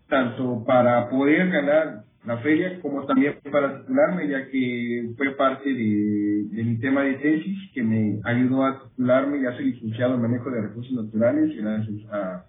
tanto 0.08 0.64
para 0.64 1.08
poder 1.08 1.50
ganar 1.50 2.04
la 2.26 2.38
feria 2.38 2.80
como 2.80 3.06
también 3.06 3.36
para 3.50 3.80
titularme, 3.80 4.28
ya 4.28 4.46
que 4.48 5.10
fue 5.16 5.30
parte 5.36 5.72
de, 5.72 6.64
mi 6.64 6.78
tema 6.78 7.02
de 7.02 7.14
tesis 7.14 7.56
que 7.72 7.82
me 7.82 8.18
ayudó 8.24 8.64
a 8.64 8.82
titularme. 8.82 9.40
Ya 9.40 9.52
soy 9.56 9.72
licenciado 9.72 10.16
en 10.16 10.22
manejo 10.22 10.50
de 10.50 10.62
recursos 10.62 10.92
naturales 10.92 11.56
gracias 11.56 12.12
a 12.12 12.44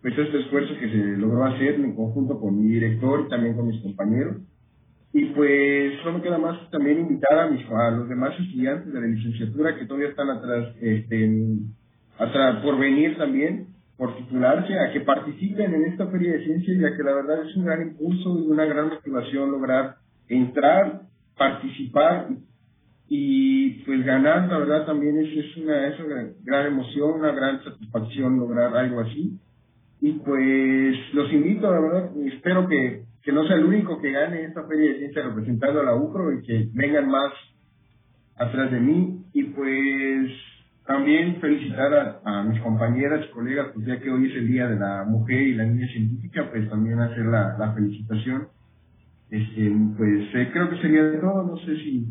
pues, 0.00 0.16
este 0.16 0.40
esfuerzo 0.40 0.74
que 0.80 0.88
se 0.88 1.16
logró 1.18 1.44
hacer 1.44 1.74
en 1.74 1.94
conjunto 1.94 2.40
con 2.40 2.56
mi 2.56 2.68
director 2.72 3.24
y 3.26 3.28
también 3.28 3.54
con 3.54 3.68
mis 3.68 3.82
compañeros. 3.82 4.38
Y 5.12 5.26
pues 5.26 5.92
no 6.06 6.12
me 6.12 6.22
queda 6.22 6.38
más 6.38 6.70
también 6.70 7.00
invitar 7.00 7.38
a, 7.38 7.50
mis, 7.50 7.66
a 7.70 7.90
los 7.90 8.08
demás 8.08 8.32
estudiantes 8.40 8.94
de 8.94 8.98
la 8.98 9.06
licenciatura 9.06 9.76
que 9.76 9.84
todavía 9.84 10.08
están 10.08 10.30
atrás, 10.30 10.74
este, 10.80 11.30
atrás 12.18 12.62
por 12.62 12.78
venir 12.78 13.18
también, 13.18 13.66
por 14.02 14.16
titularse, 14.16 14.76
a 14.76 14.92
que 14.92 15.02
participen 15.02 15.72
en 15.74 15.84
esta 15.84 16.08
feria 16.08 16.32
de 16.32 16.44
ciencias, 16.44 16.76
ya 16.76 16.96
que 16.96 17.04
la 17.04 17.14
verdad 17.14 17.46
es 17.48 17.54
un 17.54 17.64
gran 17.64 17.82
impulso 17.82 18.36
y 18.36 18.48
una 18.48 18.64
gran 18.64 18.88
motivación 18.88 19.52
lograr 19.52 19.94
entrar, 20.26 21.02
participar 21.38 22.26
y 23.06 23.84
pues 23.84 24.04
ganar, 24.04 24.48
la 24.48 24.58
verdad 24.58 24.86
también 24.86 25.20
es, 25.20 25.28
es, 25.44 25.56
una, 25.56 25.86
es 25.86 26.00
una 26.00 26.30
gran 26.42 26.66
emoción, 26.66 27.12
una 27.20 27.30
gran 27.30 27.62
satisfacción 27.62 28.40
lograr 28.40 28.76
algo 28.76 29.02
así. 29.02 29.38
Y 30.00 30.14
pues 30.14 30.96
los 31.12 31.32
invito, 31.32 31.70
la 31.70 31.78
verdad, 31.78 32.10
espero 32.26 32.66
que, 32.66 33.04
que 33.22 33.30
no 33.30 33.46
sea 33.46 33.54
el 33.54 33.66
único 33.66 34.00
que 34.00 34.10
gane 34.10 34.46
esta 34.46 34.66
feria 34.66 34.94
de 34.94 34.98
ciencia 34.98 35.22
representando 35.22 35.80
a 35.80 35.84
la 35.84 35.94
UCRO 35.94 36.32
y 36.32 36.42
que 36.42 36.68
vengan 36.72 37.08
más 37.08 37.32
atrás 38.34 38.72
de 38.72 38.80
mí. 38.80 39.26
Y 39.32 39.44
pues 39.44 40.28
también 40.86 41.40
felicitar 41.40 41.94
a, 41.94 42.20
a 42.24 42.42
mis 42.44 42.60
compañeras 42.60 43.24
y 43.24 43.32
colegas, 43.32 43.68
pues 43.74 43.86
ya 43.86 44.00
que 44.00 44.10
hoy 44.10 44.30
es 44.30 44.36
el 44.36 44.48
Día 44.48 44.66
de 44.66 44.78
la 44.78 45.04
Mujer 45.04 45.42
y 45.42 45.54
la 45.54 45.64
Niña 45.64 45.86
Científica, 45.88 46.48
pues 46.50 46.68
también 46.68 47.00
hacer 47.00 47.24
la, 47.26 47.56
la 47.58 47.72
felicitación. 47.72 48.48
Este, 49.30 49.72
pues 49.96 50.34
eh, 50.34 50.50
creo 50.52 50.68
que 50.68 50.82
sería 50.82 51.04
de 51.04 51.18
todo, 51.18 51.44
no 51.44 51.56
sé 51.58 51.76
si 51.76 52.06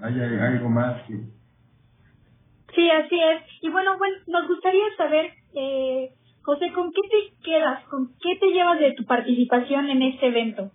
hay 0.00 0.20
algo 0.20 0.68
más 0.70 1.02
que... 1.02 1.14
Sí, 2.74 2.90
así 2.90 3.14
es. 3.14 3.42
Y 3.62 3.70
bueno, 3.70 3.98
bueno, 3.98 4.16
nos 4.26 4.48
gustaría 4.48 4.84
saber, 4.96 5.30
eh, 5.54 6.10
José, 6.42 6.72
¿con 6.74 6.92
qué 6.92 7.00
te 7.02 7.44
quedas? 7.44 7.84
¿Con 7.84 8.08
qué 8.22 8.36
te 8.38 8.46
llevas 8.52 8.78
de 8.78 8.92
tu 8.92 9.04
participación 9.04 9.88
en 9.88 10.02
este 10.02 10.28
evento? 10.28 10.70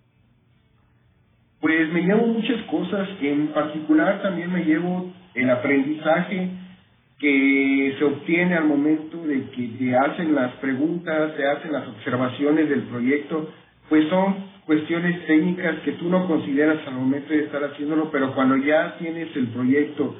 Pues 1.62 1.94
me 1.94 2.02
llevo 2.02 2.26
muchas 2.28 2.62
cosas, 2.64 3.08
en 3.22 3.48
particular 3.50 4.22
también 4.22 4.52
me 4.52 4.66
llevo 4.66 5.12
el 5.36 5.50
aprendizaje 5.50 6.50
que 7.22 7.96
se 8.00 8.04
obtiene 8.04 8.56
al 8.56 8.66
momento 8.66 9.24
de 9.28 9.44
que 9.52 9.68
te 9.78 9.96
hacen 9.96 10.34
las 10.34 10.54
preguntas, 10.54 11.36
te 11.38 11.48
hacen 11.48 11.72
las 11.72 11.88
observaciones 11.88 12.68
del 12.68 12.82
proyecto, 12.82 13.48
pues 13.90 14.10
son 14.10 14.36
cuestiones 14.66 15.28
técnicas 15.28 15.80
que 15.86 15.92
tú 15.94 16.10
no 16.10 16.28
consideras 16.28 16.80
al 16.88 16.96
momento 16.96 17.32
de 17.32 17.44
estar 17.44 17.64
haciéndolo, 17.64 18.10
pero 18.12 18.34
cuando 18.34 18.58
ya 18.58 18.98
tienes 18.98 19.36
el 19.36 19.48
proyecto 19.50 20.16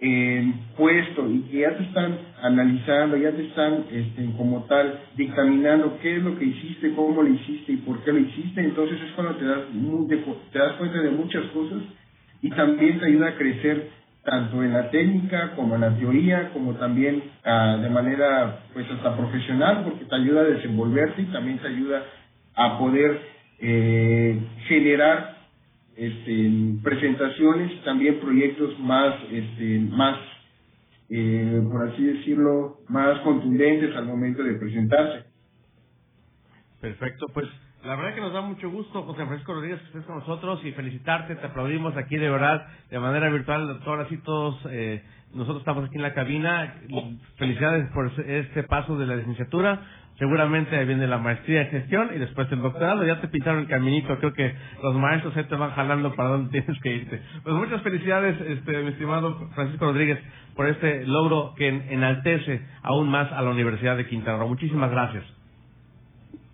eh, 0.00 0.52
puesto 0.76 1.30
y 1.30 1.42
que 1.42 1.58
ya 1.60 1.76
te 1.76 1.84
están 1.84 2.18
analizando, 2.42 3.16
ya 3.16 3.30
te 3.30 3.46
están 3.46 3.84
este, 3.92 4.26
como 4.36 4.64
tal 4.64 4.98
dictaminando 5.16 5.98
qué 6.02 6.16
es 6.16 6.22
lo 6.22 6.36
que 6.36 6.46
hiciste, 6.46 6.94
cómo 6.94 7.22
lo 7.22 7.28
hiciste 7.28 7.72
y 7.72 7.76
por 7.76 8.02
qué 8.02 8.12
lo 8.12 8.18
hiciste, 8.18 8.60
entonces 8.60 8.98
es 9.00 9.12
cuando 9.12 9.36
te 9.36 9.44
das, 9.44 9.60
te 10.50 10.58
das 10.58 10.72
cuenta 10.78 11.00
de 11.00 11.10
muchas 11.10 11.44
cosas 11.52 11.78
y 12.42 12.50
también 12.50 12.98
te 12.98 13.06
ayuda 13.06 13.28
a 13.28 13.36
crecer 13.36 13.99
tanto 14.24 14.62
en 14.62 14.72
la 14.72 14.90
técnica 14.90 15.52
como 15.56 15.74
en 15.74 15.80
la 15.82 15.96
teoría, 15.96 16.50
como 16.52 16.74
también 16.74 17.22
ah, 17.44 17.78
de 17.80 17.88
manera 17.88 18.60
pues 18.72 18.90
hasta 18.90 19.16
profesional, 19.16 19.84
porque 19.84 20.04
te 20.04 20.14
ayuda 20.14 20.42
a 20.42 20.44
desenvolverte 20.44 21.22
y 21.22 21.26
también 21.26 21.58
te 21.58 21.68
ayuda 21.68 22.02
a 22.54 22.78
poder 22.78 23.20
eh, 23.60 24.38
generar 24.68 25.36
este, 25.96 26.50
presentaciones 26.82 27.82
también 27.84 28.20
proyectos 28.20 28.78
más, 28.78 29.14
este, 29.30 29.78
más 29.80 30.16
eh, 31.10 31.60
por 31.70 31.88
así 31.88 32.04
decirlo, 32.04 32.78
más 32.88 33.18
contundentes 33.20 33.94
al 33.96 34.06
momento 34.06 34.42
de 34.44 34.54
presentarse. 34.54 35.24
Perfecto, 36.80 37.26
pues 37.34 37.48
la 37.84 37.96
verdad 37.96 38.14
que 38.14 38.20
nos 38.20 38.32
da 38.32 38.40
mucho 38.42 38.68
gusto, 38.70 39.02
José 39.02 39.24
Francisco 39.26 39.54
Rodríguez, 39.54 39.78
que 39.80 39.86
estés 39.86 40.04
con 40.04 40.16
nosotros 40.18 40.60
y 40.64 40.72
felicitarte, 40.72 41.34
te 41.36 41.46
aplaudimos 41.46 41.96
aquí 41.96 42.16
de 42.16 42.28
verdad, 42.30 42.66
de 42.90 42.98
manera 42.98 43.28
virtual, 43.30 43.66
doctor, 43.68 44.00
así 44.00 44.18
todos, 44.18 44.58
eh, 44.70 45.02
nosotros 45.34 45.60
estamos 45.60 45.84
aquí 45.86 45.96
en 45.96 46.02
la 46.02 46.12
cabina, 46.12 46.74
felicidades 47.36 47.88
por 47.92 48.10
este 48.26 48.62
paso 48.64 48.98
de 48.98 49.06
la 49.06 49.16
licenciatura, 49.16 49.80
seguramente 50.18 50.84
viene 50.84 51.06
la 51.06 51.16
maestría 51.18 51.62
en 51.62 51.70
gestión 51.70 52.10
y 52.14 52.18
después 52.18 52.50
el 52.52 52.60
doctorado, 52.60 53.04
ya 53.06 53.20
te 53.22 53.28
pintaron 53.28 53.60
el 53.60 53.68
caminito, 53.68 54.18
creo 54.18 54.34
que 54.34 54.54
los 54.82 54.94
maestros 54.96 55.34
ahí 55.36 55.44
te 55.44 55.54
van 55.54 55.70
jalando 55.70 56.14
para 56.14 56.30
dónde 56.30 56.50
tienes 56.60 56.82
que 56.82 56.94
irte. 56.94 57.22
Pues 57.42 57.54
muchas 57.54 57.80
felicidades, 57.82 58.38
este, 58.42 58.82
mi 58.82 58.88
estimado 58.90 59.48
Francisco 59.54 59.86
Rodríguez, 59.86 60.18
por 60.54 60.66
este 60.68 61.06
logro 61.06 61.54
que 61.56 61.68
en- 61.68 61.86
enaltece 61.90 62.60
aún 62.82 63.08
más 63.08 63.32
a 63.32 63.40
la 63.40 63.50
Universidad 63.50 63.96
de 63.96 64.06
Quintana 64.06 64.38
Roo. 64.38 64.48
Muchísimas 64.48 64.90
gracias. 64.90 65.24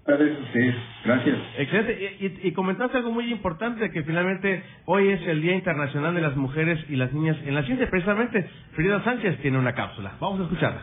Gracias 0.07 0.37
a 0.39 0.43
ustedes. 0.43 0.75
Gracias. 1.05 1.37
Excelente. 1.59 2.17
Y, 2.21 2.27
y- 2.27 2.49
y 2.49 2.53
comentaste 2.53 2.97
algo 2.99 3.11
muy 3.13 3.31
importante, 3.33 3.91
que 3.91 4.03
finalmente 4.05 4.63
hoy 4.85 5.09
es 5.09 5.23
el 5.27 5.43
Día 5.43 5.55
Internacional 5.55 6.15
de 6.15 6.21
las 6.21 6.37
Mujeres 6.37 6.79
y 6.89 6.97
las 6.97 7.13
Niñas 7.13 7.37
en 7.45 7.55
la 7.55 7.63
Ciencia. 7.65 7.91
Precisamente, 7.91 8.49
Frida 8.73 9.03
Sánchez 9.05 9.39
tiene 9.43 9.59
una 9.59 9.75
cápsula. 9.75 10.13
Vamos 10.21 10.41
a 10.41 10.43
escucharla. 10.45 10.83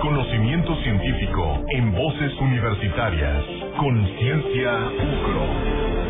Conocimiento 0.00 0.74
científico 0.82 1.64
en 1.70 1.92
voces 1.92 2.32
universitarias. 2.40 3.44
Conciencia 3.78 4.72
UCRO. 4.88 6.01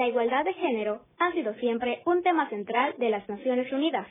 La 0.00 0.08
igualdad 0.08 0.46
de 0.46 0.54
género 0.54 1.02
ha 1.18 1.30
sido 1.32 1.52
siempre 1.56 2.00
un 2.06 2.22
tema 2.22 2.48
central 2.48 2.94
de 2.96 3.10
las 3.10 3.28
Naciones 3.28 3.70
Unidas. 3.70 4.06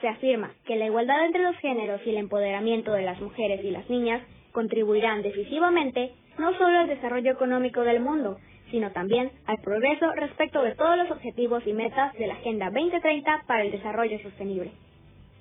Se 0.00 0.08
afirma 0.08 0.50
que 0.64 0.74
la 0.74 0.86
igualdad 0.86 1.24
entre 1.24 1.44
los 1.44 1.56
géneros 1.58 2.00
y 2.04 2.10
el 2.10 2.16
empoderamiento 2.16 2.90
de 2.90 3.02
las 3.02 3.20
mujeres 3.20 3.64
y 3.64 3.70
las 3.70 3.88
niñas 3.88 4.22
contribuirán 4.50 5.22
decisivamente 5.22 6.10
no 6.36 6.52
solo 6.58 6.80
al 6.80 6.88
desarrollo 6.88 7.30
económico 7.30 7.82
del 7.82 8.00
mundo, 8.00 8.38
sino 8.72 8.90
también 8.90 9.30
al 9.46 9.58
progreso 9.58 10.10
respecto 10.16 10.62
de 10.62 10.74
todos 10.74 10.96
los 10.98 11.12
objetivos 11.12 11.64
y 11.64 11.74
metas 11.74 12.12
de 12.14 12.26
la 12.26 12.34
Agenda 12.34 12.68
2030 12.70 13.44
para 13.46 13.62
el 13.62 13.70
Desarrollo 13.70 14.18
Sostenible. 14.24 14.72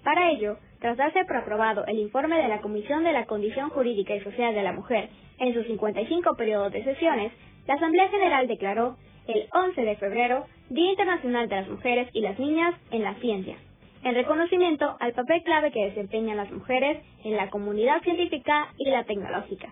Para 0.03 0.29
ello, 0.29 0.57
tras 0.81 0.97
darse 0.97 1.25
por 1.25 1.37
aprobado 1.37 1.83
el 1.87 1.97
informe 1.97 2.39
de 2.39 2.47
la 2.47 2.61
Comisión 2.61 3.03
de 3.03 3.11
la 3.11 3.25
Condición 3.25 3.71
Jurídica 3.71 4.13
y 4.13 4.21
Social 4.21 4.53
de 4.53 4.61
la 4.61 4.71
Mujer 4.71 5.09
en 5.39 5.51
sus 5.55 5.65
55 5.65 6.35
periodos 6.35 6.71
de 6.73 6.83
sesiones, 6.83 7.31
la 7.65 7.73
Asamblea 7.73 8.07
General 8.09 8.47
declaró 8.47 8.95
el 9.29 9.47
11 9.53 9.81
de 9.81 9.95
febrero 9.97 10.45
Día 10.69 10.89
Internacional 10.89 11.47
de 11.47 11.55
las 11.57 11.69
Mujeres 11.69 12.09
y 12.13 12.21
las 12.21 12.39
Niñas 12.39 12.73
en 12.89 13.03
la 13.03 13.13
Ciencia, 13.15 13.57
en 14.03 14.15
reconocimiento 14.15 14.97
al 14.99 15.13
papel 15.13 15.43
clave 15.43 15.71
que 15.71 15.85
desempeñan 15.85 16.37
las 16.37 16.51
mujeres 16.51 17.03
en 17.23 17.35
la 17.35 17.51
comunidad 17.51 18.01
científica 18.01 18.69
y 18.77 18.89
la 18.89 19.03
tecnológica. 19.03 19.71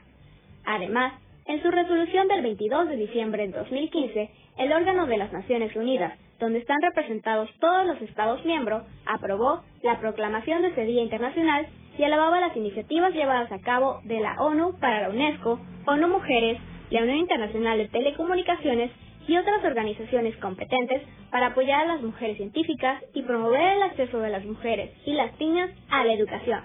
Además, 0.63 1.13
en 1.45 1.63
su 1.63 1.71
resolución 1.71 2.27
del 2.27 2.43
22 2.43 2.89
de 2.89 2.97
diciembre 2.97 3.47
de 3.47 3.57
2015, 3.57 4.29
el 4.59 4.73
órgano 4.73 5.07
de 5.07 5.17
las 5.17 5.33
Naciones 5.33 5.75
Unidas, 5.75 6.13
donde 6.39 6.59
están 6.59 6.77
representados 6.81 7.49
todos 7.59 7.87
los 7.87 7.99
Estados 8.01 8.45
miembros, 8.45 8.83
aprobó 9.07 9.63
la 9.81 9.99
proclamación 9.99 10.61
de 10.61 10.67
este 10.67 10.85
Día 10.85 11.01
Internacional 11.01 11.65
y 11.97 12.03
alababa 12.03 12.39
las 12.39 12.55
iniciativas 12.55 13.11
llevadas 13.11 13.51
a 13.51 13.61
cabo 13.61 14.01
de 14.03 14.19
la 14.19 14.35
ONU 14.39 14.77
para 14.79 15.01
la 15.01 15.09
UNESCO, 15.09 15.59
ONU 15.87 16.07
Mujeres, 16.09 16.59
la 16.91 17.01
Unión 17.01 17.17
Internacional 17.17 17.79
de 17.79 17.87
Telecomunicaciones 17.87 18.91
y 19.27 19.37
otras 19.37 19.63
organizaciones 19.63 20.35
competentes 20.37 21.03
para 21.31 21.47
apoyar 21.47 21.81
a 21.81 21.93
las 21.93 22.01
mujeres 22.01 22.37
científicas 22.37 23.03
y 23.13 23.21
promover 23.23 23.75
el 23.75 23.83
acceso 23.83 24.19
de 24.19 24.29
las 24.29 24.45
mujeres 24.45 24.91
y 25.05 25.13
las 25.13 25.37
niñas 25.39 25.69
a 25.89 26.05
la 26.05 26.13
educación, 26.13 26.61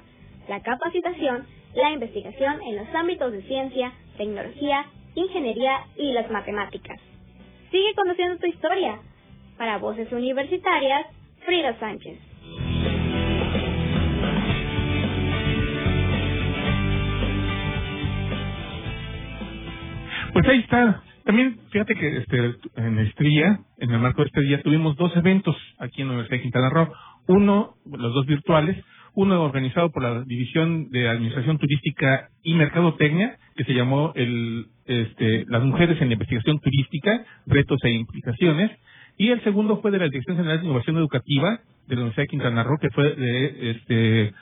la 0.48 0.60
capacitación, 0.60 1.46
la 1.74 1.90
investigación 1.90 2.62
en 2.62 2.76
los 2.76 2.94
ámbitos 2.94 3.32
de 3.32 3.42
ciencia, 3.42 3.92
tecnología, 4.16 4.86
ingeniería 5.14 5.86
y 5.96 6.12
las 6.12 6.30
matemáticas. 6.30 7.00
Sigue 7.70 7.94
conociendo 7.94 8.38
tu 8.38 8.46
historia. 8.46 9.00
Para 9.58 9.78
Voces 9.78 10.10
Universitarias, 10.12 11.06
Frida 11.44 11.78
Sánchez. 11.78 12.18
Pues 20.32 20.48
ahí 20.48 20.60
está 20.60 21.02
También, 21.24 21.58
fíjate 21.70 21.94
que 21.94 22.16
este, 22.18 22.54
en 22.76 22.98
Estrella, 22.98 23.60
en 23.78 23.90
el 23.90 23.98
marco 24.00 24.22
de 24.22 24.28
este 24.28 24.40
día, 24.42 24.62
tuvimos 24.62 24.96
dos 24.96 25.16
eventos 25.16 25.56
aquí 25.78 26.02
en 26.02 26.08
la 26.08 26.14
Universidad 26.14 26.38
de 26.38 26.42
Quintana 26.42 26.70
Roo. 26.70 26.92
Uno, 27.28 27.74
los 27.86 28.12
dos 28.12 28.26
virtuales, 28.26 28.76
uno 29.14 29.42
organizado 29.42 29.90
por 29.90 30.02
la 30.02 30.24
División 30.24 30.90
de 30.90 31.08
Administración 31.08 31.58
Turística 31.58 32.28
y 32.42 32.54
Mercadotecnia, 32.54 33.36
que 33.54 33.64
se 33.64 33.74
llamó 33.74 34.12
el, 34.16 34.66
este, 34.86 35.44
Las 35.48 35.62
Mujeres 35.62 36.00
en 36.00 36.08
la 36.08 36.14
Investigación 36.14 36.58
Turística, 36.58 37.24
Retos 37.46 37.78
e 37.84 37.90
Implicaciones. 37.90 38.70
Y 39.16 39.28
el 39.28 39.42
segundo 39.44 39.80
fue 39.80 39.90
de 39.90 39.98
la 39.98 40.06
Dirección 40.06 40.36
General 40.36 40.58
de 40.58 40.64
Innovación 40.64 40.96
Educativa 40.96 41.60
de 41.86 41.94
la 41.94 42.02
Universidad 42.02 42.24
de 42.24 42.28
Quintana 42.28 42.64
Roo, 42.64 42.78
que 42.78 42.90
fue 42.90 43.14
de 43.14 43.70
este, 43.70 44.32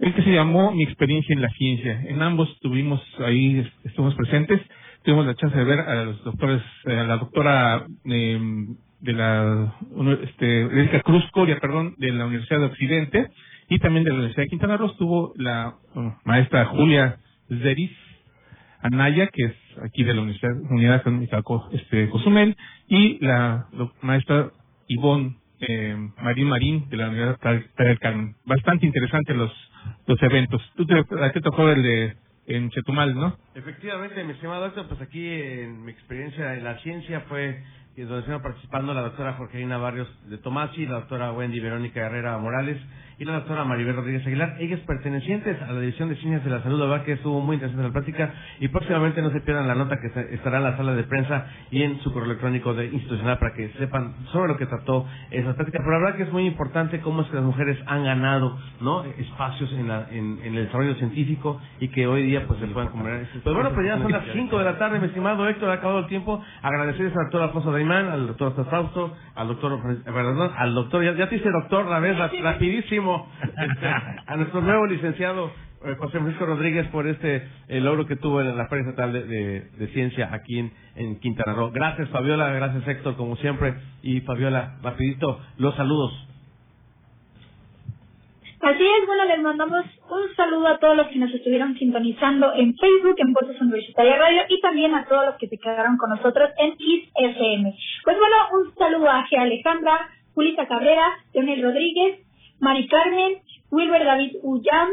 el 0.00 0.14
que 0.14 0.22
se 0.22 0.32
llamó 0.32 0.72
Mi 0.72 0.84
experiencia 0.84 1.32
en 1.32 1.42
la 1.42 1.48
ciencia. 1.48 2.02
En 2.06 2.22
ambos 2.22 2.48
tuvimos 2.60 3.00
ahí, 3.20 3.66
estuvimos 3.84 4.14
presentes, 4.14 4.60
tuvimos 5.02 5.26
la 5.26 5.34
chance 5.34 5.56
de 5.56 5.64
ver 5.64 5.80
a 5.80 6.04
los 6.04 6.24
doctores, 6.24 6.62
eh, 6.86 6.98
a 6.98 7.04
la 7.04 7.16
doctora 7.16 7.86
eh, 8.04 8.40
de 9.00 9.12
la 9.12 9.74
este, 10.22 10.62
Erika 10.62 11.00
Cruz 11.02 11.24
Coria, 11.32 11.58
perdón, 11.60 11.94
de 11.98 12.12
la 12.12 12.26
Universidad 12.26 12.60
de 12.60 12.66
Occidente 12.66 13.30
y 13.68 13.78
también 13.78 14.04
de 14.04 14.10
la 14.10 14.16
Universidad 14.16 14.44
de 14.44 14.50
Quintana 14.50 14.76
Roo 14.76 14.90
estuvo 14.90 15.32
la 15.36 15.74
maestra 16.24 16.66
Julia 16.66 17.18
Zeris 17.48 17.90
Anaya, 18.82 19.28
que 19.28 19.44
es 19.44 19.54
aquí 19.84 20.04
de 20.04 20.14
la 20.14 20.22
Universidad 20.22 20.56
Unidad 20.70 20.96
Académica 20.96 21.42
este, 21.72 22.08
Cozumel, 22.10 22.56
y 22.88 23.24
la 23.24 23.66
maestra 24.02 24.50
Ivonne 24.88 25.36
eh, 25.60 25.96
Marín 26.20 26.48
Marín 26.48 26.88
de 26.88 26.96
la 26.96 27.08
Universidad 27.08 27.62
del 27.78 27.98
Carmen. 28.00 28.34
Bastante 28.44 28.86
interesantes 28.86 29.36
los, 29.36 29.52
los 30.06 30.20
eventos. 30.22 30.60
Tú 30.76 30.84
te, 30.86 31.04
te 31.04 31.40
tocó 31.40 31.68
el 31.70 31.82
de 31.82 32.16
en 32.54 32.70
Chetumal, 32.70 33.14
¿no? 33.14 33.36
Efectivamente, 33.54 34.22
mi 34.24 34.32
estimado 34.32 34.62
doctor, 34.62 34.86
pues 34.88 35.00
aquí 35.00 35.26
en 35.26 35.84
mi 35.84 35.92
experiencia 35.92 36.54
en 36.54 36.64
la 36.64 36.78
ciencia 36.78 37.20
fue 37.28 37.62
que 37.94 38.02
donde 38.02 38.20
estuvieron 38.20 38.42
participando 38.42 38.94
la 38.94 39.02
doctora 39.02 39.34
Jorgelina 39.34 39.76
Barrios 39.76 40.08
de 40.28 40.38
Tomasi, 40.38 40.86
la 40.86 41.00
doctora 41.00 41.32
Wendy 41.32 41.60
Verónica 41.60 42.00
Herrera 42.00 42.38
Morales 42.38 42.80
y 43.18 43.24
la 43.24 43.34
doctora 43.34 43.64
Maribel 43.64 43.94
Rodríguez 43.96 44.26
Aguilar, 44.26 44.56
ellas 44.60 44.80
pertenecientes 44.80 45.60
a 45.62 45.72
la 45.72 45.80
División 45.80 46.08
de 46.08 46.16
Ciencias 46.16 46.44
de 46.44 46.50
la 46.50 46.62
Salud, 46.62 46.78
la 46.80 46.86
verdad 46.86 47.04
que 47.04 47.12
estuvo 47.12 47.40
muy 47.40 47.54
interesante 47.54 47.86
la 47.86 47.92
plática 47.92 48.32
y 48.60 48.68
próximamente 48.68 49.22
no 49.22 49.30
se 49.30 49.40
pierdan 49.40 49.68
la 49.68 49.74
nota 49.74 49.98
que 50.00 50.10
se- 50.10 50.34
estará 50.34 50.58
en 50.58 50.64
la 50.64 50.76
sala 50.76 50.94
de 50.94 51.04
prensa 51.04 51.46
y 51.70 51.82
en 51.82 52.00
su 52.00 52.12
correo 52.12 52.26
electrónico 52.26 52.74
de 52.74 52.86
institucional 52.86 53.38
para 53.38 53.54
que 53.54 53.68
sepan 53.78 54.14
sobre 54.32 54.48
lo 54.52 54.56
que 54.58 54.66
trató 54.66 55.06
esa 55.30 55.54
plática. 55.54 55.78
Pero 55.78 55.92
la 55.92 55.98
verdad 55.98 56.16
que 56.16 56.22
es 56.24 56.32
muy 56.32 56.46
importante 56.46 57.00
cómo 57.00 57.22
es 57.22 57.28
que 57.28 57.36
las 57.36 57.44
mujeres 57.44 57.78
han 57.86 58.04
ganado 58.04 58.58
no 58.80 59.04
espacios 59.04 59.72
en, 59.72 59.88
la- 59.88 60.06
en, 60.10 60.38
en 60.42 60.54
el 60.56 60.66
desarrollo 60.66 60.94
científico 60.96 61.60
y 61.80 61.88
que 61.88 62.06
hoy 62.06 62.22
día 62.24 62.46
pues 62.46 62.58
se 62.60 62.66
puedan 62.68 62.88
comer. 62.90 63.26
Pues 63.44 63.54
bueno, 63.54 63.70
pues 63.74 63.86
ya 63.86 63.94
son 64.02 64.12
las 64.12 64.22
5 64.34 64.58
de 64.58 64.64
la 64.64 64.78
tarde, 64.78 64.98
mi 65.00 65.06
estimado 65.06 65.48
Héctor, 65.48 65.70
ha 65.70 65.74
acabado 65.74 66.00
el 66.00 66.06
tiempo. 66.06 66.42
Agradecerles 66.62 67.16
al 67.16 67.24
doctor 67.24 67.42
Alfonso 67.42 67.72
Daimán, 67.72 68.06
al 68.08 68.26
doctor 68.28 68.52
Fausto, 68.70 69.14
al 69.34 69.48
doctor, 69.48 69.80
perdón, 70.04 70.50
al 70.56 70.74
doctor, 70.74 71.04
ya, 71.04 71.12
ya 71.14 71.28
te 71.28 71.36
hice 71.36 71.50
doctor 71.50 71.86
la 71.86 72.00
vez, 72.00 72.16
ra- 72.18 72.28
Este, 73.02 73.86
a 74.26 74.36
nuestro 74.36 74.60
nuevo 74.60 74.86
licenciado 74.86 75.50
eh, 75.84 75.96
José 75.98 76.18
Francisco 76.18 76.46
Rodríguez 76.46 76.86
por 76.88 77.08
este 77.08 77.48
eh, 77.68 77.80
logro 77.80 78.06
que 78.06 78.16
tuvo 78.16 78.40
en 78.40 78.56
la 78.56 78.68
Feria 78.68 78.88
Estatal 78.88 79.12
de, 79.12 79.90
Ciencia 79.92 80.30
aquí 80.32 80.58
en, 80.58 80.72
en 80.94 81.18
Quintana 81.18 81.54
Roo. 81.54 81.72
Gracias 81.72 82.08
Fabiola, 82.10 82.52
gracias 82.52 82.86
Héctor, 82.86 83.16
como 83.16 83.36
siempre. 83.36 83.74
Y 84.02 84.20
Fabiola, 84.20 84.78
rapidito, 84.82 85.40
los 85.58 85.74
saludos. 85.74 86.12
Así 88.62 88.84
es, 88.84 89.06
bueno, 89.08 89.24
les 89.24 89.42
mandamos 89.42 89.84
un 90.08 90.36
saludo 90.36 90.68
a 90.68 90.78
todos 90.78 90.96
los 90.96 91.08
que 91.08 91.18
nos 91.18 91.34
estuvieron 91.34 91.76
sintonizando 91.76 92.54
en 92.54 92.76
Facebook, 92.76 93.16
en 93.18 93.32
Voces 93.32 93.60
Universitaria 93.60 94.16
Radio 94.16 94.42
y 94.48 94.60
también 94.60 94.94
a 94.94 95.04
todos 95.04 95.26
los 95.26 95.34
que 95.34 95.48
se 95.48 95.58
quedaron 95.58 95.96
con 95.96 96.10
nosotros 96.10 96.48
en 96.58 96.76
ISFM. 96.78 97.74
Pues 98.04 98.16
bueno, 98.16 98.36
un 98.52 98.74
saludo 98.76 99.10
a 99.10 99.26
G. 99.26 99.36
Alejandra, 99.36 100.10
Julita 100.36 100.68
Cabrera, 100.68 101.10
Leonel 101.34 101.60
Rodríguez, 101.60 102.20
Mari 102.62 102.86
Carmen, 102.88 103.32
Wilber 103.70 104.04
David 104.04 104.36
Ullam, 104.42 104.88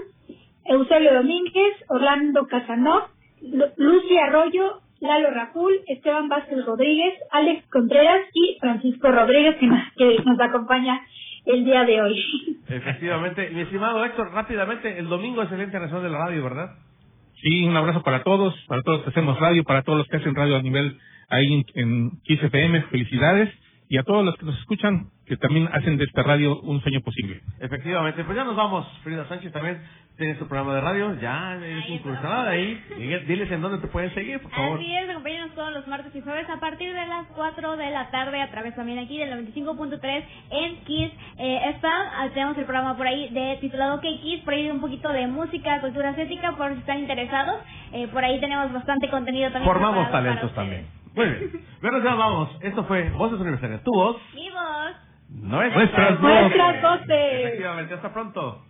Eusebio 0.65 1.13
Domínguez, 1.13 1.73
Orlando 1.87 2.45
Casanov, 2.47 3.03
Lu- 3.41 3.71
Lucy 3.77 4.17
Arroyo, 4.17 4.81
Lalo 5.01 5.29
Raful, 5.31 5.73
Esteban 5.87 6.27
Vázquez 6.27 6.65
Rodríguez, 6.65 7.13
Alex 7.31 7.65
Contreras 7.69 8.21
y 8.33 8.57
Francisco 8.59 9.09
Rodríguez 9.11 9.55
que 9.57 9.67
nos, 9.67 9.79
que 9.95 10.17
nos 10.25 10.39
acompaña 10.41 10.99
el 11.45 11.63
día 11.63 11.85
de 11.85 12.01
hoy. 12.01 12.25
Efectivamente. 12.67 13.49
Mi 13.51 13.61
estimado 13.61 14.03
Héctor, 14.03 14.31
rápidamente, 14.33 14.99
el 14.99 15.07
domingo 15.07 15.41
es 15.43 15.49
el 15.51 15.57
Día 15.57 15.65
Internacional 15.67 16.03
de 16.03 16.09
la 16.09 16.17
Radio, 16.25 16.43
¿verdad? 16.43 16.71
Sí, 17.41 17.63
un 17.65 17.77
abrazo 17.77 18.03
para 18.03 18.23
todos, 18.23 18.53
para 18.67 18.81
todos 18.81 18.97
los 18.97 19.03
que 19.05 19.11
hacemos 19.11 19.39
radio, 19.39 19.63
para 19.63 19.83
todos 19.83 19.99
los 19.99 20.07
que 20.09 20.17
hacen 20.17 20.35
radio 20.35 20.57
a 20.57 20.61
nivel 20.61 20.97
ahí 21.29 21.63
en, 21.75 21.81
en 21.81 22.11
Kiss 22.25 22.43
FM, 22.43 22.81
felicidades, 22.91 23.49
y 23.89 23.97
a 23.97 24.03
todos 24.03 24.23
los 24.23 24.35
que 24.37 24.45
nos 24.45 24.57
escuchan, 24.59 25.09
que 25.25 25.35
también 25.35 25.67
hacen 25.73 25.97
de 25.97 26.03
esta 26.05 26.21
radio 26.23 26.59
un 26.61 26.79
sueño 26.81 27.01
posible. 27.01 27.41
Efectivamente, 27.59 28.23
pues 28.23 28.37
ya 28.37 28.43
nos 28.43 28.55
vamos. 28.55 28.87
Frida 29.03 29.27
Sánchez 29.27 29.51
también 29.51 29.81
tiene 30.17 30.37
su 30.37 30.47
programa 30.47 30.75
de 30.75 30.81
radio, 30.81 31.19
ya 31.19 31.55
es 31.55 31.89
incursionada 31.89 32.51
ahí. 32.51 32.79
Diles- 32.97 33.25
Diles 33.25 33.51
en 33.51 33.61
dónde 33.61 33.77
te 33.79 33.87
pueden 33.87 34.13
seguir, 34.13 34.39
por 34.41 34.51
favor. 34.51 34.77
Así 34.79 34.95
es, 34.95 35.09
acompáñanos 35.09 35.55
todos 35.55 35.71
los 35.73 35.87
martes 35.87 36.13
y 36.15 36.21
jueves 36.21 36.47
a 36.49 36.59
partir 36.59 36.93
de 36.93 37.05
las 37.07 37.25
4 37.35 37.77
de 37.77 37.89
la 37.89 38.11
tarde 38.11 38.41
a 38.41 38.51
través 38.51 38.75
también 38.75 38.99
aquí 38.99 39.17
del 39.17 39.31
95.3 39.47 40.23
en 40.51 40.75
Kiss. 40.83 41.11
Eh, 41.37 41.59
está, 41.73 41.89
ah, 41.89 42.29
tenemos 42.33 42.57
el 42.57 42.65
programa 42.65 42.95
por 42.97 43.07
ahí 43.07 43.29
de 43.29 43.57
titulado 43.61 44.01
K-Kiss, 44.01 44.41
por 44.43 44.53
ahí 44.53 44.69
un 44.69 44.81
poquito 44.81 45.09
de 45.09 45.25
música, 45.27 45.79
cultura 45.81 46.09
asiática, 46.09 46.51
por 46.57 46.73
si 46.73 46.79
están 46.79 46.99
interesados. 46.99 47.61
Eh, 47.93 48.07
por 48.09 48.23
ahí 48.23 48.39
tenemos 48.39 48.71
bastante 48.73 49.09
contenido 49.09 49.51
también. 49.51 49.71
Formamos 49.71 50.11
talentos 50.11 50.43
ustedes. 50.51 50.55
también. 50.55 50.98
Muy 51.15 51.25
bien. 51.25 51.51
Bueno, 51.81 52.03
ya 52.03 52.15
vamos. 52.15 52.49
Esto 52.61 52.83
fue 52.85 53.09
Voces 53.11 53.39
Universitarias. 53.39 53.83
Tu 53.83 53.91
voz, 53.91 54.17
Mi 54.33 54.49
voz. 54.49 54.95
nuestras, 55.29 56.19
Nuestras 56.19 56.81
voces. 56.81 57.09
Efectivamente, 57.45 57.93
hasta 57.95 58.13
pronto. 58.13 58.63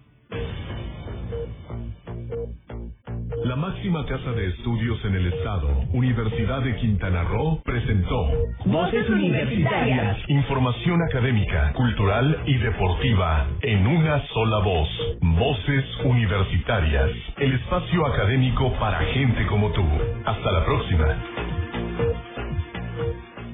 La 3.45 3.55
máxima 3.55 4.05
casa 4.05 4.31
de 4.33 4.47
estudios 4.47 5.03
en 5.05 5.15
el 5.15 5.33
estado, 5.33 5.69
Universidad 5.93 6.61
de 6.61 6.75
Quintana 6.75 7.23
Roo, 7.23 7.61
presentó 7.63 8.27
Voces 8.65 9.09
Universitarias. 9.09 10.17
información 10.27 11.01
académica, 11.09 11.71
cultural 11.73 12.43
y 12.45 12.57
deportiva 12.57 13.47
en 13.61 13.87
una 13.87 14.21
sola 14.27 14.59
voz. 14.59 14.89
Voces 15.21 15.85
Universitarias, 16.03 17.09
el 17.37 17.53
espacio 17.53 18.05
académico 18.07 18.73
para 18.73 18.99
gente 19.13 19.45
como 19.47 19.71
tú. 19.71 19.85
Hasta 20.25 20.51
la 20.51 20.65
próxima. 20.65 21.15
Thank 22.99 23.15
you. 23.15 23.28